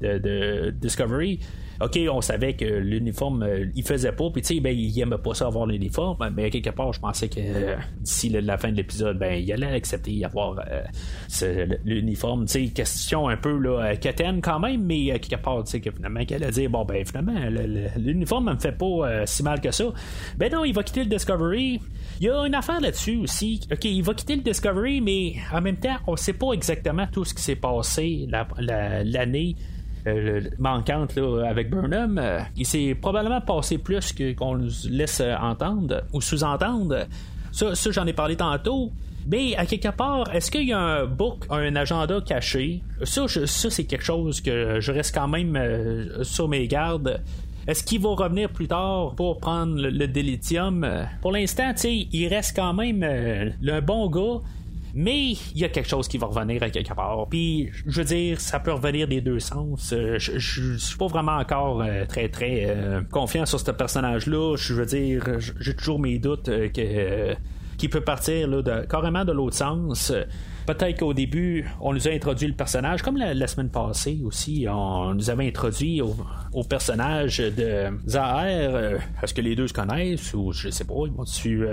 de, 0.01 0.71
Discovery. 0.71 1.41
OK, 1.83 1.99
on 2.11 2.21
savait 2.21 2.55
que 2.55 2.65
l'uniforme, 2.65 3.43
euh, 3.43 3.67
il 3.75 3.83
faisait 3.83 4.13
pas, 4.13 4.31
puis 4.31 4.43
tu 4.43 4.55
sais, 4.55 4.61
ben, 4.61 4.77
il 4.77 4.99
aimait 5.01 5.19
pas 5.19 5.35
ça 5.35 5.47
avoir 5.47 5.67
l'uniforme, 5.67 6.17
mais 6.35 6.45
à 6.45 6.51
quelque 6.51 6.71
part, 6.71 6.93
je 6.93 7.01
pensais 7.01 7.29
que 7.29 7.41
euh, 7.41 7.77
d'ici 8.01 8.29
la 8.29 8.57
fin 8.57 8.71
de 8.71 8.77
l'épisode, 8.77 9.19
ben, 9.19 9.35
il 9.35 9.53
allait 9.53 9.67
accepter 9.67 10.25
avoir 10.25 10.61
euh, 10.71 11.67
l'uniforme. 11.85 12.47
Tu 12.47 12.53
sais, 12.53 12.73
question 12.73 13.29
un 13.29 13.37
peu, 13.37 13.59
là, 13.59 13.97
quétaine 13.97 14.41
quand 14.41 14.61
même, 14.61 14.85
mais 14.85 15.19
quelque 15.19 15.43
part, 15.43 15.65
tu 15.65 15.73
sais, 15.73 15.81
que 15.81 15.91
finalement, 15.91 16.25
qu'elle 16.25 16.45
a 16.45 16.51
dit, 16.51 16.69
bon, 16.69 16.85
ben, 16.85 17.05
finalement, 17.05 17.41
l'uniforme 17.97 18.53
me 18.53 18.59
fait 18.59 18.73
pas 18.73 19.27
si 19.27 19.43
mal 19.43 19.61
que 19.61 19.71
ça. 19.71 19.85
Ben 20.37 20.53
non, 20.53 20.65
il 20.65 20.75
va 20.75 20.83
quitter 20.83 21.05
le 21.05 21.11
Discovery. 21.11 21.81
Il 22.21 22.27
y 22.27 22.31
a 22.31 22.47
une 22.47 22.55
affaire 22.55 22.81
là-dessus 22.81 23.17
aussi. 23.17 23.61
OK, 23.73 23.85
il 23.85 24.03
va 24.03 24.15
quitter 24.15 24.37
le 24.37 24.43
Discovery, 24.43 25.01
mais 25.01 25.35
en 25.53 25.61
même 25.61 25.77
temps, 25.77 25.97
on 26.07 26.17
sait 26.17 26.33
pas 26.33 26.53
exactement 26.53 27.07
tout 27.11 27.25
ce 27.25 27.35
qui 27.35 27.43
s'est 27.43 27.57
passé 27.57 28.29
l'année. 28.59 29.57
Euh, 30.07 30.41
manquante 30.59 31.17
avec 31.47 31.71
Burnham, 31.71 32.19
euh, 32.19 32.41
il 32.57 32.67
s'est 32.67 32.97
probablement 33.01 33.41
passé 33.41 33.79
plus 33.79 34.13
qu'on 34.37 34.57
nous 34.57 34.71
laisse 34.91 35.23
entendre 35.41 36.03
ou 36.13 36.21
sous-entendre. 36.21 37.07
Ça, 37.53 37.73
j'en 37.75 38.07
ai 38.07 38.13
parlé 38.13 38.37
tantôt. 38.37 38.91
Mais 39.29 39.55
à 39.55 39.65
quelque 39.65 39.95
part, 39.95 40.35
est-ce 40.35 40.51
qu'il 40.51 40.67
y 40.67 40.73
a 40.73 40.81
un 40.81 41.07
book, 41.07 41.47
un 41.51 41.77
agenda 41.77 42.21
caché? 42.21 42.83
Ça, 43.05 43.29
ça 43.29 43.71
c'est 43.71 43.85
quelque 43.85 44.05
chose 44.05 44.41
que 44.41 44.81
je 44.81 44.91
reste 44.91 45.15
quand 45.15 45.29
même 45.29 45.55
euh, 45.55 46.25
sur 46.25 46.49
mes 46.49 46.67
gardes. 46.67 47.23
Est-ce 47.69 47.85
qu'il 47.85 48.01
va 48.01 48.09
revenir 48.09 48.49
plus 48.49 48.67
tard 48.67 49.15
pour 49.15 49.39
prendre 49.39 49.77
le, 49.81 49.91
le 49.91 51.07
Pour 51.21 51.31
l'instant, 51.31 51.73
il 51.85 52.27
reste 52.27 52.57
quand 52.57 52.75
même 52.75 53.05
le 53.61 53.81
bon 53.81 54.11
gars 54.11 54.41
mais 54.95 55.33
il 55.33 55.59
y 55.59 55.65
a 55.65 55.69
quelque 55.69 55.89
chose 55.89 56.09
qui 56.09 56.19
va 56.19 56.27
revenir 56.27 56.63
à 56.63 56.71
quelque 56.71 56.93
part. 56.93 57.27
Puis, 57.29 57.71
je 57.87 57.99
veux 57.99 58.05
dire, 58.05 58.41
ça 58.41 58.61
peut 58.61 58.73
revenir 58.73 59.09
des 59.09 59.21
deux 59.21 59.41
sens. 59.41 59.93
Euh, 59.93 60.19
je, 60.19 60.39
je, 60.39 60.77
suis 60.77 60.99
pas 60.99 61.07
vraiment 61.07 61.37
encore 61.37 61.83
euh, 61.83 62.05
très, 62.07 62.29
très 62.29 62.67
euh, 62.67 63.01
confiant 63.11 63.47
sur 63.47 63.61
ce 63.61 63.71
personnage-là. 63.71 64.57
Je 64.57 64.75
veux 64.75 64.87
dire, 64.87 65.25
j'ai 65.39 65.75
toujours 65.75 65.99
mes 65.99 66.19
doutes 66.19 66.51
que 66.73 67.35
qui 67.79 67.89
peut 67.89 68.03
partir 68.03 68.47
là, 68.47 68.83
carrément 68.89 69.25
de 69.25 69.33
l'autre 69.33 69.57
sens. 69.57 70.13
Peut-être 70.67 71.01
qu'au 71.01 71.15
début, 71.15 71.69
on 71.81 71.93
nous 71.93 72.07
a 72.07 72.13
introduit 72.13 72.47
le 72.47 72.55
personnage, 72.55 73.03
comme 73.03 73.17
la, 73.17 73.47
semaine 73.49 73.71
passée 73.71 74.21
aussi, 74.25 74.67
on 74.71 75.15
nous 75.15 75.31
avait 75.31 75.49
introduit 75.49 76.01
au, 76.01 76.63
personnage 76.63 77.39
de 77.39 77.89
Zahir. 78.07 79.01
Est-ce 79.21 79.35
que 79.35 79.41
les 79.41 79.57
deux 79.57 79.67
se 79.67 79.73
connaissent 79.73 80.33
ou 80.35 80.53
je 80.53 80.69
sais 80.69 80.85
pas, 80.85 80.95
ils 81.07 81.13
vont-tu 81.13 81.67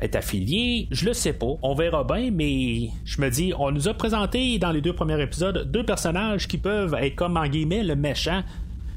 est 0.00 0.16
affilié. 0.16 0.88
Je 0.90 1.04
le 1.06 1.12
sais 1.12 1.32
pas. 1.32 1.54
On 1.62 1.74
verra 1.74 2.04
bien, 2.04 2.30
mais 2.30 2.90
je 3.04 3.20
me 3.20 3.28
dis, 3.30 3.52
on 3.58 3.70
nous 3.70 3.88
a 3.88 3.94
présenté 3.94 4.58
dans 4.58 4.72
les 4.72 4.80
deux 4.80 4.92
premiers 4.92 5.20
épisodes 5.22 5.70
deux 5.70 5.84
personnages 5.84 6.48
qui 6.48 6.58
peuvent 6.58 6.94
être 6.94 7.14
comme 7.14 7.36
en 7.36 7.46
guillemets 7.46 7.82
le 7.82 7.96
méchant 7.96 8.42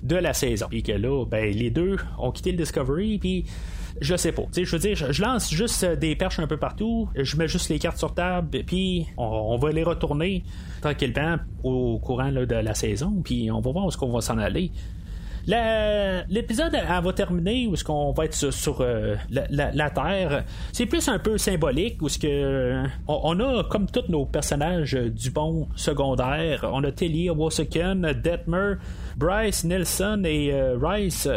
de 0.04 0.16
la 0.16 0.34
saison. 0.34 0.68
Puis 0.70 0.84
que 0.84 0.92
là, 0.92 1.26
ben, 1.26 1.54
les 1.54 1.70
deux 1.70 1.98
ont 2.20 2.32
quitté 2.32 2.52
le 2.52 2.58
Discovery, 2.58 3.18
puis 3.18 3.46
je 4.02 4.16
sais 4.16 4.32
pas. 4.32 4.44
je 4.56 4.70
veux 4.70 4.80
dire, 4.80 4.96
je, 4.96 5.22
lance 5.22 5.52
juste 5.52 5.86
des 5.86 6.16
perches 6.16 6.40
un 6.40 6.48
peu 6.48 6.58
partout, 6.58 7.10
je 7.16 7.38
mets 7.38 7.48
juste 7.48 7.70
les 7.70 7.80
cartes 7.80 7.98
sur 7.98 8.14
table, 8.14 8.64
puis 8.66 9.08
on, 9.18 9.58
va 9.58 9.72
les 9.72 9.84
retourner 9.84 10.44
tranquillement 10.82 11.38
au 11.64 12.00
courant 12.00 12.32
de 12.32 12.56
la 12.56 12.74
saison, 12.74 13.22
puis 13.24 13.52
on 13.52 13.62
va 13.62 13.72
voir 13.72 13.86
où 13.86 13.90
est-ce 13.90 13.98
qu'on 13.98 14.12
va 14.12 14.22
s'en 14.22 14.38
aller. 14.38 14.72
L'épisode 15.46 16.74
va 16.74 17.14
terminer 17.14 17.68
où 17.68 17.74
est-ce 17.74 17.84
qu'on 17.84 18.14
va 18.14 18.26
être 18.26 18.34
sur, 18.34 18.80
euh, 18.80 19.16
la, 19.30 19.90
Terre. 19.90 20.46
C'est 20.72 20.86
plus 20.86 21.08
un 21.10 21.20
peu 21.20 21.38
symbolique 21.38 22.02
où 22.02 22.08
ce 22.08 22.18
que 22.18 22.28
euh, 22.28 22.86
on, 23.08 23.40
a 23.42 23.64
comme 23.66 23.88
tous 23.88 24.10
nos 24.10 24.26
personnages 24.26 24.94
du 24.94 25.32
bon 25.32 25.68
secondaire. 25.76 26.70
On 26.72 26.84
a 26.86 26.92
Telly, 26.92 27.30
Wosaken, 27.30 28.14
Detmer, 28.24 28.76
Bryce, 29.18 29.66
Nelson 29.66 30.24
et 30.26 30.54
euh, 30.54 30.78
Rice 30.82 31.28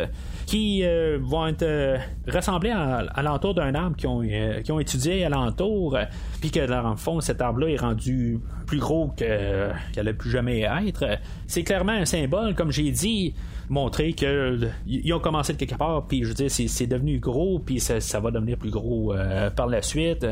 qui 0.46 0.84
vont 1.22 1.48
être 1.48 1.98
rassemblés 2.28 2.70
à, 2.70 3.20
l'entour 3.20 3.52
d'un 3.52 3.74
arbre 3.74 3.96
qui 3.96 4.06
ont, 4.06 4.78
étudié 4.78 5.24
à 5.24 5.28
l'entour, 5.28 5.98
puis 6.40 6.52
que 6.52 6.64
dans 6.64 6.90
le 6.90 6.96
fond, 6.96 7.20
cet 7.20 7.40
arbre-là 7.40 7.70
est 7.70 7.80
rendu 7.80 8.38
plus 8.64 8.78
gros 8.78 9.08
qu'elle 9.08 9.74
ne 9.96 10.12
pu 10.12 10.30
jamais 10.30 10.60
être. 10.60 11.18
C'est 11.48 11.64
clairement 11.64 11.94
un 11.94 12.04
symbole, 12.04 12.54
comme 12.54 12.70
j'ai 12.70 12.92
dit 12.92 13.34
montrer 13.68 14.12
qu'ils 14.12 15.12
ont 15.12 15.18
commencé 15.18 15.52
de 15.52 15.58
quelque 15.58 15.76
part, 15.76 16.06
puis 16.06 16.22
je 16.22 16.28
veux 16.28 16.34
dire, 16.34 16.50
c'est 16.50 16.86
devenu 16.86 17.18
gros, 17.18 17.58
puis 17.58 17.80
ça, 17.80 18.20
va 18.20 18.30
devenir 18.30 18.56
plus 18.58 18.70
gros 18.70 19.14
euh, 19.14 19.50
par 19.50 19.66
la 19.66 19.82
suite. 19.82 20.26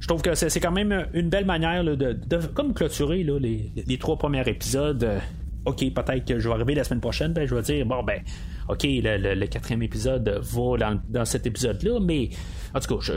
Je 0.00 0.06
trouve 0.06 0.22
que 0.22 0.34
c'est 0.34 0.60
quand 0.60 0.72
même 0.72 1.06
une 1.14 1.30
belle 1.30 1.46
manière 1.46 1.84
de, 1.84 2.16
comme 2.54 2.74
clôturer 2.74 3.24
les, 3.24 3.98
trois 3.98 4.16
premiers 4.16 4.46
épisodes. 4.48 5.20
OK, 5.64 5.78
peut-être 5.78 6.26
que 6.26 6.38
je 6.38 6.48
vais 6.48 6.54
arriver 6.54 6.74
la 6.74 6.84
semaine 6.84 7.00
prochaine, 7.00 7.32
ben, 7.32 7.46
je 7.46 7.54
vais 7.54 7.62
dire, 7.62 7.86
bon, 7.86 8.02
ben, 8.02 8.20
OK, 8.68 8.82
le, 8.84 9.46
quatrième 9.46 9.82
épisode 9.82 10.40
va 10.42 10.98
dans, 11.08 11.24
cet 11.24 11.46
épisode-là, 11.46 12.00
mais 12.00 12.28
en 12.74 12.80
tout 12.80 12.98
cas, 12.98 13.12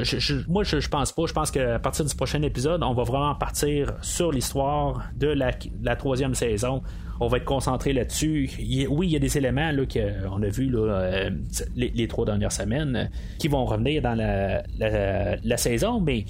moi, 0.48 0.64
je, 0.64 0.88
pense 0.88 1.12
pas. 1.12 1.26
Je 1.26 1.34
pense 1.34 1.52
qu'à 1.52 1.80
partir 1.80 2.06
du 2.06 2.16
prochain 2.16 2.42
épisode, 2.44 2.84
on 2.84 2.94
va 2.94 3.04
vraiment 3.04 3.36
partir 3.36 3.94
sur 4.02 4.32
l'histoire 4.32 5.04
de 5.16 5.28
la 5.28 5.96
troisième 5.96 6.36
saison 6.36 6.84
on 7.20 7.28
va 7.28 7.38
être 7.38 7.46
concentré 7.46 7.94
là-dessus. 7.94 8.50
Oui, 8.90 9.08
il 9.08 9.12
y 9.12 9.16
a 9.16 9.20
des 9.20 9.38
éléments 9.38 9.72
qu'on 9.92 10.42
a 10.42 10.48
vus 10.50 10.72
euh, 10.76 11.30
les, 11.76 12.08
trois 12.08 12.26
dernières 12.26 12.52
semaines 12.52 13.10
qui 13.40 13.48
vont 13.48 13.66
revenir 13.66 14.02
dans 14.02 14.16
la, 14.16 15.58
saison, 15.58 16.00
mais 16.00 16.26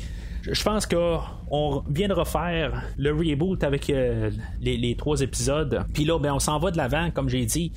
je 0.49 0.63
pense 0.63 0.85
qu'on 0.85 1.83
vient 1.89 2.07
de 2.07 2.13
refaire 2.13 2.83
le 2.97 3.11
reboot 3.11 3.63
avec 3.63 3.89
euh, 3.89 4.31
les, 4.61 4.95
trois 4.95 5.21
épisodes. 5.21 5.83
Puis 5.93 6.05
là, 6.05 6.19
ben, 6.19 6.33
on 6.33 6.39
s'en 6.39 6.59
va 6.59 6.71
de 6.71 6.77
l'avant, 6.77 7.11
comme 7.11 7.29
j'ai 7.29 7.45
dit. 7.45 7.73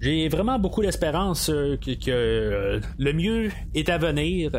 J'ai 0.00 0.28
vraiment 0.28 0.58
beaucoup 0.58 0.82
d'espérance 0.82 1.46
que, 1.46 2.80
le 2.98 3.12
mieux 3.12 3.50
est 3.74 3.88
à 3.88 3.98
venir 3.98 4.50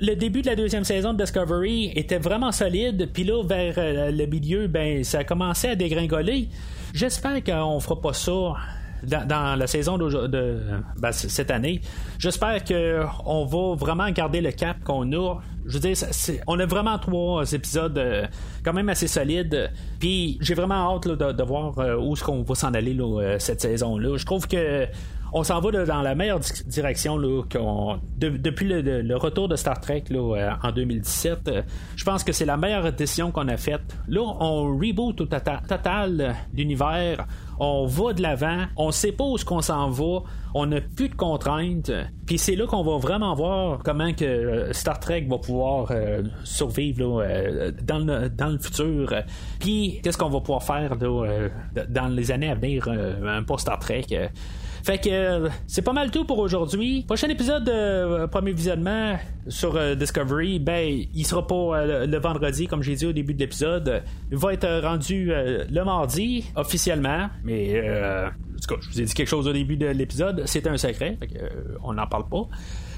le 0.00 0.14
début 0.14 0.42
de 0.42 0.46
la 0.46 0.56
deuxième 0.56 0.84
saison 0.84 1.12
de 1.12 1.22
Discovery 1.22 1.92
était 1.94 2.18
vraiment 2.18 2.52
solide, 2.52 3.10
puis 3.12 3.24
là, 3.24 3.42
vers 3.42 3.74
euh, 3.78 4.10
le 4.10 4.26
milieu, 4.26 4.66
ben, 4.66 5.04
ça 5.04 5.20
a 5.20 5.24
commencé 5.24 5.68
à 5.68 5.74
dégringoler. 5.74 6.48
J'espère 6.92 7.42
qu'on 7.42 7.80
fera 7.80 8.00
pas 8.00 8.12
ça 8.12 8.54
dans, 9.02 9.58
la 9.58 9.66
saison 9.66 9.98
de, 9.98 10.60
ben, 10.98 11.12
cette 11.12 11.50
année. 11.50 11.80
J'espère 12.18 12.64
qu'on 12.64 13.44
va 13.44 13.74
vraiment 13.74 14.10
garder 14.10 14.40
le 14.40 14.52
cap 14.52 14.82
qu'on 14.84 15.10
a. 15.12 15.40
Je 15.66 15.74
veux 15.74 15.80
dire, 15.80 15.96
on 16.46 16.58
a 16.58 16.66
vraiment 16.66 16.98
trois 16.98 17.52
épisodes 17.52 17.96
euh, 17.98 18.26
quand 18.64 18.72
même 18.72 18.88
assez 18.88 19.06
solides. 19.06 19.70
Puis 19.98 20.38
j'ai 20.40 20.54
vraiment 20.54 20.94
hâte 20.94 21.06
de, 21.08 21.42
voir 21.42 21.78
euh, 21.78 21.96
où 21.96 22.14
est-ce 22.14 22.24
qu'on 22.24 22.42
va 22.42 22.54
s'en 22.54 22.72
aller 22.74 22.96
cette 23.38 23.60
saison-là. 23.60 24.16
Je 24.16 24.24
trouve 24.24 24.48
que 24.48 24.86
on 25.32 25.44
s'en 25.44 25.60
va 25.60 25.84
dans 25.84 26.02
la 26.02 26.14
meilleure 26.14 26.40
direction 26.66 27.18
depuis 27.18 28.68
le, 28.68 29.16
retour 29.16 29.48
de 29.48 29.56
Star 29.56 29.80
Trek 29.80 30.04
euh, 30.10 30.50
en 30.62 30.72
2017. 30.72 31.48
Euh, 31.48 31.62
je 31.96 32.04
pense 32.04 32.24
que 32.24 32.32
c'est 32.32 32.44
la 32.44 32.56
meilleure 32.56 32.92
décision 32.92 33.30
qu'on 33.30 33.48
a 33.48 33.56
faite. 33.56 33.96
Là, 34.08 34.22
on 34.22 34.76
reboot 34.76 35.20
au 35.20 35.26
tota-, 35.26 35.62
total 35.66 36.34
l'univers. 36.54 37.26
On 37.60 37.86
va 37.86 38.14
de 38.14 38.22
l'avant. 38.22 38.64
On 38.76 38.90
sait 38.90 39.12
pas 39.12 39.24
qu'on 39.44 39.60
s'en 39.60 39.90
va. 39.90 40.22
On 40.54 40.66
n'a 40.66 40.80
plus 40.80 41.08
de 41.08 41.14
contraintes. 41.14 41.90
Puis 42.26 42.38
c'est 42.38 42.56
là 42.56 42.66
qu'on 42.66 42.82
va 42.82 42.98
vraiment 42.98 43.34
voir 43.34 43.80
comment 43.84 44.12
que 44.12 44.24
euh, 44.24 44.72
Star 44.72 45.00
Trek 45.00 45.26
va 45.28 45.38
pouvoir 45.38 45.92
survivre 46.44 47.24
dans, 47.82 47.98
le, 47.98 48.28
dans 48.28 48.48
le 48.48 48.58
futur. 48.58 49.14
Puis 49.58 50.00
qu'est-ce 50.02 50.18
qu'on 50.18 50.28
va 50.28 50.40
pouvoir 50.40 50.62
faire 50.62 50.96
dans 50.96 52.08
les 52.08 52.30
années 52.30 52.50
à 52.50 52.54
venir 52.54 52.88
pour 53.46 53.60
Star 53.60 53.78
Trek. 53.78 54.06
Fait 54.82 54.98
que 54.98 55.48
c'est 55.66 55.82
pas 55.82 55.92
mal 55.92 56.10
tout 56.10 56.24
pour 56.24 56.38
aujourd'hui. 56.38 57.04
Prochain 57.06 57.28
épisode 57.28 57.64
de 57.64 58.26
premier 58.26 58.52
visionnement 58.52 59.18
sur 59.48 59.96
Discovery, 59.96 60.58
ben 60.58 61.04
il 61.14 61.26
sera 61.26 61.46
pas 61.46 61.84
le 62.06 62.18
vendredi 62.18 62.66
comme 62.66 62.82
j'ai 62.82 62.94
dit 62.94 63.06
au 63.06 63.12
début 63.12 63.34
de 63.34 63.40
l'épisode. 63.40 64.02
Il 64.30 64.38
va 64.38 64.54
être 64.54 64.82
rendu 64.82 65.26
le 65.26 65.82
mardi 65.84 66.46
officiellement, 66.56 67.28
mais 67.44 67.82
en 68.68 68.80
je 68.80 68.90
vous 68.90 69.00
ai 69.00 69.04
dit 69.04 69.14
quelque 69.14 69.28
chose 69.28 69.46
au 69.46 69.52
début 69.52 69.76
de 69.76 69.86
l'épisode, 69.86 70.42
c'est 70.46 70.66
un 70.66 70.76
secret, 70.76 71.18
on 71.82 71.94
n'en 71.94 72.06
parle 72.06 72.28
pas. 72.28 72.48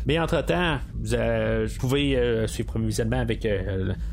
Mais 0.04 0.18
entre-temps, 0.18 0.78
vous, 0.94 1.78
pouvez 1.78 2.46
suivre 2.48 2.72
premier 2.72 2.86
visionnement 2.86 3.20
avec 3.20 3.46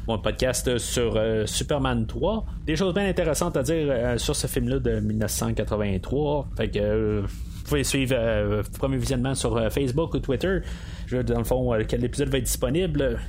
mon 0.07 0.19
podcast 0.19 0.77
sur 0.77 1.19
Superman 1.45 2.05
3. 2.05 2.45
Des 2.67 2.75
choses 2.75 2.93
bien 2.93 3.07
intéressantes 3.07 3.57
à 3.57 3.63
dire 3.63 4.19
sur 4.19 4.35
ce 4.35 4.45
film-là 4.45 4.77
de 4.79 4.99
1983. 4.99 6.47
Fait 6.55 6.69
que 6.69 7.23
vous 7.69 7.73
pouvez 7.75 7.83
suivre 7.83 8.15
euh, 8.17 8.63
premier 8.79 8.97
visionnement 8.97 9.35
sur 9.35 9.55
euh, 9.55 9.69
Facebook 9.69 10.15
ou 10.15 10.19
Twitter. 10.19 10.59
Dans 11.12 11.38
le 11.38 11.43
fond, 11.43 11.74
euh, 11.74 11.84
quel 11.88 12.03
épisode 12.03 12.30
va 12.30 12.38
être 12.38 12.45
disponible, 12.45 13.20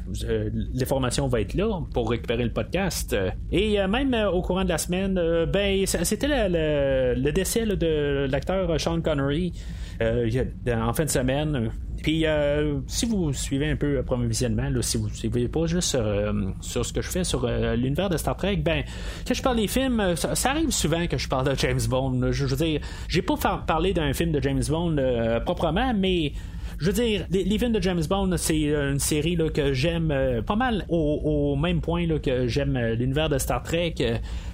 l'information 0.74 1.26
va 1.28 1.40
être 1.40 1.54
là 1.54 1.80
pour 1.92 2.10
récupérer 2.10 2.44
le 2.44 2.52
podcast. 2.52 3.16
Et 3.52 3.78
même 3.86 4.14
au 4.32 4.42
courant 4.42 4.64
de 4.64 4.68
la 4.68 4.78
semaine, 4.78 5.14
ben 5.52 5.86
c'était 5.86 6.48
le, 6.48 7.30
décès 7.30 7.66
de 7.66 8.26
l'acteur 8.30 8.80
Sean 8.80 9.00
Connery 9.00 9.52
en 10.00 10.92
fin 10.92 11.04
de 11.04 11.10
semaine. 11.10 11.70
Puis, 12.02 12.26
euh, 12.26 12.80
si 12.86 13.06
vous 13.06 13.32
suivez 13.32 13.70
un 13.70 13.76
peu 13.76 13.94
le 13.94 14.02
premier 14.02 14.26
visionnement, 14.26 14.70
si 14.80 14.96
vous 14.96 15.08
ne 15.08 15.14
suivez 15.14 15.48
pas 15.48 15.66
juste 15.66 15.94
euh, 15.94 16.50
sur 16.60 16.84
ce 16.84 16.92
que 16.92 17.02
je 17.02 17.08
fais 17.08 17.24
sur 17.24 17.44
euh, 17.44 17.76
l'univers 17.76 18.08
de 18.08 18.16
Star 18.16 18.36
Trek, 18.36 18.56
ben, 18.56 18.84
quand 19.26 19.34
je 19.34 19.42
parle 19.42 19.56
des 19.56 19.68
films, 19.68 20.16
ça, 20.16 20.50
arrive 20.50 20.70
souvent 20.70 21.06
que 21.06 21.18
je 21.18 21.28
parle 21.28 21.50
de 21.50 21.58
James 21.58 21.80
Bond. 21.88 22.32
Je, 22.32 22.46
veux 22.46 22.56
dire, 22.56 22.80
j'ai 23.08 23.22
pas 23.22 23.36
parlé 23.66 23.92
d'un 23.92 24.12
film 24.12 24.32
de 24.32 24.40
James 24.42 24.62
Bond 24.68 24.96
proprement, 25.44 25.92
mais 25.94 26.32
je 26.80 26.86
veux 26.86 26.92
dire, 26.92 27.26
les, 27.30 27.58
films 27.58 27.72
de 27.72 27.82
James 27.82 28.02
Bond, 28.08 28.36
c'est 28.36 28.58
une 28.58 28.98
série 28.98 29.36
que 29.54 29.72
j'aime 29.72 30.42
pas 30.46 30.56
mal 30.56 30.84
au, 30.88 31.56
même 31.56 31.80
point 31.80 32.06
que 32.18 32.46
j'aime 32.46 32.78
l'univers 32.98 33.28
de 33.28 33.38
Star 33.38 33.62
Trek. 33.62 33.94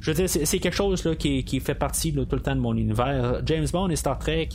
je 0.00 0.10
veux 0.10 0.14
dire, 0.14 0.28
c'est, 0.28 0.58
quelque 0.58 0.74
chose 0.74 1.08
qui, 1.18 1.60
fait 1.60 1.74
partie 1.74 2.12
tout 2.12 2.26
le 2.32 2.42
temps 2.42 2.56
de 2.56 2.60
mon 2.60 2.76
univers. 2.76 3.42
James 3.46 3.66
Bond 3.72 3.88
et 3.90 3.96
Star 3.96 4.18
Trek, 4.18 4.48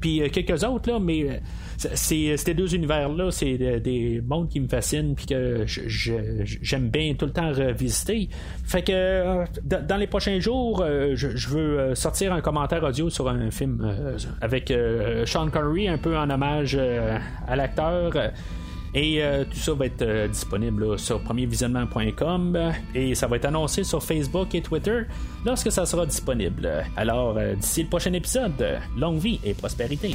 puis 0.00 0.22
quelques 0.30 0.64
autres, 0.64 0.90
là, 0.90 0.98
mais 0.98 1.40
c'est, 1.76 2.36
ces 2.36 2.54
deux 2.54 2.74
univers-là, 2.74 3.30
c'est 3.30 3.56
des, 3.80 4.22
mondes 4.26 4.48
qui 4.48 4.60
me 4.60 4.68
fascinent 4.68 5.14
puis 5.14 5.26
que 5.26 5.64
j'aime 5.66 6.88
bien 6.88 7.14
tout 7.14 7.26
le 7.26 7.32
temps 7.32 7.52
revisiter. 7.52 8.28
Fait 8.64 8.82
que 8.82 8.92
euh, 8.92 9.44
dans 9.64 9.96
les 9.96 10.06
prochains 10.06 10.40
jours, 10.40 10.82
euh, 10.82 11.12
je, 11.14 11.48
veux 11.48 11.78
euh, 11.78 11.94
sortir 11.94 12.32
un 12.32 12.40
commentaire 12.40 12.82
audio 12.82 13.10
sur 13.10 13.28
un 13.28 13.50
film 13.50 13.86
avec 14.40 14.72
Sean 15.24 15.48
Connery, 15.50 15.88
un 15.88 15.98
peu 15.98 16.16
en 16.16 16.28
hommage 16.30 16.78
à 17.46 17.56
l'acteur. 17.56 18.12
Et 18.94 19.22
tout 19.50 19.58
ça 19.58 19.74
va 19.74 19.84
être 19.84 20.28
disponible 20.30 20.98
sur 20.98 21.20
premiervisionnement.com 21.20 22.72
et 22.94 23.14
ça 23.14 23.26
va 23.26 23.36
être 23.36 23.44
annoncé 23.44 23.84
sur 23.84 24.02
Facebook 24.02 24.54
et 24.54 24.62
Twitter 24.62 25.02
lorsque 25.44 25.70
ça 25.70 25.84
sera 25.84 26.06
disponible. 26.06 26.84
Alors, 26.96 27.36
d'ici 27.60 27.82
le 27.82 27.88
prochain 27.88 28.14
épisode, 28.14 28.78
longue 28.96 29.18
vie 29.18 29.40
et 29.44 29.52
prospérité. 29.52 30.14